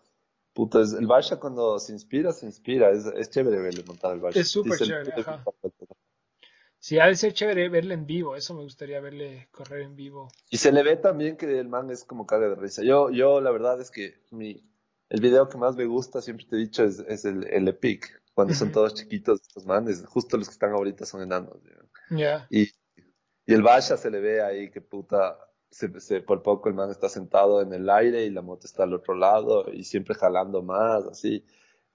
Puta, 0.54 0.80
el 0.80 1.08
Barça 1.08 1.40
cuando 1.40 1.80
se 1.80 1.92
inspira, 1.92 2.34
se 2.34 2.46
inspira. 2.46 2.92
Es, 2.92 3.08
es 3.08 3.32
chévere 3.32 3.60
verle 3.60 3.84
montar 3.84 4.14
el 4.14 4.22
Barça. 4.22 4.38
Es 4.38 4.50
súper 4.50 4.78
chévere, 4.78 5.12
ajá. 5.18 5.44
Sí, 6.78 7.00
ha 7.00 7.08
de 7.08 7.16
ser 7.16 7.34
chévere 7.34 7.68
verle 7.68 7.96
en 7.96 8.06
vivo. 8.06 8.36
Eso 8.36 8.54
me 8.54 8.62
gustaría 8.62 9.00
verle 9.02 9.48
correr 9.52 9.82
en 9.82 9.96
vivo. 9.96 10.28
Y 10.52 10.58
se 10.58 10.72
le 10.72 10.84
ve 10.84 10.98
también 10.98 11.36
que 11.36 11.60
el 11.60 11.68
man 11.68 11.90
es 11.90 12.04
como 12.04 12.28
caga 12.28 12.48
de 12.48 12.56
risa. 12.56 12.84
Yo, 12.84 13.10
yo 13.10 13.42
la 13.42 13.50
verdad 13.50 13.82
es 13.82 13.90
que 13.90 14.22
mi, 14.30 14.64
el 15.10 15.20
video 15.20 15.50
que 15.50 15.58
más 15.58 15.76
me 15.76 15.86
gusta, 15.86 16.22
siempre 16.22 16.46
te 16.46 16.58
he 16.58 16.60
dicho, 16.60 16.84
es, 16.84 17.00
es 17.00 17.26
el, 17.26 17.48
el 17.48 17.68
Epic. 17.68 18.21
Cuando 18.34 18.54
son 18.54 18.72
todos 18.72 18.94
chiquitos 18.94 19.42
estos 19.42 19.66
manes. 19.66 20.06
Justo 20.06 20.38
los 20.38 20.48
que 20.48 20.54
están 20.54 20.72
ahorita 20.72 21.06
son 21.06 21.22
enanos. 21.22 21.58
Y, 22.50 22.64
y 23.46 23.54
el 23.54 23.62
Basha 23.62 23.98
se 23.98 24.10
le 24.10 24.20
ve 24.20 24.42
ahí 24.42 24.72
que 24.72 24.82
puta, 24.82 25.38
se, 25.72 26.22
por 26.22 26.44
poco 26.44 26.70
el 26.70 26.76
man 26.76 26.92
está 26.92 27.10
sentado 27.10 27.62
en 27.62 27.74
el 27.74 27.90
aire 27.90 28.26
y 28.26 28.30
la 28.30 28.42
moto 28.42 28.68
está 28.68 28.84
al 28.84 28.94
otro 28.94 29.16
lado 29.16 29.72
y 29.72 29.84
siempre 29.84 30.16
jalando 30.16 30.62
más, 30.62 31.06
así. 31.06 31.46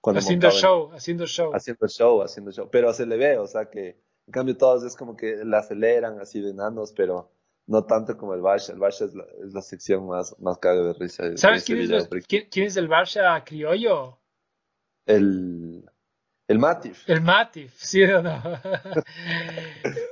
haciendo 0.03 0.51
show, 0.51 0.91
haciendo 0.93 1.27
show. 1.27 1.53
Haciendo 1.55 1.87
show, 1.87 2.23
haciendo 2.23 2.51
show. 2.51 2.69
Pero 2.71 2.93
se 2.93 3.07
le 3.07 3.17
ve, 3.17 3.39
o 3.39 3.47
sea 3.47 3.69
que, 3.69 4.01
en 4.27 4.33
cambio 4.33 4.57
todos 4.57 4.83
es 4.85 4.97
como 4.97 5.17
que 5.17 5.45
la 5.45 5.59
aceleran 5.59 6.19
así 6.21 6.41
de 6.41 6.51
enanos, 6.51 6.93
pero 6.93 7.31
no 7.67 7.85
tanto 7.85 8.17
como 8.17 8.35
el 8.35 8.41
Basha. 8.41 8.73
El 8.73 8.79
Basha 8.79 9.05
es 9.05 9.15
la, 9.15 9.25
es 9.45 9.53
la 9.53 9.61
sección 9.61 10.07
más, 10.07 10.35
más 10.41 10.59
caga 10.59 10.83
de 10.83 10.93
risa. 10.95 11.37
¿Sabes 11.37 11.65
quién, 11.65 11.93
es, 11.93 12.09
¿quién, 12.27 12.67
es 12.67 12.77
el 12.77 12.89
Basha 12.89 13.45
criollo? 13.45 14.19
El... 15.05 15.85
El 16.49 16.59
Matif. 16.61 17.09
El 17.09 17.23
Matif, 17.23 17.75
¿sí 17.77 18.05
o 18.05 18.23
no? 18.23 18.41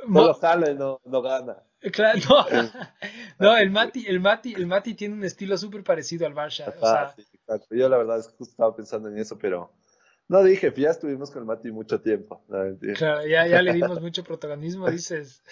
no 0.09 0.35
lo 0.39 0.71
y 0.71 0.75
no, 0.75 1.01
no 1.05 1.23
gana. 1.23 1.63
Claro, 1.93 2.19
no. 2.29 2.71
no, 3.39 3.57
el 3.57 3.71
Mati, 3.71 4.07
el 4.07 4.19
Mati, 4.19 4.55
el 4.55 4.67
Mati 4.67 4.95
tiene 4.95 5.15
un 5.15 5.25
estilo 5.25 5.57
súper 5.59 5.85
parecido 5.85 6.27
al 6.27 6.35
Barça. 6.35 6.75
o 6.81 6.87
sea... 6.87 7.15
sí, 7.15 7.23
exacto. 7.35 7.75
Yo 7.75 7.89
la 7.89 7.99
verdad 7.99 8.19
es 8.19 8.29
que 8.29 8.37
justo 8.37 8.53
estaba 8.53 8.75
pensando 8.75 9.09
en 9.11 9.19
eso, 9.19 9.39
pero 9.39 9.71
no 10.27 10.43
dije, 10.43 10.73
ya 10.77 10.91
estuvimos 10.91 11.31
con 11.31 11.43
el 11.43 11.47
Mati 11.47 11.71
mucho 11.71 12.01
tiempo. 12.01 12.43
claro, 12.97 13.27
ya, 13.27 13.47
ya 13.47 13.63
le 13.63 13.75
dimos 13.75 14.01
mucho 14.01 14.25
protagonismo, 14.25 14.91
dices. 14.91 15.43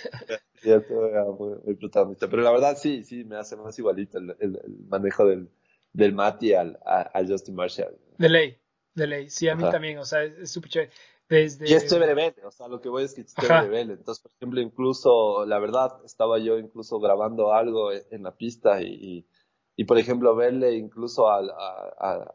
ya 0.64 0.76
estuve 0.76 1.12
muy, 1.38 1.58
muy, 1.64 1.74
protagonista. 1.74 2.28
Pero 2.28 2.42
la 2.42 2.50
verdad 2.50 2.76
sí, 2.76 3.04
sí, 3.04 3.24
me 3.24 3.36
hace 3.36 3.56
más 3.56 3.78
igualito 3.78 4.18
el, 4.18 4.34
el, 4.40 4.58
manejo 4.88 5.26
del, 5.26 5.50
del 5.92 6.14
Mati 6.14 6.54
al, 6.54 6.78
al 6.84 7.28
Justin 7.28 7.54
Marshall. 7.54 7.96
De 8.16 8.28
ley. 8.28 8.61
De 8.94 9.06
ley, 9.06 9.30
sí, 9.30 9.48
a 9.48 9.54
mí 9.54 9.64
también, 9.70 9.98
o 9.98 10.04
sea, 10.04 10.22
es 10.22 10.50
súper 10.50 10.70
chévere. 10.70 10.92
Desde... 11.28 11.68
Y 11.68 11.72
es 11.72 11.86
chévere 11.86 12.14
verle, 12.14 12.44
o 12.44 12.50
sea, 12.50 12.68
lo 12.68 12.80
que 12.80 12.90
voy 12.90 13.04
es 13.04 13.14
que 13.14 13.22
es 13.22 13.34
chévere 13.34 13.68
verle. 13.68 13.94
Entonces, 13.94 14.22
por 14.22 14.32
ejemplo, 14.32 14.60
incluso, 14.60 15.46
la 15.46 15.58
verdad, 15.58 16.00
estaba 16.04 16.38
yo 16.38 16.58
incluso 16.58 17.00
grabando 17.00 17.54
algo 17.54 17.90
en 17.92 18.22
la 18.22 18.36
pista 18.36 18.82
y, 18.82 19.26
y, 19.74 19.84
por 19.84 19.96
ejemplo, 19.98 20.36
verle 20.36 20.74
incluso 20.74 21.30
al, 21.30 21.50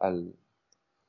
al, 0.00 0.34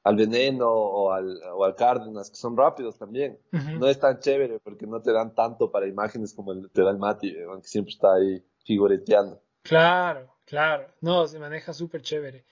al 0.04 0.16
Veneno 0.16 0.70
o 0.70 1.12
al, 1.12 1.42
o 1.54 1.66
al 1.66 1.76
Cárdenas, 1.76 2.30
que 2.30 2.36
son 2.36 2.56
rápidos 2.56 2.98
también. 3.00 3.40
No 3.52 3.88
es 3.88 4.00
tan 4.00 4.20
chévere 4.20 4.60
porque 4.60 4.86
no 4.86 5.02
te 5.02 5.12
dan 5.12 5.34
tanto 5.34 5.72
para 5.72 5.88
imágenes 5.88 6.34
como 6.36 6.52
el, 6.52 6.70
te 6.70 6.84
da 6.84 6.92
el 6.92 7.00
Mati, 7.00 7.36
aunque 7.42 7.68
siempre 7.68 7.92
está 7.92 8.14
ahí 8.14 8.44
figureteando. 8.66 9.42
Claro, 9.64 10.36
claro. 10.46 10.94
No, 11.02 11.26
se 11.28 11.40
maneja 11.40 11.74
súper 11.74 12.04
chévere. 12.04 12.46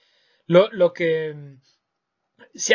Lo, 0.46 0.68
lo 0.72 0.92
que 0.92 1.58
Sí, 2.54 2.74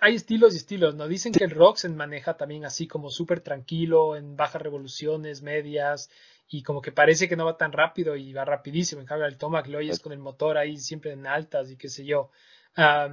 hay 0.00 0.14
estilos 0.14 0.54
y 0.54 0.58
estilos, 0.58 0.94
¿no? 0.94 1.08
Dicen 1.08 1.32
que 1.32 1.44
el 1.44 1.50
Roxen 1.50 1.96
maneja 1.96 2.36
también 2.36 2.64
así 2.64 2.86
como 2.86 3.10
súper 3.10 3.40
tranquilo, 3.40 4.16
en 4.16 4.36
bajas 4.36 4.62
revoluciones, 4.62 5.42
medias, 5.42 6.10
y 6.48 6.62
como 6.62 6.80
que 6.80 6.92
parece 6.92 7.28
que 7.28 7.36
no 7.36 7.44
va 7.44 7.56
tan 7.56 7.72
rápido 7.72 8.16
y 8.16 8.32
va 8.32 8.44
rapidísimo. 8.44 9.00
En 9.00 9.06
cambio, 9.06 9.26
el 9.26 9.38
Tomac 9.38 9.66
lo 9.68 9.78
oyes 9.78 10.00
con 10.00 10.12
el 10.12 10.18
motor 10.18 10.58
ahí 10.58 10.76
siempre 10.76 11.12
en 11.12 11.26
altas 11.26 11.70
y 11.70 11.76
qué 11.76 11.88
sé 11.88 12.04
yo. 12.04 12.30
Ah. 12.76 13.08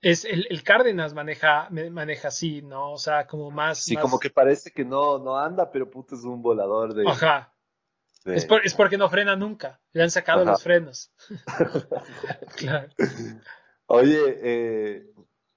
es 0.00 0.24
el, 0.24 0.46
el, 0.48 0.62
Cárdenas 0.62 1.12
maneja, 1.12 1.68
maneja 1.70 2.28
así, 2.28 2.62
¿no? 2.62 2.92
O 2.92 2.98
sea, 2.98 3.26
como 3.26 3.50
más. 3.50 3.78
Sí, 3.78 3.96
como 3.96 4.18
que 4.18 4.30
parece 4.30 4.70
que 4.72 4.84
no, 4.84 5.18
no 5.18 5.36
anda, 5.36 5.70
pero 5.70 5.90
puto 5.90 6.14
es 6.14 6.24
un 6.24 6.42
volador 6.42 6.94
de. 6.94 7.08
Ajá. 7.08 7.52
Es, 8.24 8.46
es, 8.64 8.74
porque 8.74 8.98
no 8.98 9.08
frena 9.08 9.34
nunca. 9.34 9.80
Le 9.92 10.02
han 10.02 10.10
sacado 10.10 10.44
los 10.44 10.62
frenos. 10.62 11.10
claro. 12.56 12.88
Oye, 13.92 14.38
eh, 14.40 15.12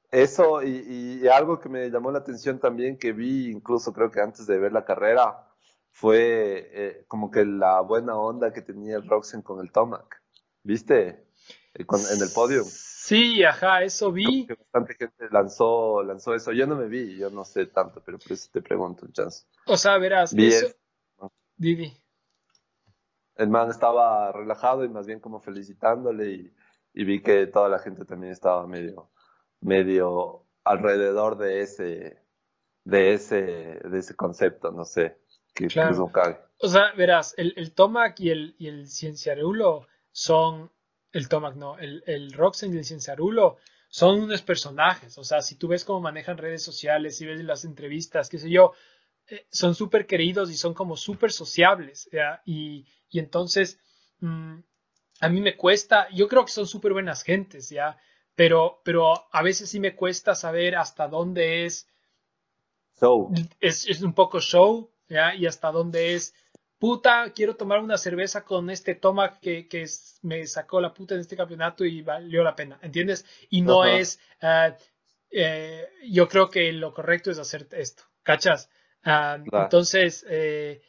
eso 0.10 0.63
y, 0.63 1.28
algo 1.28 1.60
que 1.60 1.69
me 1.69 1.91
llamó 1.91 2.12
la 2.12 2.17
atención 2.17 2.58
también 2.58 2.98
que 2.98 3.13
vi, 3.13 3.52
incluso 3.52 3.93
creo 3.93 4.10
que 4.10 4.22
antes 4.22 4.48
de 4.48 4.58
ver 4.58 4.72
la 4.72 4.86
carrera, 4.86 5.48
fue 5.91 6.67
eh, 6.74 7.06
como 7.08 7.30
que 7.30 7.46
la 7.46 7.82
buena 7.82 8.17
onda 8.17 8.52
que 8.52 8.63
tenía 8.63 8.96
el 8.96 9.08
Roxen 9.08 9.43
con 9.43 9.60
el 9.60 9.72
Tomac. 9.72 10.19
¿Viste? 10.63 11.28
Eh, 11.76 11.86
en 11.86 12.22
el 12.24 12.30
podio. 12.34 12.63
Sí, 12.63 13.43
ajá, 13.43 13.84
eso 13.84 14.12
vi. 14.12 14.48
que 14.48 14.56
bastante 14.56 14.96
gente 14.96 15.28
lanzó, 15.30 16.02
lanzó 16.02 16.34
eso. 16.34 16.52
Yo 16.54 16.65
no 16.65 16.76
me 16.76 16.88
vi, 16.88 17.15
yo 17.15 17.30
no 17.30 17.46
sé 17.46 17.67
tanto, 17.67 18.02
pero 18.04 18.17
por 18.17 18.32
eso 18.32 18.50
te 18.52 18.63
pregunto, 18.63 19.06
chance. 19.12 19.46
O 19.67 19.78
sea, 19.78 20.00
verás, 20.00 20.34
vi 20.34 20.48
eso... 20.48 20.74
Vivi. 21.56 21.96
El 23.36 23.50
man 23.50 23.69
estaba 23.69 24.32
relajado 24.32 24.84
y 24.84 24.89
más 24.89 25.06
bien 25.06 25.19
como 25.19 25.39
felicitándole 25.39 26.32
y 26.32 26.54
y 26.94 27.04
vi 27.04 27.22
que 27.22 27.48
toda 27.48 27.70
la 27.70 27.80
gente 27.80 28.06
también 28.06 28.32
estaba 28.32 28.66
medio, 28.68 29.12
medio 29.62 30.46
alrededor 30.64 31.38
de 31.38 31.62
ese, 31.62 32.24
de 32.84 33.14
ese, 33.14 33.42
de 33.84 34.00
ese 34.00 34.16
concepto, 34.16 34.72
no 34.72 34.86
sé, 34.86 35.18
que 35.54 35.68
claro. 35.68 36.12
O 36.60 36.68
sea, 36.68 36.94
verás, 36.96 37.34
el, 37.38 37.54
el 37.58 37.74
Tomac 37.74 38.20
y 38.20 38.30
el, 38.30 38.56
y 38.58 38.68
el 38.68 38.88
Cienciarulo 38.88 39.88
son, 40.12 40.72
el 41.12 41.28
Tomac 41.28 41.56
no, 41.56 41.78
el, 41.78 42.04
el 42.06 42.32
Roxen 42.32 42.74
y 42.74 42.78
el 42.78 42.86
Cienciarulo 42.86 43.58
son 43.90 44.22
unos 44.22 44.42
personajes, 44.42 45.18
o 45.18 45.24
sea, 45.24 45.42
si 45.42 45.56
tú 45.56 45.68
ves 45.68 45.86
cómo 45.86 46.02
manejan 46.02 46.38
redes 46.38 46.64
sociales, 46.64 47.18
si 47.18 47.26
ves 47.26 47.44
las 47.44 47.66
entrevistas, 47.66 48.30
qué 48.30 48.40
sé 48.40 48.50
yo, 48.50 48.74
eh, 49.28 49.46
son 49.52 49.76
súper 49.76 50.06
queridos 50.06 50.50
y 50.52 50.56
son 50.56 50.74
como 50.74 50.98
súper 50.98 51.32
sociables, 51.32 52.10
Y, 52.46 52.88
y 53.10 53.20
entonces, 53.20 53.80
mm, 54.20 54.60
a 55.24 55.30
mí 55.30 55.42
me 55.42 55.56
cuesta, 55.56 56.08
yo 56.10 56.28
creo 56.28 56.46
que 56.46 56.52
son 56.52 56.68
súper 56.68 56.94
buenas 56.94 57.24
gentes, 57.24 57.70
¿ya? 57.70 57.98
Pero, 58.36 58.82
pero 58.84 59.28
a 59.32 59.42
veces 59.42 59.70
sí 59.70 59.80
me 59.80 59.96
cuesta 59.96 60.36
saber 60.36 60.76
hasta 60.76 61.08
dónde 61.08 61.66
es 61.66 61.88
show. 63.00 63.32
Es, 63.60 63.88
es 63.88 64.02
un 64.02 64.14
poco 64.14 64.40
show, 64.40 64.92
¿ya? 65.08 65.36
Y 65.36 65.46
hasta 65.46 65.72
dónde 65.72 66.16
es 66.16 66.34
puta, 66.84 67.32
quiero 67.34 67.56
tomar 67.56 67.80
una 67.80 67.98
cerveza 67.98 68.44
con 68.44 68.70
este 68.70 68.96
toma 68.96 69.40
que, 69.40 69.70
que 69.70 69.86
me 70.24 70.46
sacó 70.48 70.82
la 70.82 70.94
puta 70.94 71.16
en 71.16 71.22
este 71.22 71.38
campeonato 71.38 71.86
y 71.86 72.02
valió 72.02 72.44
la 72.44 72.56
pena, 72.56 72.78
¿entiendes? 72.82 73.26
Y 73.50 73.62
no 73.62 73.86
es, 73.86 74.20
uh, 74.42 74.74
eh, 75.32 75.88
yo 76.10 76.28
creo 76.28 76.50
que 76.50 76.74
lo 76.74 76.93
correcto 76.93 77.32
es 77.32 77.39
hacer 77.39 77.68
esto, 77.72 78.04
¿cachas? 78.22 78.70
Uh, 79.06 79.43
Entonces, 79.56 80.26
eh, 80.28 80.82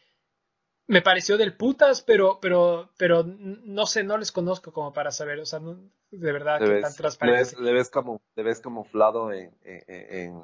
me 0.87 1.03
pareció 1.03 1.37
del 1.39 1.57
putas, 1.57 2.03
pero, 2.03 2.39
pero, 2.41 2.91
pero 2.97 3.25
no 3.25 3.87
sé, 3.87 4.05
no 4.05 4.19
les 4.19 4.33
conozco 4.33 4.73
como 4.73 4.93
para 4.93 5.11
saber, 5.11 5.41
o 5.41 5.47
sea, 5.47 5.61
de 5.61 6.33
verdad 6.33 6.59
que 6.59 6.81
tan 6.81 6.95
transparente. 6.95 7.57
Le 7.61 7.73
ves, 7.73 7.91
como, 7.91 8.21
camuflado 8.63 9.33
en, 9.33 9.55
en, 9.63 10.43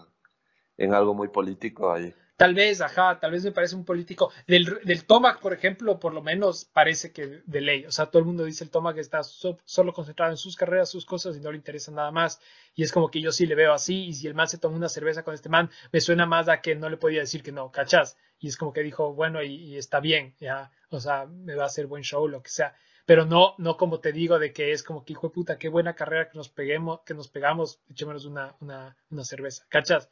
en, 0.76 0.94
algo 0.94 1.14
muy 1.14 1.28
político 1.28 1.92
ahí. 1.92 2.14
Tal 2.40 2.54
vez, 2.54 2.80
ajá, 2.80 3.20
tal 3.20 3.32
vez 3.32 3.44
me 3.44 3.52
parece 3.52 3.76
un 3.76 3.84
político. 3.84 4.32
Del, 4.46 4.80
del 4.82 5.04
Tomac, 5.04 5.40
por 5.40 5.52
ejemplo, 5.52 6.00
por 6.00 6.14
lo 6.14 6.22
menos 6.22 6.64
parece 6.64 7.12
que 7.12 7.42
de 7.44 7.60
ley. 7.60 7.84
O 7.84 7.92
sea, 7.92 8.06
todo 8.06 8.20
el 8.20 8.24
mundo 8.24 8.44
dice 8.44 8.64
el 8.64 8.70
Tomac 8.70 8.96
está 8.96 9.20
solo 9.22 9.92
concentrado 9.92 10.30
en 10.30 10.38
sus 10.38 10.56
carreras, 10.56 10.88
sus 10.88 11.04
cosas 11.04 11.36
y 11.36 11.40
no 11.40 11.50
le 11.50 11.58
interesa 11.58 11.92
nada 11.92 12.10
más. 12.10 12.40
Y 12.74 12.82
es 12.82 12.92
como 12.92 13.10
que 13.10 13.20
yo 13.20 13.30
sí 13.30 13.44
le 13.44 13.54
veo 13.54 13.74
así. 13.74 14.06
Y 14.06 14.14
si 14.14 14.26
el 14.26 14.32
man 14.32 14.48
se 14.48 14.56
toma 14.56 14.74
una 14.74 14.88
cerveza 14.88 15.22
con 15.22 15.34
este 15.34 15.50
man, 15.50 15.68
me 15.92 16.00
suena 16.00 16.24
más 16.24 16.48
a 16.48 16.62
que 16.62 16.74
no 16.74 16.88
le 16.88 16.96
podía 16.96 17.20
decir 17.20 17.42
que 17.42 17.52
no, 17.52 17.70
¿cachás? 17.70 18.16
Y 18.38 18.48
es 18.48 18.56
como 18.56 18.72
que 18.72 18.82
dijo, 18.82 19.12
bueno, 19.12 19.42
y, 19.42 19.76
está 19.76 20.00
bien, 20.00 20.34
ya. 20.40 20.70
O 20.88 20.98
sea, 20.98 21.26
me 21.26 21.54
va 21.54 21.64
a 21.64 21.66
hacer 21.66 21.88
buen 21.88 22.04
show, 22.04 22.26
lo 22.26 22.42
que 22.42 22.48
sea. 22.48 22.74
Pero 23.04 23.26
no, 23.26 23.54
no 23.58 23.76
como 23.76 24.00
te 24.00 24.12
digo, 24.12 24.38
de 24.38 24.54
que 24.54 24.72
es 24.72 24.82
como 24.82 25.04
que 25.04 25.12
hijo 25.12 25.28
de 25.28 25.34
puta, 25.34 25.58
qué 25.58 25.68
buena 25.68 25.94
carrera 25.94 26.30
que 26.30 26.38
nos 26.38 26.48
peguemos, 26.48 27.00
que 27.04 27.12
nos 27.12 27.28
pegamos, 27.28 27.80
echémonos 27.90 28.24
una, 28.24 28.56
una, 28.60 28.96
una 29.10 29.24
cerveza, 29.24 29.66
¿cachás? 29.68 30.08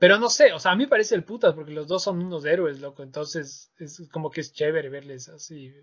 Pero 0.00 0.18
no 0.18 0.30
sé, 0.30 0.54
o 0.54 0.58
sea, 0.58 0.72
a 0.72 0.76
mí 0.76 0.84
me 0.84 0.88
parece 0.88 1.14
el 1.14 1.24
putas 1.24 1.54
porque 1.54 1.72
los 1.72 1.86
dos 1.86 2.02
son 2.02 2.24
unos 2.24 2.46
héroes, 2.46 2.80
loco. 2.80 3.02
Entonces 3.02 3.70
es 3.78 4.08
como 4.10 4.30
que 4.30 4.40
es 4.40 4.50
chévere 4.50 4.88
verles 4.88 5.28
así. 5.28 5.74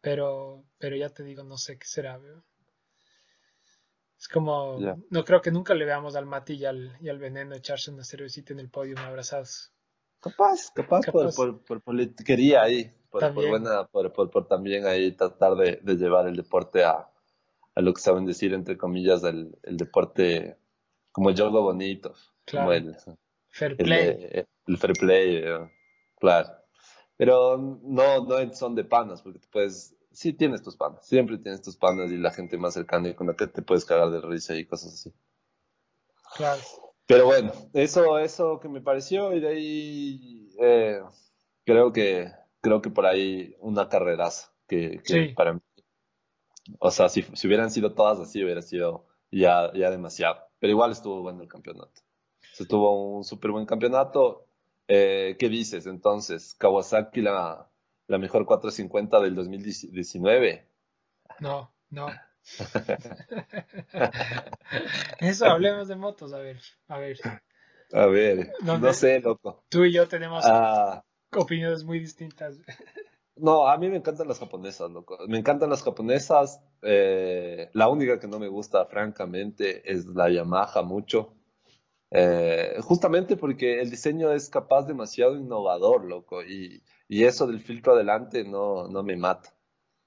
Pero, 0.00 0.64
pero 0.78 0.96
ya 0.96 1.10
te 1.10 1.22
digo, 1.22 1.44
no 1.44 1.58
sé 1.58 1.78
qué 1.78 1.86
será, 1.86 2.16
veo. 2.16 2.42
Es 4.18 4.26
como, 4.28 4.78
no 5.10 5.24
creo 5.24 5.42
que 5.42 5.50
nunca 5.50 5.74
le 5.74 5.84
veamos 5.84 6.16
al 6.16 6.24
Mati 6.24 6.54
y 6.54 6.64
al, 6.64 6.96
y 7.02 7.10
al 7.10 7.18
Veneno 7.18 7.54
echarse 7.54 7.90
una 7.90 8.04
cervecita 8.04 8.54
en 8.54 8.60
el 8.60 8.70
podio 8.70 8.98
abrazados. 8.98 9.70
Capaz, 10.20 10.70
capaz, 10.74 11.04
Por, 11.10 11.34
por, 11.34 11.62
por, 11.62 11.82
politiquería 11.82 12.62
ahí, 12.62 12.90
por, 13.10 13.34
buena, 13.34 13.84
por, 13.88 14.12
por, 14.12 14.48
también 14.48 14.86
ahí 14.86 15.12
tratar 15.12 15.56
de, 15.56 15.78
de 15.82 15.96
llevar 15.96 16.26
el 16.26 16.36
deporte 16.36 16.84
a, 16.84 17.06
a, 17.74 17.80
lo 17.82 17.92
que 17.92 18.00
saben 18.00 18.24
decir, 18.24 18.54
entre 18.54 18.78
comillas, 18.78 19.24
el, 19.24 19.58
el 19.64 19.76
deporte 19.76 20.56
como 21.10 21.28
el 21.28 21.36
juego 21.36 21.62
bonito, 21.62 22.14
claro. 22.46 22.66
como 22.66 22.72
el, 22.72 22.96
Fair 23.52 23.76
play. 23.76 24.28
El, 24.32 24.48
el 24.66 24.78
fair 24.78 24.92
play, 24.94 25.36
eh, 25.36 25.70
claro. 26.18 26.48
Pero 27.16 27.58
no, 27.82 28.24
no 28.24 28.54
son 28.54 28.74
de 28.74 28.84
panas, 28.84 29.22
porque 29.22 29.38
tú 29.38 29.48
puedes, 29.52 29.94
sí 30.10 30.32
tienes 30.32 30.62
tus 30.62 30.76
panas, 30.76 31.06
siempre 31.06 31.38
tienes 31.38 31.60
tus 31.62 31.76
panas 31.76 32.10
y 32.10 32.16
la 32.16 32.32
gente 32.32 32.56
más 32.56 32.74
cercana 32.74 33.10
y 33.10 33.14
con 33.14 33.26
la 33.26 33.36
que 33.36 33.46
te 33.46 33.62
puedes 33.62 33.84
cagar 33.84 34.10
de 34.10 34.22
risa 34.22 34.56
y 34.56 34.64
cosas 34.64 34.94
así. 34.94 35.12
Claro. 36.34 36.62
Pero 37.06 37.26
bueno, 37.26 37.52
eso, 37.74 38.18
eso 38.18 38.58
que 38.58 38.68
me 38.68 38.80
pareció 38.80 39.34
y 39.34 39.40
de 39.40 39.48
ahí 39.48 40.48
eh, 40.58 41.02
creo 41.64 41.92
que 41.92 42.32
creo 42.62 42.80
que 42.80 42.90
por 42.90 43.04
ahí 43.04 43.54
una 43.60 43.88
carreraza 43.88 44.50
que, 44.66 45.02
que 45.04 45.34
para 45.36 45.52
mí, 45.52 45.60
o 46.78 46.90
sea, 46.90 47.10
si, 47.10 47.22
si 47.22 47.46
hubieran 47.46 47.70
sido 47.70 47.92
todas 47.92 48.18
así 48.18 48.42
hubiera 48.42 48.62
sido 48.62 49.06
ya, 49.30 49.70
ya 49.74 49.90
demasiado. 49.90 50.38
Pero 50.58 50.70
igual 50.70 50.92
estuvo 50.92 51.20
bueno 51.20 51.42
el 51.42 51.48
campeonato 51.48 52.00
se 52.62 52.68
tuvo 52.68 53.16
un 53.16 53.24
súper 53.24 53.50
buen 53.50 53.66
campeonato. 53.66 54.46
Eh, 54.88 55.36
¿Qué 55.38 55.48
dices 55.48 55.86
entonces? 55.86 56.54
Kawasaki 56.54 57.22
la, 57.22 57.70
la 58.06 58.18
mejor 58.18 58.46
450 58.46 59.20
del 59.20 59.34
2019. 59.34 60.68
No, 61.40 61.74
no. 61.90 62.08
Eso, 65.18 65.46
hablemos 65.46 65.88
de 65.88 65.96
motos, 65.96 66.32
a 66.32 66.38
ver, 66.38 66.60
a 66.88 66.98
ver. 66.98 67.18
A 67.92 68.06
ver, 68.06 68.52
no 68.62 68.92
sé, 68.92 69.20
loco. 69.20 69.64
Tú 69.68 69.84
y 69.84 69.92
yo 69.92 70.08
tenemos 70.08 70.44
ah. 70.46 71.04
opiniones 71.36 71.84
muy 71.84 72.00
distintas. 72.00 72.58
No, 73.36 73.68
a 73.68 73.78
mí 73.78 73.88
me 73.88 73.96
encantan 73.96 74.28
las 74.28 74.38
japonesas, 74.38 74.90
loco. 74.90 75.18
Me 75.26 75.38
encantan 75.38 75.70
las 75.70 75.82
japonesas. 75.82 76.62
Eh, 76.82 77.70
la 77.72 77.88
única 77.88 78.18
que 78.18 78.28
no 78.28 78.38
me 78.38 78.48
gusta, 78.48 78.84
francamente, 78.86 79.90
es 79.90 80.06
la 80.06 80.30
Yamaha 80.30 80.82
mucho. 80.82 81.34
Eh, 82.14 82.76
justamente 82.82 83.36
porque 83.36 83.80
el 83.80 83.90
diseño 83.90 84.32
es 84.32 84.50
capaz 84.50 84.82
demasiado 84.82 85.34
innovador, 85.36 86.04
loco, 86.04 86.42
y, 86.44 86.82
y 87.08 87.24
eso 87.24 87.46
del 87.46 87.60
filtro 87.60 87.94
adelante 87.94 88.44
no, 88.44 88.86
no 88.88 89.02
me 89.02 89.16
mata. 89.16 89.54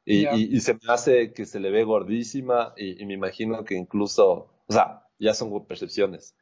Y, 0.08 0.28
y, 0.28 0.60
se 0.62 0.76
me 0.76 0.82
hace 0.89 1.34
que 1.34 1.47
se 1.47 1.60
le 1.60 1.72
ve 1.72 1.84
gordísima 1.84 2.76
y, 2.78 3.03
me 3.08 3.16
imagino 3.16 3.64
que 3.66 3.74
incluso, 3.74 4.51
o 4.68 4.72
sea, 4.74 5.08
ya 5.18 5.34
son 5.34 5.66
percepciones. 5.66 6.36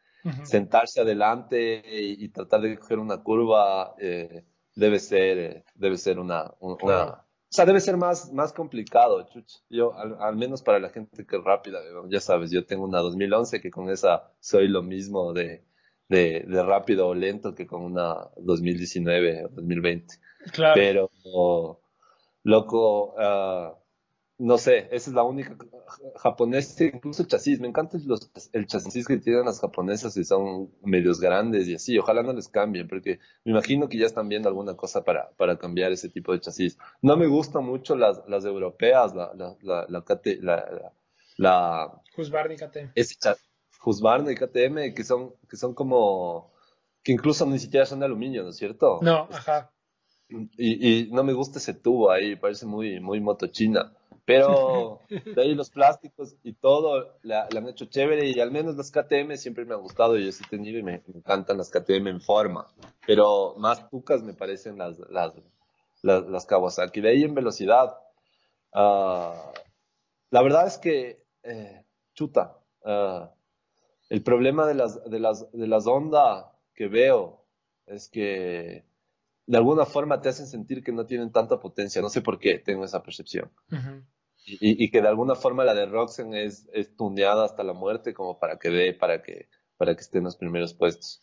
Sentarse 0.44 1.00
adelante 1.00 1.82
y, 1.86 2.28
tratar 2.30 2.60
de 2.62 2.78
coger 2.78 3.00
una 3.00 3.24
curva 3.24 3.96
eh, 4.00 4.44
debe 4.76 5.00
ser, 5.00 5.38
eh, 5.38 5.64
debe 5.76 5.98
ser 5.98 6.20
una, 6.20 6.54
una 6.60 6.76
o 6.76 7.24
sea, 7.54 7.66
debe 7.66 7.80
ser 7.80 7.98
más, 7.98 8.32
más 8.34 8.52
complicado, 8.52 9.24
chuch. 9.28 9.62
Yo, 9.70 9.94
al, 9.98 10.18
al, 10.20 10.36
menos 10.36 10.64
para 10.64 10.80
la 10.80 10.90
gente 10.90 11.26
que 11.26 11.38
es 11.38 11.44
rápida, 11.44 11.80
ya 12.10 12.20
sabes, 12.20 12.52
yo 12.52 12.66
tengo 12.66 12.84
una 12.84 13.00
2011 13.00 13.62
que 13.62 13.70
con 13.70 13.90
esa 13.90 14.32
soy 14.40 14.68
lo 14.68 14.82
mismo 14.82 15.34
de, 15.34 15.64
de, 16.10 16.46
de 16.48 16.64
rápido 16.64 17.08
o 17.08 17.14
lento 17.14 17.54
que 17.54 17.68
con 17.68 17.84
una 17.84 18.30
2019 18.38 19.46
o 19.46 19.50
2020. 19.50 20.16
Claro. 20.52 20.74
Pero, 20.76 21.82
loco, 22.44 23.14
uh, 23.16 23.83
no 24.40 24.58
sé, 24.58 24.88
esa 24.92 25.10
es 25.10 25.14
la 25.14 25.24
única 25.24 25.56
japonesa, 26.16 26.86
incluso 26.86 27.22
el 27.22 27.28
chasis, 27.28 27.60
me 27.60 27.68
encanta 27.68 27.98
los, 28.06 28.32
el 28.52 28.66
chasis 28.66 29.08
que 29.08 29.18
tienen 29.18 29.46
las 29.46 29.62
japonesas 29.62 30.18
y 30.18 30.24
son 30.24 30.72
medios 30.82 31.20
grandes 31.20 31.68
y 31.68 31.76
así, 31.76 31.98
ojalá 31.98 32.24
no 32.24 32.34
les 32.34 32.50
cambien, 32.50 32.88
porque 32.88 33.20
me 33.46 33.52
imagino 33.52 33.88
que 33.88 33.98
ya 33.98 34.06
están 34.06 34.28
viendo 34.30 34.50
alguna 34.50 34.76
cosa 34.76 35.04
para, 35.04 35.30
para 35.38 35.58
cambiar 35.58 35.92
ese 35.92 36.10
tipo 36.10 36.34
de 36.34 36.40
chasis. 36.40 36.78
No 37.02 37.16
me 37.16 37.28
gustan 37.28 37.64
mucho 37.66 37.96
las, 37.96 38.22
las 38.28 38.44
europeas, 38.46 39.14
la, 39.16 39.34
la, 39.36 39.56
la, 39.62 39.86
la, 39.88 40.04
la, 40.42 40.94
la 41.38 42.02
Husqvarna 42.18 42.54
y 42.54 42.58
KTM. 42.58 42.92
Ese 42.96 43.16
Husqvarna 43.86 44.32
y 44.32 44.36
KTM, 44.36 44.94
que 44.94 45.04
son, 45.04 45.34
que 45.50 45.58
son 45.58 45.74
como, 45.74 46.52
que 47.04 47.12
incluso 47.12 47.46
ni 47.46 47.60
siquiera 47.60 47.86
son 47.86 48.00
de 48.00 48.06
aluminio, 48.06 48.44
¿no 48.44 48.50
es 48.50 48.58
cierto? 48.58 49.00
No, 49.02 49.28
ajá. 49.32 49.70
Y, 50.58 51.06
y 51.08 51.12
no 51.12 51.24
me 51.24 51.34
gusta 51.34 51.60
ese 51.60 51.74
tubo 51.74 52.10
ahí, 52.10 52.36
parece 52.36 52.66
muy, 52.66 53.00
muy 53.00 53.20
motochina. 53.22 53.94
Pero 54.26 55.00
de 55.10 55.42
ahí 55.42 55.56
los 55.56 55.70
plásticos 55.70 56.36
y 56.44 56.54
todo 56.54 57.18
la, 57.24 57.48
han 57.56 57.68
hecho 57.68 57.86
chévere 57.86 58.30
y 58.30 58.40
al 58.40 58.52
menos 58.52 58.76
las 58.76 58.92
KTM 58.92 59.36
siempre 59.36 59.66
me 59.66 59.74
han 59.74 59.82
gustado 59.82 60.18
y 60.18 60.26
yo 60.26 60.32
sí 60.32 60.44
he 60.46 60.50
tenido 60.50 60.80
y 60.80 60.84
me, 60.84 61.04
encantan 61.14 61.58
las 61.58 61.70
KTM 61.70 62.08
en 62.08 62.22
forma. 62.22 62.68
Pero 63.06 63.56
más 63.58 63.90
tucas 63.90 64.24
me 64.24 64.34
parecen 64.34 64.78
las, 64.78 65.00
las, 65.10 65.34
las, 66.02 66.26
las 66.28 66.46
Kawasaki. 66.46 67.02
De 67.02 67.10
ahí 67.10 67.24
en 67.24 67.36
velocidad. 67.36 67.98
Uh, 68.74 69.52
la 70.32 70.42
verdad 70.42 70.66
es 70.66 70.78
que, 70.78 71.24
eh, 71.44 71.86
chuta, 72.16 72.58
uh, 72.86 73.28
el 74.10 74.24
problema 74.24 74.66
de 74.66 74.74
las, 74.74 75.04
de 75.10 75.20
las, 75.20 75.52
de 75.52 75.68
las 75.68 75.86
ondas 75.86 76.46
que 76.74 76.88
veo 76.88 77.46
es 77.86 78.10
que 78.10 78.86
de 79.46 79.58
alguna 79.58 79.86
forma 79.86 80.22
te 80.22 80.30
hacen 80.30 80.48
sentir 80.48 80.84
que 80.84 80.92
no 80.92 81.06
tienen 81.06 81.32
tanta 81.32 81.60
potencia. 81.60 82.02
No 82.02 82.10
sé 82.10 82.22
por 82.22 82.40
qué 82.40 82.60
tengo 82.60 82.86
esa 82.86 83.04
percepción. 83.04 83.52
Y, 84.46 84.84
y, 84.84 84.92
que 84.92 85.02
de 85.02 85.08
alguna 85.08 85.36
forma 85.36 85.64
la 85.64 85.74
de 85.74 85.86
Roxen 85.86 86.34
es, 86.34 86.70
es 86.74 86.96
tuneada 86.96 87.46
hasta 87.46 87.64
la 87.64 87.74
muerte 87.74 88.14
como 88.14 88.40
para 88.40 88.58
que 88.58 88.70
dé, 88.70 88.94
para 88.94 89.22
que, 89.22 89.48
para 89.78 89.96
que 89.96 90.02
esté 90.02 90.18
en 90.18 90.26
los 90.26 90.36
primeros 90.36 90.74
puestos. 90.74 91.22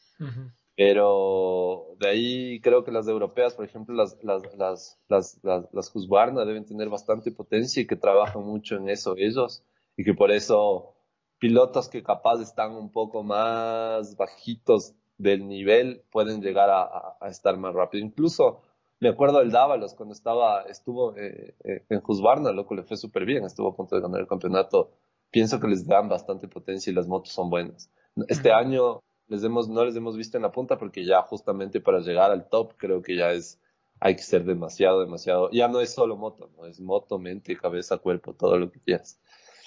Pero 0.77 1.97
de 1.99 2.09
ahí 2.09 2.61
creo 2.61 2.85
que 2.85 2.93
las 2.93 3.07
europeas, 3.07 3.55
por 3.55 3.67
ejemplo, 3.67 3.95
las, 3.95 4.17
las, 4.23 4.43
las, 4.57 4.99
las, 5.09 5.41
las, 5.43 5.69
las 5.73 5.95
Husqvarna 5.95 6.45
deben 6.45 6.65
tener 6.65 6.89
bastante 6.89 7.33
potencia 7.33 7.83
y 7.83 7.87
que 7.87 7.97
trabajan 7.97 8.43
mucho 8.43 8.77
en 8.77 8.89
eso 8.89 9.15
ellos. 9.19 9.63
Y 9.97 10.05
que 10.05 10.15
por 10.15 10.31
eso 10.31 10.95
pilotos 11.39 11.89
que 11.89 12.03
capaz 12.03 12.41
están 12.41 12.73
un 12.73 12.91
poco 12.93 13.23
más 13.23 14.17
bajitos 14.17 14.95
del 15.19 15.47
nivel 15.47 16.03
pueden 16.11 16.41
llegar 16.41 16.71
a, 16.71 17.17
a, 17.21 17.29
estar 17.29 17.59
más 17.59 17.75
rápido. 17.75 18.05
Incluso 18.05 18.63
me 19.01 19.09
acuerdo 19.09 19.39
del 19.39 19.51
Dávalos 19.51 19.95
cuando 19.95 20.13
estaba, 20.13 20.63
estuvo 20.63 21.17
eh, 21.17 21.55
eh, 21.65 21.85
en 21.89 22.03
Husqvarna, 22.07 22.53
loco, 22.53 22.75
le 22.75 22.83
fue 22.83 22.97
súper 22.97 23.25
bien, 23.25 23.45
estuvo 23.45 23.69
a 23.69 23.75
punto 23.75 23.97
de 23.97 24.03
ganar 24.03 24.21
el 24.21 24.27
campeonato. 24.27 24.93
Pienso 25.31 25.59
que 25.59 25.69
les 25.69 25.87
dan 25.87 26.09
bastante 26.09 26.49
potencia 26.49 26.91
y 26.91 26.95
las 26.95 27.09
motos 27.09 27.33
son 27.33 27.49
buenas. 27.49 27.91
Este 28.29 28.53
año 28.53 29.03
les 29.29 29.43
hemos, 29.43 29.69
no 29.69 29.85
les 29.85 29.97
hemos 29.97 30.17
visto 30.17 30.37
en 30.37 30.43
la 30.43 30.53
punta 30.53 30.77
porque 30.77 31.05
ya 31.05 31.23
justamente 31.23 31.81
para 31.81 32.01
llegar 32.01 32.31
al 32.31 32.49
top 32.49 32.75
creo 32.77 33.01
que 33.01 33.17
ya 33.17 33.31
es, 33.33 33.59
hay 34.01 34.17
que 34.17 34.23
ser 34.23 34.45
demasiado, 34.45 35.01
demasiado, 35.01 35.51
ya 35.51 35.69
no 35.69 35.81
es 35.81 35.95
solo 35.95 36.17
moto, 36.17 36.51
no 36.59 36.67
es 36.67 36.81
moto, 36.81 37.19
mente, 37.19 37.57
cabeza, 37.57 37.97
cuerpo, 37.99 38.35
todo 38.35 38.59
lo 38.59 38.71
que 38.71 38.81
quieras. 38.81 39.19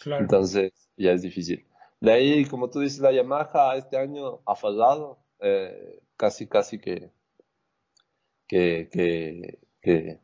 Entonces 0.05 0.73
ya 0.95 1.11
es 1.11 1.21
difícil. 1.21 1.65
De 2.01 2.11
ahí, 2.11 2.45
como 2.45 2.69
tú 2.69 2.81
dices, 2.81 2.99
la 2.99 3.13
Yamaha 3.13 3.77
este 3.77 3.97
año 3.97 4.41
ha 4.45 4.55
fallado, 4.55 5.19
eh, 5.39 6.01
casi, 6.17 6.47
casi 6.47 6.77
que, 6.77 7.09
que, 8.47 8.89
que, 8.91 10.19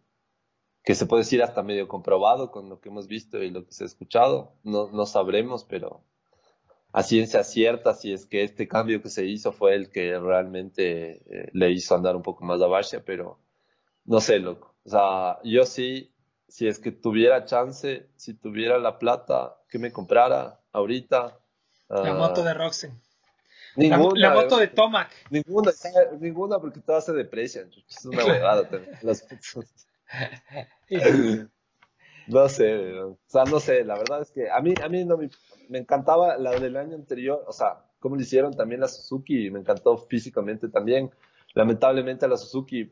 que, 0.84 0.96
se 0.96 1.06
puede 1.06 1.22
decir 1.22 1.44
hasta 1.44 1.64
medio 1.64 1.88
comprobado 1.88 2.52
con 2.52 2.70
lo 2.70 2.80
que 2.80 2.90
hemos 2.90 3.08
visto 3.08 3.42
y 3.44 3.52
lo 3.52 3.66
que 3.66 3.74
se 3.74 3.84
ha 3.84 3.88
escuchado. 3.88 4.54
No, 4.64 4.90
no 4.92 5.06
sabremos, 5.06 5.64
pero 5.64 6.04
a 6.92 7.04
ciencia 7.04 7.44
cierta 7.44 7.94
si 7.94 8.14
es 8.14 8.26
que 8.26 8.44
este 8.44 8.68
cambio 8.68 9.02
que 9.02 9.10
se 9.10 9.26
hizo 9.26 9.52
fue 9.52 9.76
el 9.76 9.92
que 9.92 10.20
realmente 10.20 11.22
eh, 11.30 11.50
le 11.54 11.72
hizo 11.72 11.96
andar 11.96 12.16
un 12.16 12.24
poco 12.24 12.44
más 12.44 12.62
a 12.62 12.68
Barcia, 12.68 13.04
pero 13.06 13.40
no 14.06 14.22
sé, 14.22 14.40
loco. 14.40 14.76
O 14.86 14.90
sea, 14.90 15.40
yo 15.44 15.66
sí, 15.66 16.12
si 16.48 16.68
es 16.68 16.80
que 16.80 16.92
tuviera 16.92 17.46
chance, 17.46 18.10
si 18.16 18.34
tuviera 18.34 18.80
la 18.80 18.98
plata, 18.98 19.58
que 19.70 19.78
me 19.78 19.92
comprara 19.92 20.60
ahorita. 20.72 21.40
La 21.90 22.14
moto 22.14 22.44
de 22.44 22.54
Roxen. 22.54 23.00
Ninguna. 23.80 24.20
La, 24.20 24.34
moto 24.34 24.58
de 24.58 24.68
Tomac. 24.68 25.10
Ninguna, 25.30 25.72
ninguna 26.20 26.60
porque 26.60 26.82
todas 26.82 27.06
se 27.06 27.14
deprecian. 27.14 27.70
Es 27.88 28.06
una 28.06 28.26
huevada 28.26 28.70
Las 29.02 29.26
no 32.28 32.50
sé, 32.50 32.94
o 33.00 33.18
sea, 33.28 33.44
no 33.46 33.60
sé, 33.60 33.84
la 33.84 33.96
verdad 33.96 34.22
es 34.22 34.32
que 34.32 34.50
a 34.50 34.60
mí, 34.60 34.74
a 34.84 34.90
mí 34.90 35.06
no 35.06 35.18
me, 35.18 35.30
me 35.68 35.78
encantaba 35.80 36.38
la 36.38 36.52
del 36.60 36.78
año 36.78 36.96
anterior, 36.96 37.44
o 37.48 37.54
sea, 37.54 37.86
como 38.00 38.16
lo 38.16 38.22
hicieron 38.22 38.56
también 38.56 38.82
la 38.82 38.88
Suzuki, 38.88 39.52
me 39.52 39.60
encantó 39.60 39.98
físicamente 39.98 40.70
también. 40.70 41.12
Lamentablemente 41.54 42.28
la 42.28 42.38
Suzuki, 42.38 42.92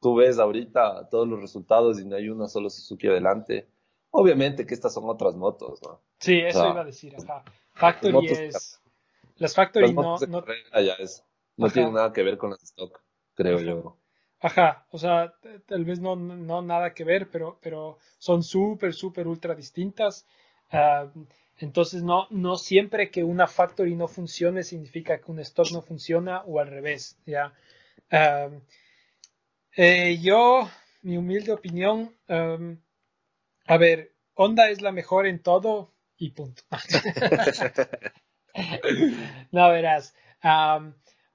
tú 0.00 0.16
ves 0.16 0.38
ahorita 0.38 1.08
todos 1.08 1.28
los 1.28 1.40
resultados 1.40 2.00
y 2.00 2.04
no 2.04 2.16
hay 2.16 2.28
una 2.28 2.48
solo 2.48 2.70
Suzuki 2.70 3.08
adelante. 3.08 3.68
Obviamente 4.10 4.66
que 4.66 4.74
estas 4.74 4.94
son 4.94 5.08
otras 5.08 5.36
motos, 5.36 5.80
¿no? 5.82 6.00
Sí, 6.18 6.38
eso 6.38 6.70
iba 6.70 6.80
a 6.80 6.84
decir, 6.84 7.14
ajá. 7.16 7.44
Factory 7.72 8.26
es... 8.26 8.80
Las 9.36 9.54
Factory 9.54 9.92
no... 9.92 10.16
no... 10.28 10.44
Ya 10.74 10.94
es, 10.94 11.24
no 11.56 11.70
tienen 11.70 11.94
nada 11.94 12.12
que 12.12 12.22
ver 12.22 12.38
con 12.38 12.50
las 12.50 12.62
stock, 12.62 13.00
creo 13.34 13.60
yo. 13.60 13.96
Ajá, 14.40 14.86
o 14.90 14.98
sea, 14.98 15.34
tal 15.66 15.84
vez 15.84 16.00
no, 16.00 16.14
no 16.14 16.62
nada 16.62 16.92
que 16.92 17.04
ver, 17.04 17.30
pero, 17.30 17.58
pero 17.62 17.98
son 18.18 18.42
súper, 18.42 18.92
súper, 18.92 19.26
ultra 19.26 19.54
distintas. 19.54 20.26
Ah, 20.70 21.10
entonces, 21.58 22.02
no, 22.02 22.26
no 22.30 22.56
siempre 22.56 23.10
que 23.10 23.24
una 23.24 23.46
factory 23.46 23.94
no 23.94 24.08
funcione 24.08 24.62
significa 24.62 25.18
que 25.20 25.30
un 25.30 25.40
stock 25.40 25.70
no 25.72 25.80
funciona 25.80 26.42
o 26.42 26.60
al 26.60 26.68
revés, 26.68 27.18
¿ya? 27.24 27.54
Ah, 28.10 28.50
eh, 29.74 30.18
yo, 30.20 30.68
mi 31.02 31.16
humilde 31.16 31.52
opinión, 31.52 32.14
a 32.28 33.76
ver, 33.78 34.12
Honda 34.34 34.68
es 34.68 34.82
la 34.82 34.92
mejor 34.92 35.26
en 35.26 35.42
todo 35.42 35.92
y 36.18 36.30
punto. 36.30 36.62
no, 39.52 39.68
verás. 39.70 40.14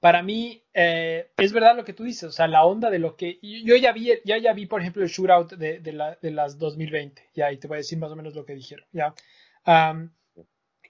para 0.00 0.22
mí, 0.22 0.62
eh, 0.74 1.30
es 1.36 1.52
verdad 1.52 1.76
lo 1.76 1.84
que 1.84 1.92
tú 1.92 2.04
dices, 2.04 2.24
o 2.24 2.32
sea, 2.32 2.46
la 2.48 2.64
onda 2.64 2.90
de 2.90 2.98
lo 2.98 3.16
que. 3.16 3.38
Yo 3.42 3.76
ya 3.76 3.92
vi, 3.92 4.12
ya, 4.24 4.38
ya 4.38 4.52
vi 4.52 4.66
por 4.66 4.80
ejemplo, 4.80 5.02
el 5.02 5.08
shootout 5.08 5.52
de, 5.54 5.80
de, 5.80 5.92
la, 5.92 6.16
de 6.20 6.30
las 6.30 6.58
2020, 6.58 7.30
ya, 7.34 7.52
y 7.52 7.58
te 7.58 7.68
voy 7.68 7.76
a 7.76 7.78
decir 7.78 7.98
más 7.98 8.10
o 8.10 8.16
menos 8.16 8.34
lo 8.34 8.44
que 8.44 8.54
dijeron, 8.54 8.86
ya. 8.92 9.14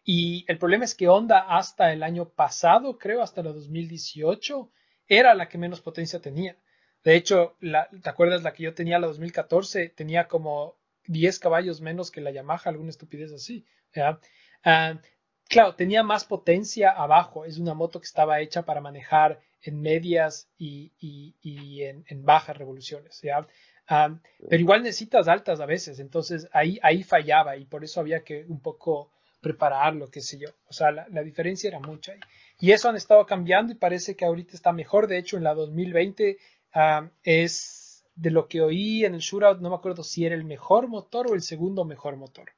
y 0.04 0.44
el 0.48 0.58
problema 0.58 0.84
es 0.84 0.94
que 0.94 1.08
Honda 1.08 1.40
hasta 1.40 1.92
el 1.92 2.02
año 2.02 2.28
pasado, 2.30 2.98
creo, 2.98 3.22
hasta 3.22 3.42
la 3.42 3.52
2018, 3.52 4.70
era 5.06 5.34
la 5.34 5.48
que 5.48 5.58
menos 5.58 5.80
potencia 5.80 6.20
tenía. 6.20 6.56
De 7.04 7.16
hecho, 7.16 7.56
la, 7.60 7.88
¿te 7.88 8.08
acuerdas 8.08 8.42
la 8.42 8.52
que 8.52 8.62
yo 8.62 8.74
tenía 8.74 8.98
la 8.98 9.08
2014? 9.08 9.88
Tenía 9.90 10.28
como 10.28 10.76
10 11.06 11.38
caballos 11.38 11.80
menos 11.80 12.10
que 12.10 12.20
la 12.20 12.30
Yamaha, 12.30 12.70
alguna 12.70 12.90
estupidez 12.90 13.32
así. 13.32 13.66
¿ya? 13.94 14.20
Ah, 14.64 15.00
claro, 15.48 15.74
tenía 15.74 16.02
más 16.02 16.24
potencia 16.24 16.90
abajo. 16.90 17.44
Es 17.44 17.58
una 17.58 17.74
moto 17.74 18.00
que 18.00 18.06
estaba 18.06 18.40
hecha 18.40 18.62
para 18.62 18.80
manejar 18.80 19.40
en 19.62 19.80
medias 19.80 20.48
y, 20.58 20.92
y, 20.98 21.82
en, 21.82 22.04
en, 22.08 22.24
bajas 22.24 22.56
revoluciones. 22.56 23.20
¿ya? 23.22 23.46
Ah, 23.88 24.18
pero 24.48 24.60
igual 24.60 24.82
necesitas 24.82 25.28
altas 25.28 25.60
a 25.60 25.66
veces. 25.66 25.98
Entonces 25.98 26.48
ahí, 26.52 26.78
ahí 26.82 27.02
fallaba 27.02 27.56
y 27.56 27.64
por 27.64 27.84
eso 27.84 28.00
había 28.00 28.24
que 28.24 28.44
un 28.48 28.60
poco 28.60 29.12
prepararlo, 29.40 30.10
qué 30.10 30.20
sé 30.20 30.38
yo. 30.38 30.48
O 30.68 30.72
sea, 30.72 30.90
la, 30.92 31.22
diferencia 31.22 31.68
era 31.68 31.80
mucha. 31.80 32.14
Y 32.58 32.70
eso 32.70 32.88
han 32.88 32.96
estado 32.96 33.26
cambiando 33.26 33.72
y 33.72 33.76
parece 33.76 34.16
que 34.16 34.24
ahorita 34.24 34.54
está 34.54 34.72
mejor. 34.72 35.08
De 35.08 35.18
hecho, 35.18 35.36
en 35.36 35.44
la 35.44 35.54
2020 35.54 36.38
ah, 36.74 37.08
es 37.22 38.04
de 38.14 38.30
lo 38.30 38.46
que 38.46 38.60
oí 38.60 39.04
en 39.04 39.14
el 39.14 39.20
shootout, 39.20 39.60
no 39.60 39.70
me 39.70 39.76
acuerdo 39.76 40.04
si 40.04 40.24
era 40.24 40.34
el 40.34 40.44
mejor 40.44 40.88
motor 40.88 41.30
o 41.30 41.34
el 41.34 41.42
segundo 41.42 41.84
mejor 41.84 42.16
motor. 42.16 42.52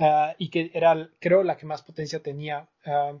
Ah, 0.00 0.34
y 0.38 0.48
que 0.48 0.70
era, 0.72 1.10
creo, 1.20 1.42
la 1.42 1.56
que 1.58 1.66
más 1.66 1.82
potencia 1.82 2.22
tenía. 2.22 2.68
Ah, 2.86 3.12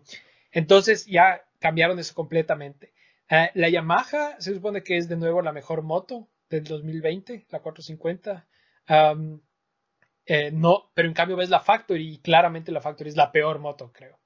entonces 0.50 1.06
ya 1.06 1.44
cambiaron 1.58 1.98
eso 1.98 2.14
completamente. 2.14 2.94
Ah, 3.28 3.50
la 3.54 3.68
Yamaha 3.68 4.40
se 4.40 4.54
supone 4.54 4.82
que 4.82 4.96
es 4.96 5.08
de 5.08 5.16
nuevo 5.16 5.42
la 5.42 5.52
mejor 5.52 5.82
moto 5.82 6.28
del 6.48 6.64
2020, 6.64 7.46
la 7.50 7.60
450. 7.60 8.46
Eh, 10.26 10.50
no, 10.52 10.90
pero 10.94 11.08
en 11.08 11.14
cambio 11.14 11.36
ves 11.36 11.50
la 11.50 11.60
Factory 11.60 12.14
y 12.14 12.18
claramente 12.18 12.72
la 12.72 12.80
Factory 12.80 13.10
es 13.10 13.16
la 13.16 13.32
peor 13.32 13.58
moto, 13.58 13.92
creo. 13.92 14.18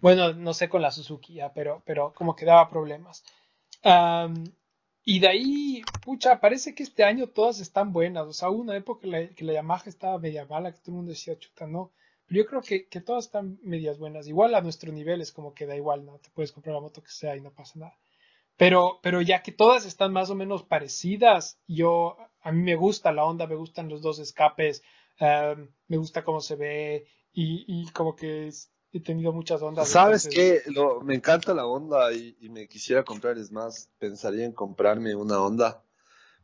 bueno, 0.00 0.32
no 0.34 0.52
sé 0.54 0.68
con 0.68 0.82
la 0.82 0.90
Suzuki, 0.90 1.38
pero, 1.54 1.82
pero 1.86 2.12
como 2.12 2.36
que 2.36 2.44
daba 2.44 2.68
problemas. 2.68 3.24
Y 5.10 5.20
de 5.20 5.28
ahí, 5.28 5.82
pucha, 6.04 6.38
parece 6.38 6.74
que 6.74 6.82
este 6.82 7.02
año 7.02 7.28
todas 7.28 7.60
están 7.60 7.94
buenas. 7.94 8.26
O 8.26 8.34
sea, 8.34 8.50
una 8.50 8.76
época 8.76 9.00
que 9.00 9.06
la, 9.06 9.28
que 9.30 9.42
la 9.46 9.54
Yamaha 9.54 9.84
estaba 9.86 10.18
media 10.18 10.44
mala, 10.44 10.70
que 10.70 10.80
todo 10.80 10.90
el 10.90 10.96
mundo 10.96 11.12
decía, 11.12 11.38
chuta, 11.38 11.66
no. 11.66 11.92
Pero 12.26 12.42
yo 12.42 12.46
creo 12.46 12.60
que, 12.60 12.88
que 12.88 13.00
todas 13.00 13.24
están 13.24 13.58
medias 13.62 13.98
buenas. 13.98 14.28
Igual 14.28 14.54
a 14.54 14.60
nuestro 14.60 14.92
nivel 14.92 15.22
es 15.22 15.32
como 15.32 15.54
que 15.54 15.64
da 15.64 15.74
igual, 15.74 16.04
¿no? 16.04 16.18
Te 16.18 16.28
puedes 16.28 16.52
comprar 16.52 16.74
la 16.74 16.82
moto 16.82 17.02
que 17.02 17.10
sea 17.10 17.34
y 17.34 17.40
no 17.40 17.54
pasa 17.54 17.78
nada. 17.78 17.96
Pero, 18.58 19.00
pero 19.02 19.22
ya 19.22 19.42
que 19.42 19.50
todas 19.50 19.86
están 19.86 20.12
más 20.12 20.28
o 20.28 20.34
menos 20.34 20.64
parecidas, 20.64 21.58
yo, 21.66 22.18
a 22.42 22.52
mí 22.52 22.62
me 22.62 22.74
gusta 22.74 23.10
la 23.10 23.24
onda, 23.24 23.46
me 23.46 23.54
gustan 23.54 23.88
los 23.88 24.02
dos 24.02 24.18
escapes, 24.18 24.82
em, 25.20 25.70
me 25.86 25.96
gusta 25.96 26.22
cómo 26.22 26.42
se 26.42 26.56
ve 26.56 27.06
y, 27.32 27.64
y 27.66 27.90
como 27.92 28.14
que 28.14 28.48
es, 28.48 28.70
he 28.92 29.00
tenido 29.00 29.32
muchas 29.32 29.62
ondas. 29.62 29.88
¿Sabes 29.88 30.28
qué? 30.28 30.62
me 31.02 31.14
encanta 31.14 31.54
la 31.54 31.66
onda 31.66 32.12
y, 32.12 32.48
me 32.50 32.68
quisiera 32.68 33.04
comprar, 33.04 33.38
es 33.38 33.52
más, 33.52 33.90
pensaría 33.98 34.44
en 34.44 34.52
comprarme 34.52 35.14
una 35.14 35.40
onda. 35.40 35.82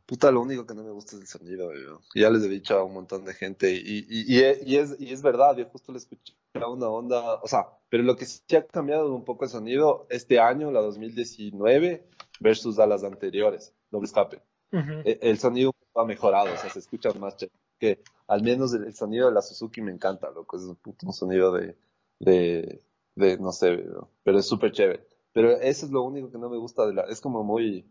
Puta, 0.05 0.29
lo 0.29 0.41
único 0.41 0.67
que 0.67 0.75
no 0.75 0.83
me 0.83 0.91
gusta 0.91 1.15
es 1.15 1.21
el 1.23 1.27
sonido, 1.27 1.73
yo. 1.73 1.99
Ya 2.13 2.29
les 2.29 2.43
he 2.43 2.47
dicho 2.47 2.77
a 2.77 2.83
un 2.83 2.93
montón 2.93 3.25
de 3.25 3.33
gente 3.33 3.73
y, 3.73 4.05
y, 4.07 4.35
y, 4.35 4.43
es, 4.77 4.95
y 4.99 5.11
es 5.11 5.21
verdad, 5.23 5.57
yo 5.57 5.65
justo 5.65 5.91
le 5.91 5.97
escuché 5.97 6.33
a 6.53 6.69
una 6.69 6.87
onda, 6.87 7.35
o 7.41 7.47
sea, 7.47 7.67
pero 7.89 8.03
lo 8.03 8.15
que 8.15 8.25
sí 8.25 8.55
ha 8.55 8.65
cambiado 8.67 9.13
un 9.13 9.25
poco 9.25 9.45
el 9.45 9.49
sonido 9.49 10.05
este 10.11 10.39
año, 10.39 10.71
la 10.71 10.81
2019, 10.81 12.07
versus 12.39 12.77
a 12.77 12.85
las 12.85 13.03
anteriores, 13.03 13.73
doble 13.89 14.05
escape. 14.05 14.41
E, 14.71 15.19
el, 15.21 15.39
sonido 15.39 15.73
ha 15.95 16.05
mejorado, 16.05 16.53
o 16.53 16.57
sea, 16.57 16.69
se 16.69 16.79
escucha 16.79 17.11
más 17.13 17.35
que 17.79 18.03
al 18.27 18.43
menos 18.43 18.73
el, 18.73 18.93
sonido 18.93 19.27
de 19.27 19.33
la 19.33 19.41
Suzuki 19.41 19.81
me 19.81 19.91
encanta, 19.91 20.29
loco, 20.29 20.57
es 20.57 20.63
un, 20.63 20.75
puto, 20.75 21.07
un 21.07 21.13
sonido 21.13 21.51
de, 21.51 21.75
de, 22.19 22.81
de 23.15 23.37
no 23.37 23.51
sé, 23.51 23.85
pero 24.23 24.39
es 24.39 24.47
súper 24.47 24.71
chévere. 24.71 25.07
Pero 25.33 25.51
eso 25.51 25.85
es 25.85 25.91
lo 25.91 26.03
único 26.03 26.31
que 26.31 26.37
no 26.37 26.49
me 26.49 26.57
gusta 26.57 26.85
de 26.85 26.93
la, 26.93 27.01
es 27.03 27.19
como 27.19 27.43
muy, 27.43 27.85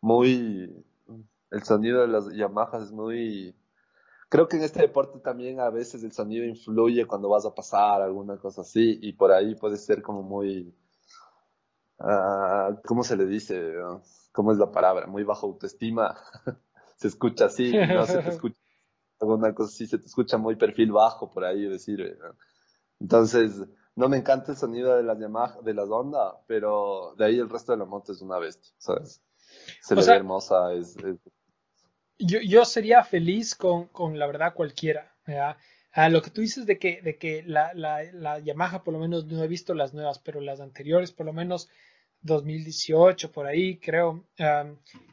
muy, 0.00 0.84
el 1.50 1.62
sonido 1.62 2.00
de 2.00 2.08
las 2.08 2.32
Yamahas 2.32 2.84
es 2.84 2.92
muy, 2.92 3.54
creo 4.28 4.48
que 4.48 4.56
en 4.56 4.62
este 4.62 4.80
deporte 4.80 5.18
también 5.20 5.60
a 5.60 5.70
veces 5.70 6.02
el 6.04 6.12
sonido 6.12 6.44
influye 6.44 7.06
cuando 7.06 7.28
vas 7.28 7.44
a 7.44 7.54
pasar 7.54 8.02
alguna 8.02 8.38
cosa 8.38 8.62
así 8.62 8.98
y 9.02 9.12
por 9.12 9.32
ahí 9.32 9.54
puede 9.54 9.76
ser 9.76 10.02
como 10.02 10.22
muy, 10.22 10.74
uh, 11.98 12.76
¿cómo 12.84 13.02
se 13.02 13.16
le 13.16 13.26
dice? 13.26 13.74
¿Cómo 14.32 14.52
es 14.52 14.58
la 14.58 14.70
palabra? 14.70 15.06
Muy 15.06 15.24
bajo 15.24 15.46
autoestima. 15.46 16.16
se 16.96 17.08
escucha 17.08 17.46
así, 17.46 17.72
no 17.72 18.06
se 18.06 18.18
te 18.22 18.28
escucha 18.30 18.58
alguna 19.20 19.54
cosa 19.54 19.70
así, 19.70 19.86
se 19.86 19.98
te 19.98 20.06
escucha 20.06 20.38
muy 20.38 20.56
perfil 20.56 20.92
bajo 20.92 21.30
por 21.30 21.44
ahí 21.44 21.68
decir. 21.68 22.18
Entonces, 23.00 23.62
no 23.94 24.08
me 24.08 24.18
encanta 24.18 24.52
el 24.52 24.58
sonido 24.58 24.94
de 24.96 25.02
las 25.02 25.18
Yamaha, 25.18 25.60
de 25.62 25.74
las 25.74 25.88
Honda, 25.88 26.38
pero 26.46 27.14
de 27.16 27.24
ahí 27.24 27.38
el 27.38 27.48
resto 27.48 27.72
de 27.72 27.78
la 27.78 27.84
moto 27.84 28.12
es 28.12 28.20
una 28.20 28.38
bestia, 28.38 28.72
¿sabes? 28.78 29.22
Se 29.80 29.94
ve 29.94 30.02
hermosa, 30.02 30.72
es, 30.74 30.96
Yo, 32.18 32.40
yo, 32.40 32.64
sería 32.64 33.02
feliz 33.04 33.54
con, 33.54 33.86
con, 33.88 34.18
la 34.18 34.26
verdad 34.26 34.54
cualquiera. 34.54 35.14
Ah, 35.92 36.10
lo 36.10 36.20
que 36.20 36.30
tú 36.30 36.42
dices 36.42 36.66
de 36.66 36.78
que, 36.78 37.00
de 37.00 37.16
que 37.16 37.42
la, 37.42 37.72
la, 37.72 38.02
la, 38.12 38.38
Yamaha, 38.38 38.84
por 38.84 38.92
lo 38.92 39.00
menos 39.00 39.24
no 39.26 39.42
he 39.42 39.48
visto 39.48 39.72
las 39.72 39.94
nuevas, 39.94 40.18
pero 40.18 40.42
las 40.42 40.60
anteriores, 40.60 41.10
por 41.10 41.24
lo 41.24 41.32
menos 41.32 41.70
2018, 42.20 43.32
por 43.32 43.46
ahí, 43.46 43.78
creo, 43.78 44.26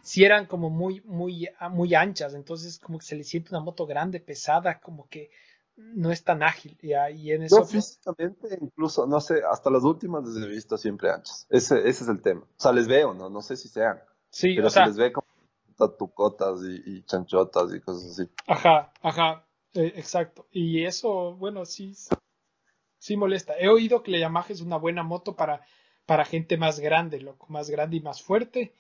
si 0.02 0.26
eran 0.26 0.46
como 0.46 0.70
muy, 0.70 1.02
muy, 1.06 1.48
muy 1.72 1.96
anchas, 1.96 2.34
entonces 2.34 2.80
como 2.80 3.00
que 3.00 3.06
se 3.06 3.16
le 3.16 3.24
siente 3.24 3.52
una 3.52 3.62
moto 3.62 3.86
grande, 3.86 4.20
pesada, 4.20 4.80
como 4.80 5.08
que 5.08 5.30
no 5.76 6.12
es 6.12 6.24
tan 6.24 6.44
ágil. 6.44 6.78
Y, 6.82 7.32
en 7.32 7.44
eso. 7.44 7.60
Yo 7.60 7.66
físicamente, 7.66 8.58
incluso, 8.62 9.08
no 9.08 9.20
sé, 9.20 9.42
hasta 9.50 9.70
las 9.70 9.84
últimas 9.84 10.26
les 10.26 10.44
he 10.44 10.48
visto 10.48 10.78
siempre 10.78 11.10
anchas. 11.10 11.48
Ese, 11.50 11.80
ese 11.80 12.04
es 12.04 12.10
el 12.10 12.22
tema. 12.22 12.42
O 12.42 12.62
sea, 12.62 12.72
les 12.72 12.88
veo, 12.88 13.14
¿no? 13.14 13.30
No 13.30 13.42
sé 13.42 13.56
si 13.56 13.68
sean. 13.68 14.02
Sí, 14.30 14.56
pero 14.56 14.70
se 14.70 14.86
les 14.86 14.98
ve 14.98 15.12
como 15.12 15.28
tatucotas 15.78 16.62
y, 16.64 17.04
chanchotas 17.04 17.74
y 17.74 17.80
cosas 17.82 18.12
así. 18.12 18.30
Ajá, 18.48 18.92
ajá, 19.02 19.46
eh, 19.74 19.94
exacto. 19.96 20.48
Y 20.52 20.86
eso, 20.86 21.36
bueno, 21.36 21.66
sí, 21.66 21.96
sí 22.98 23.18
molesta. 23.18 23.54
He 23.58 23.70
oído 23.70 24.04
que 24.04 24.12
la 24.12 24.20
Yamaha 24.20 24.48
es 24.50 24.62
una 24.62 24.78
buena 24.78 25.04
moto 25.04 25.36
para, 25.36 25.62
para 26.06 26.26
gente 26.26 26.58
más 26.58 26.80
grande, 26.80 27.20
loco, 27.20 27.48
más 27.50 27.70
grande 27.70 27.98
y 27.98 28.02
más 28.02 28.22
fuerte. 28.22 28.74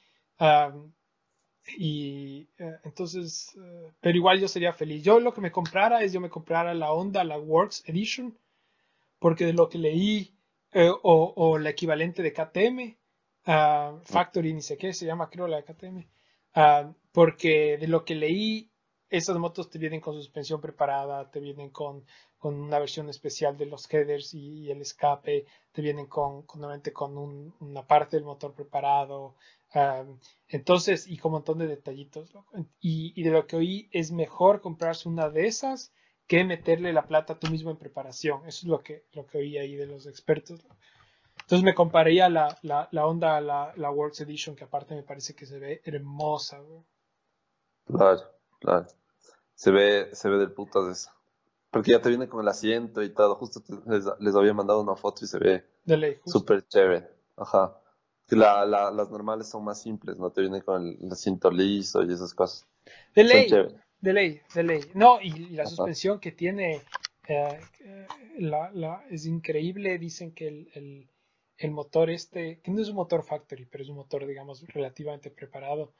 Y 1.78 2.50
eh, 2.58 2.78
entonces, 2.84 3.56
eh, 3.58 3.92
pero 4.02 4.18
igual 4.18 4.40
yo 4.40 4.48
sería 4.48 4.74
feliz. 4.74 5.04
Yo 5.04 5.20
lo 5.20 5.34
que 5.34 5.42
me 5.42 5.52
comprara 5.52 6.04
es 6.04 6.14
yo 6.14 6.20
me 6.20 6.30
comprara 6.30 6.74
la 6.74 6.92
Honda, 6.92 7.24
la 7.24 7.38
Works 7.38 7.84
Edition, 7.88 8.38
porque 9.20 9.46
de 9.46 9.54
lo 9.54 9.70
que 9.70 9.78
leí, 9.78 10.36
eh, 10.74 10.90
o, 10.90 11.34
o, 11.36 11.58
la 11.58 11.70
equivalente 11.70 12.22
de 12.22 12.34
KTM, 12.34 12.98
ah, 13.46 14.00
Factory, 14.04 14.54
ni 14.54 14.62
sé 14.62 14.78
qué 14.78 14.94
se 14.94 15.06
llama, 15.06 15.30
creo 15.30 15.48
la 15.48 15.58
de 15.58 15.64
KTM, 15.64 16.08
ah, 16.56 16.92
porque 17.12 17.78
de 17.78 17.88
lo 17.88 18.04
que 18.04 18.16
leí, 18.16 18.70
esas 19.10 19.38
motos 19.38 19.70
te 19.70 19.78
vienen 19.78 20.02
con 20.02 20.16
suspensión 20.16 20.60
preparada, 20.60 21.30
te 21.30 21.40
vienen 21.40 21.70
con, 21.70 22.04
con 22.40 22.56
una 22.56 22.80
versión 22.80 23.10
especial 23.10 23.58
de 23.58 23.68
los 23.68 23.92
headers 23.94 24.34
y, 24.34 24.72
el 24.72 24.82
escape, 24.82 25.46
te 25.72 25.82
vienen 25.82 26.08
con, 26.08 26.42
con, 26.44 26.82
con 26.92 27.54
una 27.60 27.88
parte 27.88 28.18
del 28.18 28.26
motor 28.26 28.54
preparado, 28.54 29.36
entonces, 30.48 31.08
y 31.08 31.18
con 31.18 31.30
un 31.30 31.38
montón 31.40 31.58
de 31.58 31.68
detallitos. 31.68 32.32
Y, 32.80 33.20
y, 33.20 33.24
de 33.24 33.32
lo 33.32 33.48
que 33.48 33.56
oí, 33.56 33.90
es 33.92 34.12
mejor 34.12 34.62
comprarse 34.62 35.10
una 35.10 35.30
de 35.30 35.48
esas 35.48 35.92
que 36.28 36.44
meterle 36.44 36.94
la 36.94 37.08
plata 37.08 37.40
tú 37.40 37.48
mismo 37.48 37.72
en 37.72 37.78
preparación. 37.78 38.42
Eso 38.46 38.60
es 38.60 38.64
lo 38.66 38.82
que, 38.82 39.06
lo 39.14 39.26
que 39.26 39.40
oí 39.40 39.58
ahí 39.58 39.76
de 39.76 39.88
los 39.88 40.06
expertos. 40.06 40.66
Entonces 41.42 41.64
me 41.64 41.74
compararía 41.74 42.30
la, 42.30 42.58
la, 42.62 42.88
la 42.92 43.06
onda, 43.06 43.42
la, 43.42 43.74
la 43.76 43.92
Works 43.92 44.22
Edition, 44.22 44.56
que 44.56 44.64
aparte 44.64 44.96
me 44.96 45.04
parece 45.04 45.36
que 45.36 45.46
se 45.46 45.60
ve 45.60 45.82
hermosa. 45.84 46.62
Claro, 47.86 48.22
claro. 48.60 48.88
Se 49.56 49.72
ve, 49.72 50.10
se 50.14 50.30
ve 50.30 50.38
del 50.38 50.52
puto 50.52 50.86
de 50.86 50.94
eso. 50.94 51.12
Porque 51.72 51.92
ya 51.92 52.02
te 52.02 52.10
viene 52.10 52.30
con 52.30 52.42
el 52.42 52.48
asiento 52.48 53.02
y 53.02 53.10
todo. 53.10 53.36
Justo 53.36 53.62
les, 53.88 54.06
les, 54.20 54.36
había 54.36 54.54
mandado 54.54 54.82
una 54.82 54.96
foto 54.96 55.26
y 55.26 55.28
se 55.28 55.40
ve 55.40 55.66
súper 56.26 56.68
chévere. 56.68 57.10
Ajá. 57.36 57.80
La, 58.36 58.66
la, 58.66 58.92
las 58.92 59.10
normales 59.10 59.50
son 59.50 59.64
más 59.64 59.82
simples, 59.82 60.18
¿no? 60.18 60.32
Te 60.32 60.42
viene 60.42 60.62
con 60.62 60.98
el, 61.00 61.12
asiento 61.12 61.52
liso 61.52 62.04
y 62.04 62.12
esas 62.12 62.34
cosas. 62.34 62.68
De 63.16 63.24
ley, 63.24 63.50
de 64.00 64.14
ley, 64.14 64.42
de 64.54 64.64
ley. 64.64 64.82
No, 64.94 65.22
y, 65.22 65.50
la 65.50 65.66
suspensión 65.66 66.20
que 66.20 66.32
tiene 66.32 66.82
eh, 67.28 67.60
la, 68.38 68.72
la, 68.72 69.06
es 69.10 69.26
increíble. 69.26 69.98
Dicen 69.98 70.34
que 70.34 70.48
el, 70.48 70.70
el, 70.74 71.10
el, 71.58 71.72
motor 71.72 72.10
este, 72.10 72.60
que 72.62 72.72
no 72.72 72.82
es 72.82 72.90
un 72.90 72.96
motor 72.96 73.24
factory, 73.24 73.66
pero 73.66 73.84
es 73.84 73.90
un 73.90 73.98
motor, 73.98 74.26
digamos, 74.26 74.66
relativamente 74.68 75.32
preparado 75.32 75.94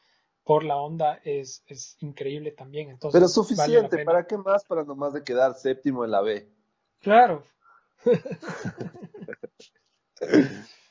por 0.44 0.64
la 0.64 0.76
onda, 0.76 1.22
es, 1.24 1.64
es 1.68 1.96
increíble 2.02 2.52
también. 2.52 2.90
Entonces, 2.90 3.18
pero 3.18 3.30
suficiente, 3.30 4.04
¿para 4.04 4.28
qué 4.28 4.38
más? 4.38 4.66
Para 4.66 4.84
nomás 4.84 5.14
de 5.14 5.24
quedar 5.24 5.56
séptimo 5.56 6.04
en 6.04 6.12
la 6.12 6.22
B. 6.22 6.50
Claro. 7.00 7.44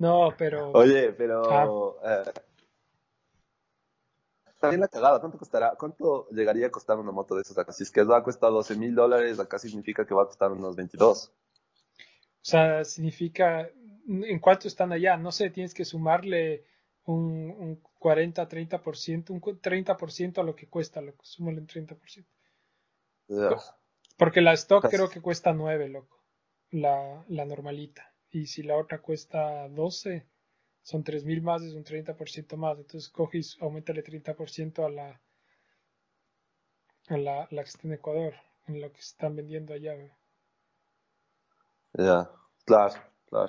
No, 0.00 0.34
pero. 0.36 0.72
Oye, 0.72 1.12
pero. 1.12 2.00
Ah. 2.02 2.24
Eh, 2.24 2.32
también 4.58 4.80
la 4.80 4.88
cagada, 4.88 5.20
¿cuánto 5.20 5.38
costará? 5.38 5.74
¿Cuánto 5.78 6.26
llegaría 6.30 6.68
a 6.68 6.70
costar 6.70 6.98
una 6.98 7.12
moto 7.12 7.34
de 7.34 7.42
esas 7.42 7.58
acá? 7.58 7.72
Si 7.72 7.82
es 7.82 7.90
que 7.90 8.02
va 8.02 8.16
a 8.16 8.22
costar 8.22 8.50
12 8.50 8.76
mil 8.76 8.94
dólares, 8.94 9.38
acá 9.38 9.58
significa 9.58 10.06
que 10.06 10.14
va 10.14 10.22
a 10.22 10.26
costar 10.26 10.52
unos 10.52 10.74
22. 10.74 11.28
O 11.28 11.32
sea, 12.40 12.82
significa. 12.84 13.68
¿En 14.08 14.38
cuánto 14.38 14.68
están 14.68 14.90
allá? 14.92 15.18
No 15.18 15.32
sé, 15.32 15.50
tienes 15.50 15.74
que 15.74 15.84
sumarle 15.84 16.64
un, 17.04 17.54
un 17.58 17.82
40, 17.98 18.48
30%, 18.48 19.30
un 19.30 19.40
30% 19.42 20.38
a 20.38 20.42
lo 20.42 20.56
que 20.56 20.66
cuesta, 20.66 21.02
loco. 21.02 21.26
Súmale 21.26 21.60
un 21.60 21.66
30%. 21.66 22.24
Porque 24.16 24.40
la 24.40 24.54
stock 24.54 24.88
creo 24.88 25.10
que 25.10 25.20
cuesta 25.20 25.52
9, 25.52 25.90
loco. 25.90 26.24
La, 26.70 27.22
la 27.28 27.44
normalita 27.44 28.09
y 28.30 28.46
si 28.46 28.62
la 28.62 28.76
otra 28.76 29.00
cuesta 29.00 29.68
12, 29.68 30.26
son 30.82 31.04
3.000 31.04 31.42
más, 31.42 31.62
es 31.62 31.74
un 31.74 31.84
30% 31.84 32.56
más. 32.56 32.78
Entonces 32.78 33.08
coges, 33.10 33.56
aumentale 33.60 34.04
30% 34.04 34.84
a 34.84 34.88
la, 34.88 35.20
a 37.08 37.16
la, 37.16 37.48
la, 37.50 37.62
que 37.62 37.68
está 37.68 37.86
en 37.86 37.94
Ecuador, 37.94 38.34
en 38.66 38.80
lo 38.80 38.92
que 38.92 39.00
están 39.00 39.36
vendiendo 39.36 39.74
allá. 39.74 39.94
Ya, 41.94 42.30
claro, 42.64 42.94
claro. 43.26 43.48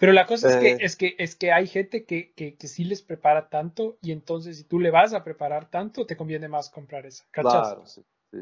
Pero 0.00 0.12
la 0.12 0.26
cosa 0.26 0.48
es, 0.48 0.56
que, 0.56 0.70
eh. 0.72 0.78
es, 0.80 0.96
que, 0.96 1.14
es 1.18 1.36
que 1.36 1.52
hay 1.52 1.68
gente 1.68 2.04
que, 2.04 2.32
que, 2.32 2.56
que, 2.56 2.66
sí 2.66 2.82
les 2.82 3.02
prepara 3.02 3.48
tanto 3.48 3.98
y 4.02 4.10
entonces 4.10 4.56
si 4.56 4.64
tú 4.64 4.80
le 4.80 4.90
vas 4.90 5.14
a 5.14 5.22
preparar 5.22 5.70
tanto, 5.70 6.06
te 6.06 6.16
conviene 6.16 6.48
más 6.48 6.70
comprar 6.70 7.06
esa. 7.06 7.24
Claro, 7.30 7.86
sí, 7.86 8.04
sí. 8.32 8.38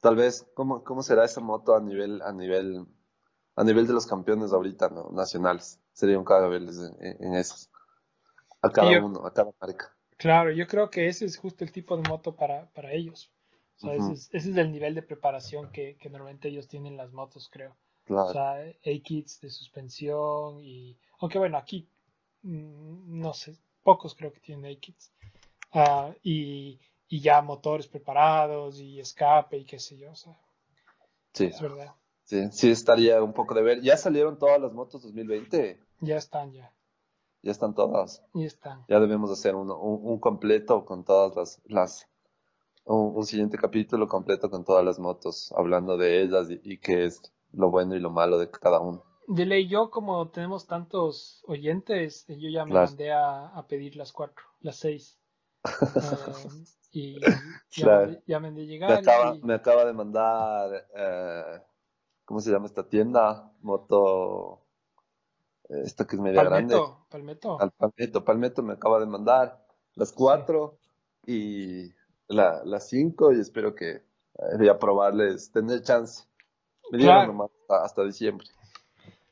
Tal 0.00 0.16
vez, 0.16 0.46
¿cómo, 0.54 0.82
¿cómo 0.84 1.02
será 1.02 1.26
esa 1.26 1.42
moto 1.42 1.76
a 1.76 1.80
nivel, 1.80 2.22
a 2.22 2.32
nivel 2.32 2.86
a 3.58 3.64
nivel 3.64 3.88
de 3.88 3.92
los 3.92 4.06
campeones 4.06 4.52
ahorita, 4.52 4.88
¿no? 4.88 5.10
Nacionales. 5.10 5.80
Sería 5.92 6.16
un 6.16 6.24
cada 6.24 6.46
en, 6.54 6.68
en 7.00 7.34
esos. 7.34 7.68
A 8.62 8.70
cada 8.70 9.04
uno, 9.04 9.26
a 9.26 9.32
cada 9.32 9.50
marca. 9.60 9.92
Claro, 10.16 10.52
yo 10.52 10.66
creo 10.68 10.90
que 10.90 11.08
ese 11.08 11.24
es 11.24 11.36
justo 11.36 11.64
el 11.64 11.72
tipo 11.72 11.96
de 11.96 12.08
moto 12.08 12.36
para, 12.36 12.70
para 12.70 12.92
ellos. 12.92 13.32
O 13.76 13.80
sea, 13.80 13.94
ese, 13.94 14.36
es, 14.36 14.46
el 14.46 14.70
nivel 14.70 14.94
de 14.94 15.02
preparación 15.02 15.72
que, 15.72 15.96
que, 15.96 16.08
normalmente 16.08 16.48
ellos 16.48 16.68
tienen 16.68 16.96
las 16.96 17.12
motos, 17.12 17.48
creo. 17.52 17.76
Claro. 18.04 18.26
O 18.26 18.32
sea, 18.32 18.52
A-kits 18.60 19.40
de 19.40 19.50
suspensión 19.50 20.60
y... 20.60 20.96
Aunque 21.18 21.38
bueno, 21.38 21.58
aquí, 21.58 21.88
mm, 22.42 23.20
no 23.20 23.34
sé, 23.34 23.56
pocos 23.82 24.14
creo 24.14 24.32
que 24.32 24.40
tienen 24.40 24.72
A-kits. 24.72 25.12
Ah, 25.72 26.12
y, 26.22 26.80
y 27.08 27.20
ya 27.20 27.42
motores 27.42 27.88
preparados 27.88 28.78
y 28.78 29.00
escape 29.00 29.58
y 29.58 29.64
qué 29.64 29.80
sé 29.80 29.98
yo. 29.98 30.12
O 30.12 30.16
sea, 30.16 30.36
sí. 31.32 31.46
Es 31.46 31.60
verdad. 31.60 31.94
Sí, 32.28 32.46
sí 32.52 32.70
estaría 32.70 33.22
un 33.22 33.32
poco 33.32 33.54
de 33.54 33.62
ver. 33.62 33.80
¿Ya 33.80 33.96
salieron 33.96 34.38
todas 34.38 34.60
las 34.60 34.74
motos 34.74 35.02
2020? 35.02 35.80
Ya 36.00 36.18
están, 36.18 36.52
ya. 36.52 36.74
Ya 37.40 37.52
están 37.52 37.74
todas. 37.74 38.22
Ya 38.34 38.44
están. 38.44 38.84
Ya 38.86 39.00
debemos 39.00 39.30
hacer 39.30 39.54
un, 39.54 39.70
un, 39.70 40.20
completo 40.20 40.84
con 40.84 41.04
todas 41.04 41.34
las, 41.34 41.62
las 41.64 42.08
un, 42.84 43.24
siguiente 43.24 43.56
capítulo 43.56 44.06
completo 44.08 44.50
con 44.50 44.62
todas 44.62 44.84
las 44.84 44.98
motos, 44.98 45.54
hablando 45.56 45.96
de 45.96 46.20
ellas 46.20 46.48
y, 46.50 46.76
qué 46.76 47.06
es 47.06 47.22
lo 47.52 47.70
bueno 47.70 47.96
y 47.96 47.98
lo 47.98 48.10
malo 48.10 48.38
de 48.38 48.50
cada 48.50 48.78
uno. 48.78 49.02
De 49.26 49.46
ley, 49.46 49.66
yo 49.66 49.88
como 49.88 50.28
tenemos 50.28 50.66
tantos 50.66 51.42
oyentes, 51.46 52.26
yo 52.28 52.50
ya 52.50 52.66
me 52.66 52.74
mandé 52.74 53.10
a, 53.10 53.64
pedir 53.66 53.96
las 53.96 54.12
cuatro, 54.12 54.44
las 54.60 54.76
seis. 54.76 55.18
Eh, 55.64 55.64
y 56.92 57.20
ya, 57.70 58.20
ya, 58.26 58.38
me, 58.38 58.50
llegar. 58.52 58.90
Me 58.90 58.98
acaba, 58.98 59.34
me 59.42 59.54
acaba 59.54 59.84
de 59.86 59.92
mandar 59.94 60.88
eh, 60.94 61.62
¿cómo 62.28 62.40
se 62.40 62.50
llama 62.50 62.66
esta 62.66 62.86
tienda? 62.86 63.50
Moto, 63.62 64.60
esta 65.70 66.06
que 66.06 66.16
es 66.16 66.20
media 66.20 66.44
grande. 66.44 66.76
Palmetto. 67.08 67.58
Al 67.58 67.70
Palmetto, 67.70 68.22
Palmetto 68.22 68.62
me 68.62 68.74
acaba 68.74 69.00
de 69.00 69.06
mandar 69.06 69.64
las 69.94 70.12
cuatro 70.12 70.76
y 71.24 71.90
la, 72.26 72.62
las 72.66 72.90
cinco 72.90 73.32
y 73.32 73.40
espero 73.40 73.74
que 73.74 73.92
eh, 73.92 74.02
voy 74.58 74.68
a 74.68 74.78
probarles, 74.78 75.50
tener 75.52 75.80
chance. 75.80 76.24
Me 76.92 76.98
dieron 76.98 77.28
nomás 77.28 77.50
hasta, 77.66 78.04
diciembre. 78.04 78.46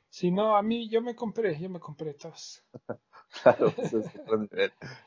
Si 0.08 0.30
no, 0.30 0.56
a 0.56 0.62
mí 0.62 0.88
yo 0.88 1.02
me 1.02 1.14
compré, 1.14 1.60
yo 1.60 1.68
me 1.68 1.80
compré 1.80 2.14
todas. 2.14 2.64
claro, 3.42 3.72
pues 3.76 3.92
es 3.92 4.10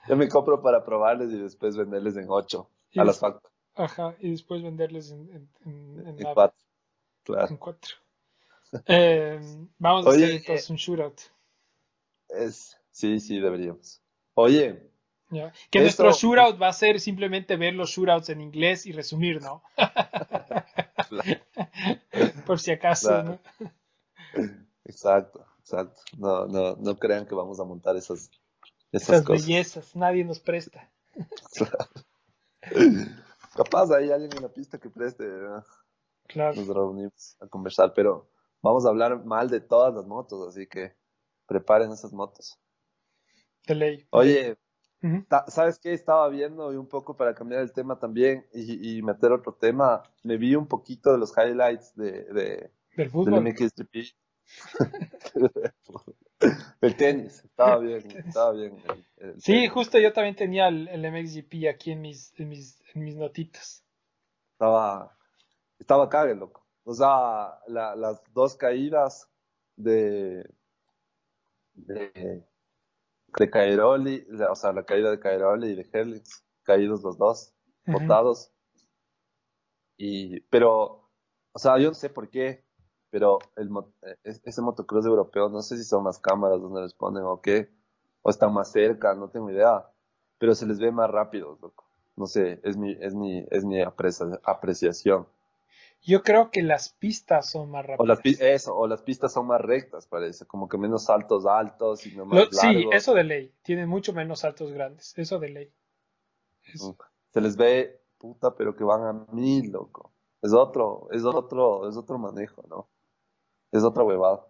Yo 0.07 0.15
me 0.15 0.29
compro 0.29 0.61
para 0.61 0.85
probarles 0.85 1.31
y 1.31 1.39
después 1.39 1.75
venderles 1.75 2.17
en 2.17 2.27
ocho 2.29 2.69
a 2.95 3.03
las 3.03 3.17
faltas. 3.17 3.51
Ajá, 3.73 4.15
y 4.19 4.29
después 4.29 4.61
venderles 4.61 5.09
en, 5.09 5.49
en, 5.65 6.05
en, 6.05 6.33
cuatro. 6.35 6.68
En 7.49 7.57
cuatro. 7.57 7.95
Eh, 8.85 9.39
vamos 9.77 10.05
a 10.05 10.11
hacer 10.11 10.31
entonces 10.31 10.69
un 10.69 10.75
shootout. 10.75 11.19
Es, 12.29 12.77
sí, 12.91 13.19
sí, 13.19 13.39
deberíamos. 13.39 14.01
Oye. 14.35 14.89
Que 15.69 15.81
nuestro 15.81 16.11
shootout 16.11 16.59
va 16.59 16.69
a 16.69 16.73
ser 16.73 16.99
simplemente 16.99 17.55
ver 17.55 17.75
los 17.75 17.91
shootouts 17.91 18.29
en 18.29 18.41
inglés 18.41 18.85
y 18.85 18.91
resumir, 18.91 19.41
¿no? 19.41 19.63
Por 22.45 22.59
si 22.59 22.71
acaso, 22.71 23.23
¿no? 23.23 23.39
Exacto, 24.85 25.45
exacto. 25.59 26.01
No, 26.17 26.47
no, 26.47 26.75
no 26.77 26.97
crean 26.97 27.27
que 27.27 27.35
vamos 27.35 27.59
a 27.59 27.63
montar 27.63 27.95
esas, 27.95 28.31
esas, 28.91 29.23
bellezas. 29.23 29.95
Nadie 29.95 30.23
nos 30.23 30.39
presta. 30.39 30.89
Capaz 33.55 33.91
hay 33.91 34.11
alguien 34.11 34.35
en 34.35 34.41
la 34.41 34.49
pista 34.49 34.79
que 34.79 34.89
preste. 34.89 35.25
¿no? 35.25 35.63
Nos 36.35 36.67
reunimos 36.67 37.37
a 37.39 37.47
conversar, 37.47 37.93
pero 37.93 38.29
vamos 38.61 38.85
a 38.85 38.89
hablar 38.89 39.23
mal 39.25 39.49
de 39.49 39.61
todas 39.61 39.93
las 39.93 40.05
motos, 40.05 40.47
así 40.47 40.67
que 40.67 40.93
preparen 41.47 41.91
esas 41.91 42.13
motos. 42.13 42.59
De 43.67 43.75
ley. 43.75 44.07
Oye, 44.11 44.57
¿sabes 45.47 45.79
qué? 45.79 45.93
Estaba 45.93 46.27
viendo 46.29 46.71
y 46.73 46.75
un 46.75 46.87
poco 46.87 47.15
para 47.15 47.33
cambiar 47.33 47.61
el 47.61 47.71
tema 47.71 47.99
también 47.99 48.45
y, 48.53 49.01
meter 49.01 49.31
otro 49.31 49.53
tema, 49.53 50.03
me 50.23 50.37
vi 50.37 50.55
un 50.55 50.67
poquito 50.67 51.11
de 51.11 51.17
los 51.17 51.33
highlights 51.37 51.95
de, 51.95 52.23
de 52.25 52.71
del 52.95 53.09
fútbol. 53.09 53.43
Del 53.43 53.53
MXGP. 53.53 54.15
el 56.81 56.95
tenis, 56.95 57.43
estaba 57.43 57.77
bien, 57.79 58.03
estaba 58.25 58.51
bien. 58.53 58.81
sí, 59.37 59.67
justo 59.67 59.99
yo 59.99 60.11
también 60.11 60.35
tenía 60.35 60.67
el, 60.67 60.87
el 60.87 61.11
MXGP 61.11 61.67
aquí 61.69 61.91
en 61.91 62.01
mis, 62.01 62.33
en 62.39 62.49
mis, 62.49 62.81
en 62.93 63.03
mis 63.03 63.15
notitas. 63.15 63.85
Estaba, 64.53 65.17
estaba 65.79 66.09
cague, 66.09 66.35
loco. 66.35 66.65
O 66.83 66.93
sea, 66.93 67.59
las 67.67 68.21
dos 68.33 68.55
caídas 68.55 69.29
de, 69.75 70.43
de, 71.73 72.45
de 73.37 73.49
Cairoli, 73.49 74.27
o 74.49 74.55
sea, 74.55 74.73
la 74.73 74.85
caída 74.85 75.11
de 75.11 75.19
Cairoli 75.19 75.69
y 75.71 75.75
de 75.75 75.89
Herlitz, 75.91 76.43
caídos 76.63 77.03
los 77.03 77.17
dos, 77.17 77.53
botados. 77.85 78.51
Y, 79.97 80.41
pero, 80.49 81.09
o 81.51 81.59
sea, 81.59 81.77
yo 81.79 81.89
no 81.89 81.93
sé 81.93 82.09
por 82.09 82.29
qué, 82.29 82.65
pero 83.09 83.39
el, 83.55 83.69
ese 84.23 84.61
motocross 84.61 85.05
europeo, 85.05 85.49
no 85.49 85.61
sé 85.61 85.77
si 85.77 85.83
son 85.83 86.03
más 86.03 86.19
cámaras 86.19 86.61
donde 86.61 86.81
les 86.81 86.93
ponen 86.93 87.23
o 87.23 87.41
qué, 87.41 87.69
o 88.21 88.29
están 88.29 88.53
más 88.53 88.71
cerca, 88.71 89.13
no 89.15 89.29
tengo 89.29 89.49
idea, 89.51 89.89
pero 90.37 90.55
se 90.55 90.65
les 90.65 90.79
ve 90.79 90.91
más 90.91 91.09
rápido, 91.09 91.57
loco. 91.61 91.85
No 92.15 92.25
sé, 92.27 92.59
es 92.63 92.77
mi, 92.77 92.93
es 92.99 93.15
mi, 93.15 93.45
es 93.49 93.65
mi 93.65 93.81
apreciación. 93.81 95.27
Yo 96.01 96.23
creo 96.23 96.51
que 96.51 96.61
las 96.61 96.89
pistas 96.89 97.49
son 97.51 97.71
más 97.71 97.85
O 97.97 98.03
las, 98.03 98.17
rápidas. 98.17 98.41
eso, 98.41 98.75
o 98.75 98.87
las 98.87 99.03
pistas 99.03 99.31
son 99.31 99.45
más 99.45 99.61
rectas, 99.61 100.07
parece, 100.07 100.47
como 100.47 100.67
que 100.67 100.79
menos 100.79 101.05
saltos 101.05 101.45
altos 101.45 102.03
y 102.07 102.11
no 102.15 102.25
más 102.25 102.37
Lo- 102.37 102.51
sí, 102.51 102.57
largos. 102.57 102.91
eso 102.91 103.13
de 103.13 103.23
ley. 103.23 103.53
Tienen 103.61 103.89
mucho 103.89 104.13
menos 104.13 104.39
saltos 104.39 104.71
grandes. 104.71 105.13
Eso 105.17 105.37
de 105.39 105.49
ley. 105.49 105.73
Eso. 106.73 106.95
Se 107.33 107.41
les 107.41 107.55
ve, 107.57 108.01
puta, 108.17 108.55
pero 108.55 108.75
que 108.75 108.83
van 108.83 109.03
a 109.03 109.13
mil, 109.33 109.71
loco. 109.71 110.13
Es 110.41 110.53
otro, 110.53 111.07
es 111.11 111.23
otro, 111.25 111.87
es 111.89 111.97
otro 111.97 112.17
manejo, 112.17 112.63
¿no? 112.69 112.89
Es 113.71 113.83
otra 113.83 114.03
huevada. 114.03 114.47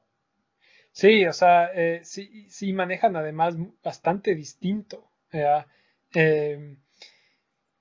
Sí, 0.91 1.25
o 1.25 1.33
sea, 1.33 1.67
eh, 1.73 2.01
sí, 2.03 2.49
sí 2.49 2.73
manejan 2.73 3.15
además 3.15 3.55
bastante 3.83 4.35
distinto. 4.35 5.11
Eh, 5.31 6.75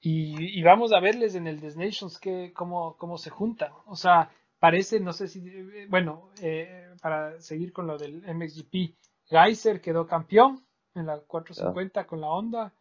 y, 0.01 0.59
y 0.59 0.63
vamos 0.63 0.93
a 0.93 1.01
verles 1.01 1.35
en 1.35 1.47
el 1.47 1.61
Des 1.61 1.77
Nations 1.77 2.19
que, 2.19 2.53
cómo, 2.53 2.97
cómo 2.97 3.19
se 3.19 3.31
juntan. 3.31 3.73
O 3.87 3.97
sea, 3.97 4.31
parece, 4.59 5.01
no 5.01 5.13
sé 5.13 5.29
si, 5.29 5.47
eh, 5.49 5.87
bueno, 5.89 6.31
eh, 6.41 6.95
para 7.03 7.41
seguir 7.41 7.73
con 7.73 7.87
lo 7.87 7.99
del 7.99 8.23
MXGP, 8.35 8.95
Geyser 9.27 9.81
quedó 9.81 10.07
campeón 10.07 10.65
en 10.95 11.07
la 11.07 11.19
450 11.21 12.07
con 12.07 12.21
la 12.21 12.29
Honda. 12.29 12.73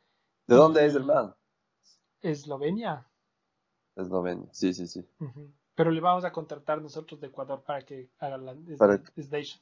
¿De 0.47 0.55
dónde 0.55 0.85
es 0.85 0.95
el 0.95 1.03
man? 1.03 1.35
Eslovenia. 2.21 3.05
Eslovenia, 3.95 4.47
sí, 4.53 4.73
sí, 4.73 4.87
sí. 4.87 5.05
Pero 5.75 5.91
le 5.91 6.01
vamos 6.01 6.23
a 6.25 6.31
contratar 6.31 6.81
nosotros 6.81 7.19
de 7.19 7.27
Ecuador 7.27 7.63
para 7.63 7.81
que 7.81 8.09
haga 8.19 8.37
la 8.37 8.55
Para- 8.77 8.97
Des 9.15 9.31
Nations. 9.31 9.61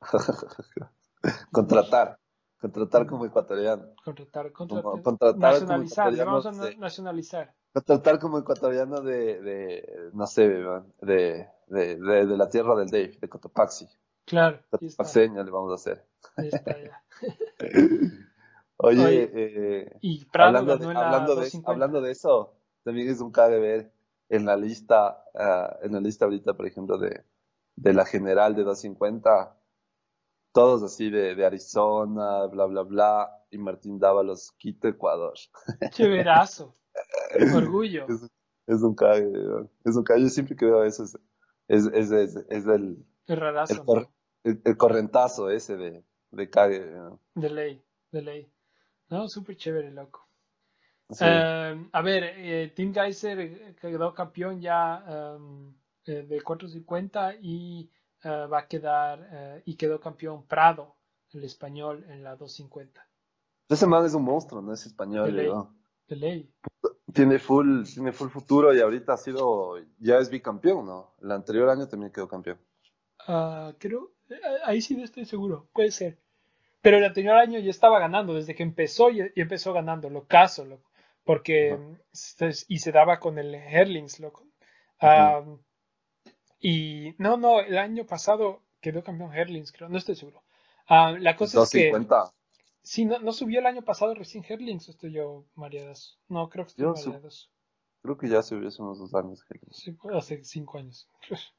contratar, 1.52 2.18
contratar 2.62 3.06
como 3.06 3.26
ecuatoriano. 3.26 3.88
Contratar, 4.04 4.52
Como- 4.52 4.68
contratar, 4.82 5.02
contratar 5.02 5.32
como 5.32 5.40
nacionalizar, 5.52 6.12
le 6.12 6.24
vamos 6.24 6.46
a 6.46 6.52
sí. 6.54 6.76
nacionalizar. 6.78 7.54
Contratar 7.74 8.18
como 8.18 8.38
ecuatoriano 8.38 9.00
de, 9.02 9.40
de 9.42 10.10
no 10.14 10.26
sé, 10.26 10.48
de, 10.48 10.80
de, 11.00 11.48
de, 11.66 12.26
de 12.26 12.36
la 12.36 12.48
tierra 12.48 12.74
del 12.76 12.88
Dave, 12.88 13.18
de 13.20 13.28
Cotopaxi. 13.28 13.86
Claro, 14.24 14.60
Cotopaxeño 14.70 15.42
le 15.42 15.50
vamos 15.50 15.72
a 15.72 15.74
hacer. 15.74 16.06
ahí 16.36 16.48
está 16.48 16.76
ya. 16.80 17.02
Oye, 18.78 19.04
Oye, 19.06 19.30
eh, 19.34 19.98
Y 20.00 20.24
Prado 20.26 20.48
hablando, 20.58 20.72
de, 20.76 20.78
ganó 20.86 20.90
en 20.90 20.94
la 20.94 21.06
hablando, 21.06 21.34
de, 21.34 21.40
250. 21.42 21.70
hablando 21.70 22.00
de 22.00 22.10
eso, 22.12 22.54
también 22.84 23.08
es 23.08 23.20
un 23.20 23.30
cague 23.30 23.58
ver 23.58 23.92
en 24.28 24.44
la 24.46 24.56
lista, 24.56 25.24
ah, 25.34 25.76
en 25.82 25.92
la 25.92 26.00
lista 26.00 26.24
ahorita, 26.24 26.54
por 26.54 26.66
ejemplo, 26.66 26.98
de, 26.98 27.22
de 27.76 27.92
la 27.92 28.04
general 28.04 28.54
de 28.54 28.64
250, 28.64 29.56
todos 30.52 30.82
así 30.82 31.10
de, 31.10 31.34
de 31.34 31.46
Arizona, 31.46 32.46
bla, 32.46 32.66
bla, 32.66 32.82
bla, 32.82 33.30
y 33.50 33.58
Martín 33.58 33.98
Dávalos, 33.98 34.52
Quito, 34.58 34.88
Ecuador. 34.88 35.34
Chéverazo. 35.92 36.74
Orgullo. 37.54 38.06
Es, 38.08 38.30
es 38.66 38.82
un 38.82 38.94
cague, 38.94 39.30
es 39.84 39.96
un 39.96 40.04
cague. 40.04 40.22
Yo 40.22 40.28
siempre 40.28 40.56
que 40.56 40.66
veo 40.66 40.84
eso 40.84 41.04
es, 41.04 41.18
es, 41.68 41.86
es, 41.86 42.10
es, 42.12 42.36
es 42.48 42.66
el, 42.66 43.04
rarazo, 43.26 43.74
el, 43.74 43.80
cor- 43.84 44.08
el, 44.44 44.60
el 44.64 44.76
correntazo 44.76 45.50
ese 45.50 45.76
de, 45.76 46.04
de 46.30 46.50
cague. 46.50 46.84
De 47.34 47.50
ley, 47.50 47.82
de 48.10 48.22
ley. 48.22 48.52
No, 49.08 49.28
súper 49.28 49.56
chévere, 49.56 49.90
loco. 49.90 50.26
Sí. 51.10 51.24
Eh, 51.26 51.88
a 51.92 52.02
ver, 52.02 52.24
eh, 52.36 52.72
Tim 52.74 52.94
Geyser 52.94 53.40
eh, 53.40 53.76
quedó 53.80 54.14
campeón 54.14 54.60
ya 54.60 55.34
um, 55.36 55.74
eh, 56.06 56.22
de 56.26 56.40
450 56.40 57.34
y 57.42 57.90
eh, 58.24 58.46
va 58.46 58.60
a 58.60 58.68
quedar, 58.68 59.28
eh, 59.32 59.62
y 59.66 59.76
quedó 59.76 60.00
campeón 60.00 60.46
Prado, 60.46 60.96
el 61.32 61.44
español, 61.44 62.04
en 62.08 62.22
la 62.22 62.36
250. 62.36 63.06
Ese 63.68 63.86
man 63.86 64.04
es 64.04 64.14
un 64.14 64.24
monstruo, 64.24 64.60
no 64.60 64.72
es 64.72 64.84
español, 64.86 65.26
De 65.26 65.32
ley. 65.32 65.48
weón. 65.48 65.76
De 66.08 66.16
ley. 66.16 66.54
Tiene 67.12 67.38
full, 67.38 67.84
tiene 67.84 68.12
full 68.12 68.28
futuro 68.28 68.74
y 68.74 68.80
ahorita 68.80 69.14
ha 69.14 69.16
sido, 69.16 69.76
ya 69.98 70.18
es 70.18 70.30
bicampeón, 70.30 70.86
¿no? 70.86 71.14
El 71.22 71.30
anterior 71.32 71.68
año 71.68 71.86
también 71.88 72.12
quedó 72.12 72.26
campeón. 72.28 72.58
Ah, 73.26 73.72
creo, 73.78 74.12
eh, 74.30 74.40
ahí 74.64 74.80
sí 74.80 74.96
no 74.96 75.04
estoy 75.04 75.24
seguro, 75.24 75.68
puede 75.72 75.90
ser. 75.90 76.18
Pero 76.80 76.96
el 76.98 77.04
anterior 77.04 77.36
año 77.36 77.60
ya 77.60 77.70
estaba 77.70 77.98
ganando, 78.00 78.34
desde 78.34 78.54
que 78.54 78.62
empezó 78.62 79.10
y, 79.10 79.20
empezó 79.36 79.72
ganando, 79.72 80.10
lo 80.10 80.26
caso, 80.26 80.64
loco, 80.64 80.90
porque 81.24 81.78
se- 82.12 82.64
y 82.68 82.78
se 82.78 82.90
daba 82.92 83.20
con 83.20 83.38
el 83.38 83.54
Herlings, 83.54 84.18
loco. 84.18 84.46
Ah, 85.00 85.42
y 86.62 87.14
no, 87.18 87.36
no, 87.36 87.60
el 87.60 87.76
año 87.76 88.06
pasado 88.06 88.62
quedó 88.80 89.02
campeón 89.02 89.34
Herlings, 89.34 89.72
creo, 89.72 89.88
no 89.88 89.98
estoy 89.98 90.16
seguro. 90.16 90.42
Ah, 90.86 91.14
la 91.18 91.36
cosa 91.36 91.62
es 91.62 91.70
que 91.70 91.90
250. 91.90 92.32
sí, 92.82 93.04
no, 93.04 93.18
no 93.18 93.32
subió 93.32 93.60
el 93.60 93.66
año 93.66 93.82
pasado 93.82 94.14
recién 94.14 94.44
Herlings, 94.48 94.88
estoy 94.88 95.12
yo 95.12 95.44
mareadas. 95.54 96.18
No, 96.28 96.48
creo 96.48 96.64
que 96.64 96.70
estoy 96.70 96.84
Yo 96.84 96.94
mareadas. 96.94 97.50
Creo 98.02 98.16
que 98.16 98.28
ya 98.28 98.42
subió 98.42 98.68
hace 98.68 98.82
unos 98.82 98.98
dos 98.98 99.14
años. 99.14 99.44
Sí, 99.70 99.96
hace 100.14 100.42
cinco 100.44 100.78
años. 100.78 101.08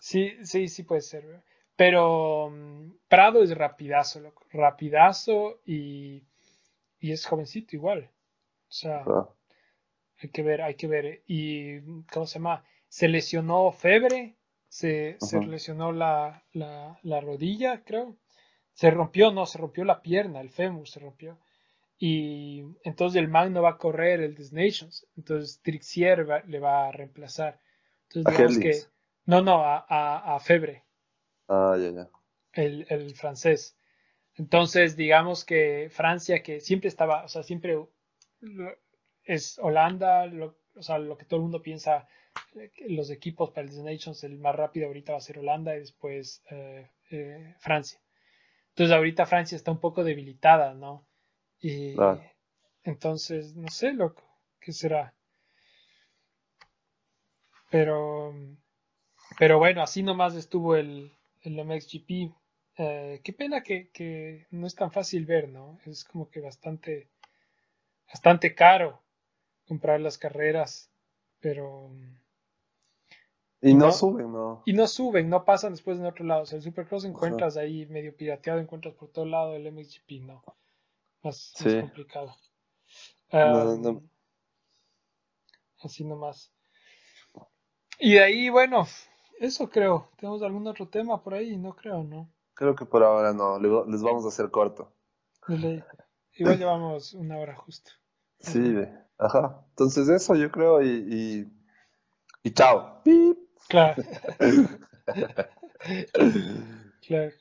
Sí, 0.00 0.32
sí, 0.44 0.68
sí 0.68 0.84
puede 0.84 1.00
ser. 1.00 1.26
¿verdad? 1.26 1.42
Pero 1.74 2.50
mm, 2.50 2.92
Prado 3.08 3.42
es 3.42 3.56
rapidazo, 3.56 4.20
loco. 4.20 4.44
Rapidazo 4.50 5.60
y, 5.64 6.22
y 7.00 7.12
es 7.12 7.26
jovencito 7.26 7.74
igual. 7.74 8.10
O 8.68 8.72
sea, 8.72 9.02
Ah, 9.04 9.28
hay 10.18 10.30
que 10.30 10.42
ver, 10.42 10.62
hay 10.62 10.74
que 10.74 10.86
ver. 10.86 11.22
Y, 11.26 11.80
¿cómo 12.12 12.26
se 12.26 12.38
llama? 12.38 12.64
Se 12.98 13.08
lesionó 13.08 13.70
Febre, 13.72 14.20
se, 14.68 15.16
se 15.20 15.40
lesionó 15.40 15.92
la, 15.92 16.44
la, 16.52 16.98
la 17.02 17.20
rodilla, 17.20 17.84
creo. 17.84 18.16
Se 18.74 18.90
rompió, 18.90 19.32
no, 19.32 19.46
se 19.46 19.58
rompió 19.58 19.84
la 19.84 20.02
pierna, 20.02 20.40
el 20.40 20.50
fémur 20.50 20.88
se 20.88 21.00
rompió. 21.00 21.38
Y 21.98 22.62
entonces 22.84 23.20
el 23.22 23.28
man 23.28 23.52
no 23.52 23.62
va 23.62 23.70
a 23.72 23.78
correr 23.78 24.20
el 24.20 24.34
Des 24.36 24.52
Nations. 24.52 25.06
Entonces 25.16 25.60
Trixier 25.62 26.28
va- 26.30 26.42
le 26.46 26.60
va 26.60 26.88
a 26.88 26.92
reemplazar. 26.92 27.60
Entonces 28.04 28.28
digamos 28.28 28.58
que... 28.58 28.88
No, 29.26 29.42
no, 29.42 29.56
a, 29.64 29.86
a, 29.88 30.36
a 30.36 30.40
Febre, 30.40 30.84
Ah, 31.48 31.76
ya, 31.76 31.90
ya. 31.90 32.10
el, 32.54 32.86
el 32.90 33.14
francés. 33.14 33.76
Entonces, 34.36 34.96
digamos 34.96 35.44
que 35.44 35.88
Francia, 35.92 36.42
que 36.42 36.60
siempre 36.60 36.88
estaba, 36.88 37.24
o 37.24 37.28
sea, 37.28 37.42
siempre 37.44 37.78
es 39.24 39.58
Holanda, 39.58 40.26
lo- 40.26 40.56
o 40.76 40.82
sea, 40.82 40.98
lo 40.98 41.16
que 41.16 41.24
todo 41.24 41.38
el 41.38 41.42
mundo 41.42 41.62
piensa, 41.62 42.08
eh, 42.54 42.70
los 42.88 43.10
equipos 43.10 43.50
para 43.50 43.62
el 43.62 43.70
Des 43.70 43.82
Nations, 43.82 44.22
el 44.24 44.38
más 44.38 44.54
rápido 44.54 44.86
ahorita 44.86 45.12
va 45.12 45.18
a 45.18 45.22
ser 45.22 45.38
Holanda 45.38 45.74
y 45.76 45.80
después 45.80 46.42
eh, 46.50 46.90
eh, 47.10 47.54
Francia. 47.58 48.00
Entonces, 48.70 48.94
ahorita 48.94 49.26
Francia 49.26 49.56
está 49.56 49.70
un 49.70 49.80
poco 49.80 50.04
debilitada, 50.04 50.74
¿no? 50.74 51.06
Y 51.60 51.96
entonces, 52.84 53.56
no 53.56 53.68
sé, 53.68 53.92
loco, 53.94 54.22
¿qué 54.60 54.72
será? 54.72 55.14
Pero, 57.70 58.34
pero 59.38 59.58
bueno, 59.58 59.82
así 59.82 60.02
nomás 60.02 60.34
estuvo 60.34 60.76
el, 60.76 61.12
el 61.42 61.64
MXGP. 61.64 62.32
Eh, 62.78 63.20
qué 63.24 63.32
pena 63.32 63.62
que, 63.62 63.88
que 63.90 64.46
no 64.50 64.66
es 64.66 64.74
tan 64.74 64.92
fácil 64.92 65.24
ver, 65.24 65.48
¿no? 65.48 65.78
Es 65.86 66.04
como 66.04 66.28
que 66.28 66.40
bastante, 66.40 67.08
bastante 68.06 68.54
caro 68.54 69.05
comprar 69.66 70.00
las 70.00 70.18
carreras, 70.18 70.90
pero... 71.40 71.90
Y 73.62 73.74
no, 73.74 73.86
No. 73.86 73.92
suben, 73.92 74.32
¿no? 74.32 74.62
Y 74.66 74.72
no 74.74 74.86
suben, 74.86 75.28
no 75.28 75.44
pasan 75.44 75.72
después 75.72 75.98
en 75.98 76.06
otro 76.06 76.24
lado. 76.24 76.42
O 76.42 76.46
sea, 76.46 76.56
el 76.58 76.62
Supercross 76.62 77.04
encuentras 77.04 77.56
ahí 77.56 77.86
medio 77.86 78.14
pirateado, 78.16 78.60
encuentras 78.60 78.94
por 78.94 79.08
todo 79.10 79.24
lado 79.24 79.54
el 79.56 79.70
MXGP, 79.72 80.20
no. 80.22 80.42
Más, 81.22 81.52
complicado. 81.80 82.36
Um, 83.32 83.82
no. 83.82 84.02
Así 85.82 86.04
nomás. 86.04 86.52
Y 87.98 88.14
de 88.14 88.22
ahí, 88.22 88.48
bueno, 88.50 88.86
eso 89.40 89.68
creo. 89.68 90.10
¿Tenemos 90.18 90.42
algún 90.42 90.66
otro 90.66 90.88
tema 90.88 91.22
por 91.22 91.34
ahí? 91.34 91.56
No 91.56 91.74
creo, 91.74 92.04
¿no? 92.04 92.30
Creo 92.54 92.74
que 92.76 92.84
por 92.84 93.02
ahora 93.02 93.32
no. 93.32 93.58
Le- 93.58 93.90
Les 93.90 94.02
vamos 94.02 94.24
a 94.24 94.28
hacer 94.28 94.50
corto. 94.50 94.92
Igual 96.34 96.58
llevamos 96.58 97.14
una 97.14 97.38
hora 97.38 97.56
justo. 97.56 97.90
Sí, 98.40 98.74
ajá. 99.18 99.64
Entonces 99.70 100.08
eso 100.08 100.34
yo 100.34 100.50
creo 100.50 100.82
y, 100.82 100.88
y, 100.88 101.52
y 102.42 102.50
chao. 102.52 103.02
Pip. 103.02 103.38
Claro. 103.68 104.02
claro. 107.06 107.32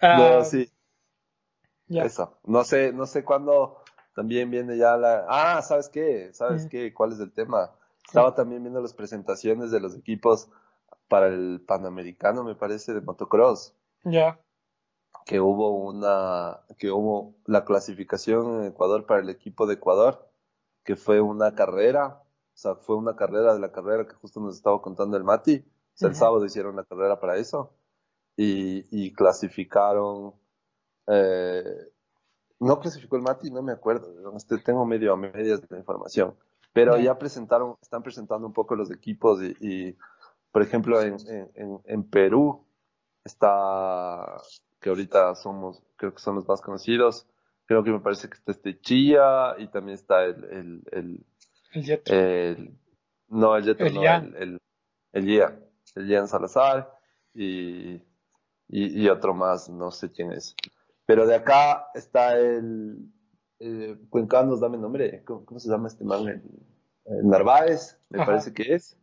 No, 0.00 0.40
Ah, 0.40 0.44
sí, 0.44 0.70
eso. 1.88 2.38
No 2.44 2.64
sé, 2.64 2.92
no 2.92 3.06
sé 3.06 3.24
cuándo 3.24 3.82
también 4.14 4.50
viene 4.50 4.76
ya 4.76 4.96
la... 4.96 5.26
Ah, 5.28 5.62
¿sabes 5.62 5.88
qué? 5.88 6.30
¿Sabes 6.32 6.66
Mm. 6.66 6.68
qué? 6.68 6.94
¿Cuál 6.94 7.12
es 7.12 7.20
el 7.20 7.32
tema? 7.32 7.70
Estaba 8.06 8.34
también 8.34 8.62
viendo 8.62 8.80
las 8.80 8.94
presentaciones 8.94 9.70
de 9.70 9.80
los 9.80 9.94
equipos 9.94 10.48
para 11.08 11.28
el 11.28 11.62
Panamericano, 11.66 12.42
me 12.44 12.54
parece, 12.54 12.94
de 12.94 13.00
motocross. 13.00 13.74
Ya. 14.04 14.38
Que 15.30 15.38
hubo 15.38 15.70
una, 15.70 16.58
que 16.76 16.90
hubo 16.90 17.36
la 17.46 17.64
clasificación 17.64 18.62
en 18.62 18.64
Ecuador 18.66 19.06
para 19.06 19.20
el 19.20 19.28
equipo 19.28 19.64
de 19.64 19.74
Ecuador, 19.74 20.28
que 20.82 20.96
fue 20.96 21.20
una 21.20 21.54
carrera, 21.54 22.20
o 22.52 22.56
sea, 22.56 22.74
fue 22.74 22.96
una 22.96 23.14
carrera 23.14 23.54
de 23.54 23.60
la 23.60 23.70
carrera 23.70 24.08
que 24.08 24.14
justo 24.14 24.40
nos 24.40 24.56
estaba 24.56 24.82
contando 24.82 25.16
el 25.16 25.22
Mati, 25.22 25.58
o 25.58 25.64
sea, 25.94 26.08
el 26.08 26.16
sábado 26.16 26.44
hicieron 26.44 26.74
la 26.74 26.82
carrera 26.82 27.20
para 27.20 27.36
eso, 27.36 27.72
y, 28.36 28.84
y 28.90 29.12
clasificaron, 29.12 30.34
eh, 31.06 31.92
no 32.58 32.80
clasificó 32.80 33.14
el 33.14 33.22
Mati, 33.22 33.52
no 33.52 33.62
me 33.62 33.70
acuerdo, 33.70 34.36
este, 34.36 34.58
tengo 34.58 34.84
medio 34.84 35.12
a 35.12 35.16
medias 35.16 35.60
de 35.60 35.68
la 35.70 35.78
información, 35.78 36.34
pero 36.72 36.96
Ya. 36.96 37.04
ya 37.04 37.18
presentaron, 37.20 37.76
están 37.80 38.02
presentando 38.02 38.48
un 38.48 38.52
poco 38.52 38.74
los 38.74 38.90
equipos 38.90 39.40
y, 39.44 39.54
y, 39.60 39.96
por 40.50 40.62
ejemplo, 40.62 41.00
en, 41.00 41.18
en, 41.54 41.80
en 41.84 42.02
Perú 42.10 42.66
está, 43.24 44.42
que 44.80 44.88
ahorita 44.88 45.34
somos, 45.34 45.82
creo 45.96 46.12
que 46.14 46.20
son 46.20 46.36
los 46.36 46.48
más 46.48 46.60
conocidos, 46.60 47.26
creo 47.66 47.84
que 47.84 47.90
me 47.90 48.00
parece 48.00 48.28
que 48.28 48.34
está 48.36 48.52
este 48.52 48.80
Chía 48.80 49.54
y 49.58 49.68
también 49.68 49.94
está 49.94 50.24
el, 50.24 50.44
el, 50.44 50.82
el, 50.92 51.26
El 51.72 51.82
Yetro. 51.84 52.14
el- 52.14 52.76
no, 53.28 53.56
el 53.56 53.64
Yetro, 53.64 53.86
El 53.86 53.94
no, 53.94 54.02
Ian. 54.02 54.24
el, 54.24 54.36
el, 54.36 54.58
el 55.12 55.26
Ian, 55.28 55.64
el 55.96 56.08
Ian 56.08 56.28
Salazar 56.28 56.90
y, 57.34 57.92
y, 58.68 59.02
y 59.02 59.08
otro 59.08 59.34
más, 59.34 59.68
no 59.68 59.90
sé 59.90 60.10
quién 60.10 60.32
es. 60.32 60.54
Pero 61.06 61.26
de 61.26 61.34
acá 61.36 61.88
está 61.94 62.36
el, 62.38 63.12
eh, 63.58 63.96
Cuencanos, 64.08 64.60
dame 64.60 64.78
nombre, 64.78 65.22
¿cómo, 65.24 65.44
cómo 65.44 65.60
se 65.60 65.68
llama 65.68 65.88
este 65.88 66.04
man? 66.04 66.26
El, 66.26 66.42
el 67.04 67.28
Narváez, 67.28 67.98
me 68.08 68.20
Ajá. 68.20 68.26
parece 68.32 68.52
que 68.54 68.74
es, 68.74 68.96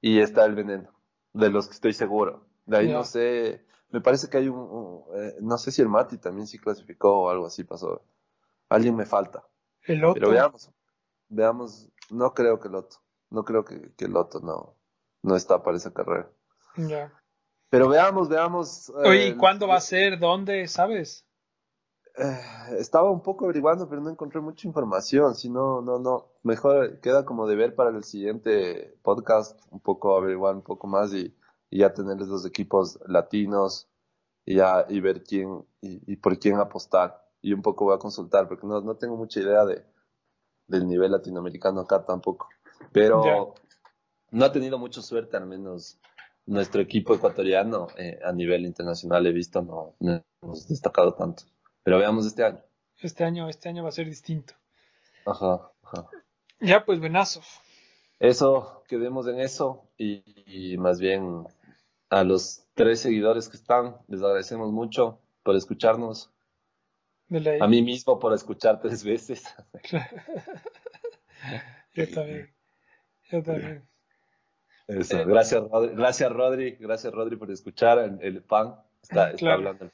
y 0.00 0.18
está 0.20 0.44
el 0.44 0.54
Veneno, 0.54 0.90
de 1.32 1.48
los 1.50 1.66
que 1.68 1.74
estoy 1.74 1.92
seguro. 1.92 2.46
De 2.66 2.76
ahí 2.78 2.92
no 2.92 3.04
sé, 3.04 3.64
me 3.92 4.00
parece 4.00 4.28
que 4.28 4.38
hay 4.38 4.48
un, 4.48 4.58
un, 4.58 5.04
eh, 5.14 5.36
no 5.40 5.58
sé 5.58 5.70
si 5.70 5.82
el 5.82 5.88
Mati 5.88 6.18
también 6.18 6.46
sí 6.46 6.58
clasificó 6.58 7.24
o 7.24 7.30
algo 7.30 7.46
así 7.46 7.64
pasó. 7.64 8.02
Alguien 8.68 8.96
me 8.96 9.06
falta. 9.06 9.44
El 9.82 10.04
otro. 10.04 10.20
Pero 10.20 10.30
veamos, 10.30 10.70
veamos, 11.28 11.88
no 12.10 12.34
creo 12.34 12.58
que 12.58 12.68
Loto, 12.68 12.96
no 13.30 13.44
creo 13.44 13.64
que, 13.64 13.92
que 13.96 14.08
Loto 14.08 14.40
no, 14.40 14.76
no 15.22 15.36
está 15.36 15.62
para 15.62 15.76
esa 15.76 15.92
carrera. 15.92 16.30
Ya. 16.76 17.12
Pero 17.68 17.88
veamos, 17.88 18.28
veamos. 18.28 18.90
Oye, 18.90 19.26
¿y 19.26 19.30
eh, 19.30 19.36
cuándo 19.36 19.68
va 19.68 19.76
a 19.76 19.80
ser? 19.80 20.18
¿Dónde? 20.18 20.66
¿Sabes? 20.68 21.26
eh, 22.16 22.76
estaba 22.78 23.10
un 23.10 23.22
poco 23.22 23.44
averiguando, 23.44 23.88
pero 23.88 24.02
no 24.02 24.10
encontré 24.10 24.40
mucha 24.40 24.66
información, 24.66 25.34
si 25.34 25.48
no, 25.48 25.80
no, 25.80 25.98
no, 25.98 26.32
mejor 26.42 27.00
queda 27.00 27.24
como 27.24 27.46
deber 27.46 27.74
para 27.74 27.90
el 27.90 28.04
siguiente 28.04 28.94
podcast, 29.02 29.58
un 29.70 29.80
poco 29.80 30.16
averiguar 30.16 30.54
un 30.54 30.62
poco 30.62 30.86
más 30.86 31.12
y, 31.14 31.34
y 31.72 31.78
ya 31.78 31.94
tenerles 31.94 32.28
los 32.28 32.44
equipos 32.44 32.98
latinos 33.06 33.88
y 34.44 34.56
ya, 34.56 34.84
y 34.90 35.00
ver 35.00 35.24
quién, 35.24 35.64
y, 35.80 36.12
y 36.12 36.16
por 36.16 36.38
quién 36.38 36.56
apostar. 36.58 37.26
Y 37.40 37.54
un 37.54 37.62
poco 37.62 37.86
voy 37.86 37.94
a 37.94 37.98
consultar, 37.98 38.46
porque 38.46 38.66
no, 38.66 38.82
no 38.82 38.96
tengo 38.96 39.16
mucha 39.16 39.40
idea 39.40 39.64
de, 39.64 39.82
del 40.66 40.86
nivel 40.86 41.12
latinoamericano 41.12 41.80
acá 41.80 42.04
tampoco. 42.04 42.48
Pero 42.92 43.54
no 44.30 44.44
ha 44.44 44.52
tenido 44.52 44.78
mucha 44.78 45.00
suerte, 45.00 45.38
al 45.38 45.46
menos 45.46 45.98
nuestro 46.44 46.82
equipo 46.82 47.14
ecuatoriano 47.14 47.88
eh, 47.96 48.20
a 48.22 48.32
nivel 48.32 48.66
internacional 48.66 49.26
he 49.26 49.32
visto, 49.32 49.62
no, 49.62 49.94
no 49.98 50.22
hemos 50.42 50.68
destacado 50.68 51.14
tanto. 51.14 51.44
Pero 51.82 51.98
veamos 51.98 52.26
este 52.26 52.44
año. 52.44 52.60
Este 53.00 53.24
año, 53.24 53.48
este 53.48 53.70
año 53.70 53.82
va 53.82 53.88
a 53.88 53.92
ser 53.92 54.06
distinto. 54.06 54.52
Ajá, 55.24 55.72
ajá. 55.82 56.10
Ya, 56.60 56.84
pues 56.84 57.00
buenazo. 57.00 57.40
Eso, 58.18 58.84
quedemos 58.86 59.26
en 59.26 59.40
eso 59.40 59.88
y, 59.96 60.22
y 60.46 60.76
más 60.76 61.00
bien 61.00 61.46
a 62.12 62.24
los 62.24 62.66
tres 62.74 63.00
seguidores 63.00 63.48
que 63.48 63.56
están, 63.56 63.96
les 64.06 64.22
agradecemos 64.22 64.70
mucho 64.70 65.18
por 65.42 65.56
escucharnos. 65.56 66.30
A 67.60 67.66
mí 67.66 67.80
mismo 67.80 68.18
por 68.18 68.34
escuchar 68.34 68.82
tres 68.82 69.02
veces. 69.02 69.42
Yo 71.94 72.08
también. 72.10 72.50
Yo 73.30 73.42
también. 73.42 73.88
Eso. 74.88 75.24
Gracias, 75.24 75.62
Rodri. 75.70 75.94
Gracias, 75.96 76.32
Rodri. 76.32 76.70
Gracias, 76.72 77.12
Rodri, 77.12 77.36
por 77.36 77.50
escuchar. 77.50 77.98
El, 77.98 78.18
el 78.20 78.42
fan 78.42 78.74
está, 79.02 79.30
está 79.30 79.36
Claro. 79.38 79.54
hablando. 79.56 79.90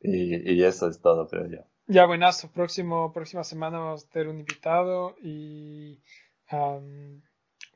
Y, 0.00 0.52
y 0.54 0.64
eso 0.64 0.88
es 0.88 1.00
todo, 1.00 1.28
creo 1.28 1.46
yo. 1.46 1.58
Ya, 1.86 2.06
buenazo. 2.06 2.50
Próximo, 2.50 3.12
próxima 3.12 3.44
semana 3.44 3.78
vamos 3.78 4.04
a 4.04 4.08
tener 4.08 4.28
un 4.28 4.40
invitado 4.40 5.14
y 5.22 6.00
am, 6.48 7.22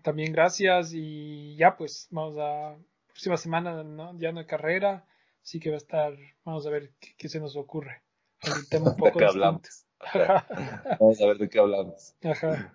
también 0.05 0.33
gracias. 0.33 0.93
Y 0.95 1.57
ya, 1.57 1.77
pues, 1.77 2.07
vamos 2.13 2.37
a. 2.39 2.77
Próxima 3.09 3.37
semana 3.37 3.83
¿no? 3.85 4.17
ya 4.19 4.31
no 4.33 4.41
hay 4.41 4.47
carrera, 4.47 5.05
así 5.43 5.59
que 5.61 5.71
va 5.71 5.75
a 5.75 5.79
estar. 5.79 6.13
Vamos 6.45 6.67
a 6.67 6.71
ver 6.71 6.93
qué, 7.01 7.15
qué 7.17 7.29
se 7.29 7.41
nos 7.41 7.57
ocurre. 7.57 8.03
Un 8.45 8.69
tema 8.69 8.91
un 8.91 8.97
¿De 8.97 9.03
poco 9.03 9.19
qué 9.19 9.25
distinto. 9.25 9.47
hablamos? 9.47 9.87
Vamos 11.01 11.21
a 11.23 11.27
ver 11.27 11.39
de 11.39 11.49
qué 11.49 11.59
hablamos. 11.59 12.15
Ajá. 12.25 12.75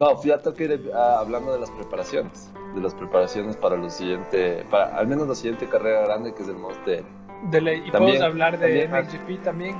No, 0.00 0.16
fíjate 0.16 0.52
que 0.54 0.64
ir, 0.64 0.90
hablando 0.92 1.52
de 1.52 1.60
las 1.60 1.70
preparaciones, 1.70 2.50
de 2.74 2.80
las 2.80 2.94
preparaciones 2.94 3.56
para 3.56 3.76
lo 3.76 3.88
siguiente, 3.88 4.64
para 4.70 4.96
al 4.96 5.06
menos 5.06 5.28
la 5.28 5.34
siguiente 5.36 5.68
carrera 5.68 6.02
grande 6.04 6.34
que 6.34 6.42
es 6.42 6.48
el 6.48 6.56
Monster. 6.56 7.04
De 7.50 7.60
ley. 7.60 7.78
Y 7.86 7.90
También- 7.92 8.16
podemos 8.18 8.22
hablar 8.22 8.58
de 8.58 8.86
también- 8.88 9.42
también. 9.42 9.76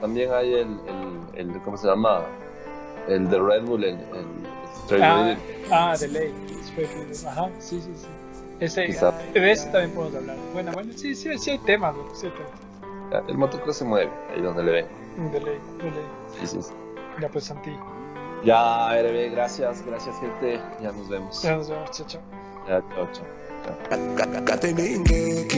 También 0.00 0.32
hay 0.32 0.54
el, 0.54 0.80
el, 1.34 1.50
el, 1.50 1.62
¿cómo 1.62 1.76
se 1.76 1.86
llama? 1.86 2.24
El 3.08 3.28
de 3.30 3.38
Red 3.38 3.62
Bull, 3.64 3.84
el, 3.84 3.94
el 3.94 4.26
Straight 4.84 5.04
Ah, 5.04 5.36
ah, 5.70 5.96
de 5.98 6.08
ley. 6.08 6.34
Ajá, 7.26 7.50
sí, 7.58 7.80
sí, 7.80 7.90
sí. 7.96 8.06
Ese, 8.60 8.86
Quizá. 8.86 9.12
de 9.32 9.50
ese 9.52 9.68
también 9.70 9.90
podemos 9.92 10.16
hablar. 10.16 10.36
Bueno, 10.52 10.72
bueno, 10.72 10.92
sí, 10.96 11.14
sí, 11.14 11.38
sí 11.38 11.50
hay 11.52 11.58
temas, 11.58 11.94
loco, 11.96 12.14
sí 12.14 12.26
hay 12.26 12.32
temas. 12.32 13.24
El 13.28 13.38
motocross 13.38 13.76
se 13.76 13.84
mueve, 13.84 14.10
ahí 14.34 14.42
donde 14.42 14.62
le 14.64 14.72
ven. 14.72 14.86
De 15.32 15.40
ley, 15.40 15.58
de 15.78 15.90
ley. 15.90 16.04
Sí, 16.40 16.46
sí, 16.46 16.62
sí. 16.62 16.72
Ya 17.20 17.28
pues, 17.28 17.44
Santi. 17.44 17.70
Ya, 18.44 18.90
RB, 19.00 19.32
gracias, 19.32 19.84
gracias 19.84 20.18
gente, 20.20 20.60
ya 20.80 20.92
nos 20.92 21.08
vemos. 21.08 21.42
Ya 21.42 21.56
nos 21.56 21.68
vemos, 21.68 21.90
chao, 21.90 22.06
chao. 22.06 22.20
Ya, 22.68 22.82
chao, 22.94 23.08
chao. 23.12 24.44
Kateninge, 24.44 25.48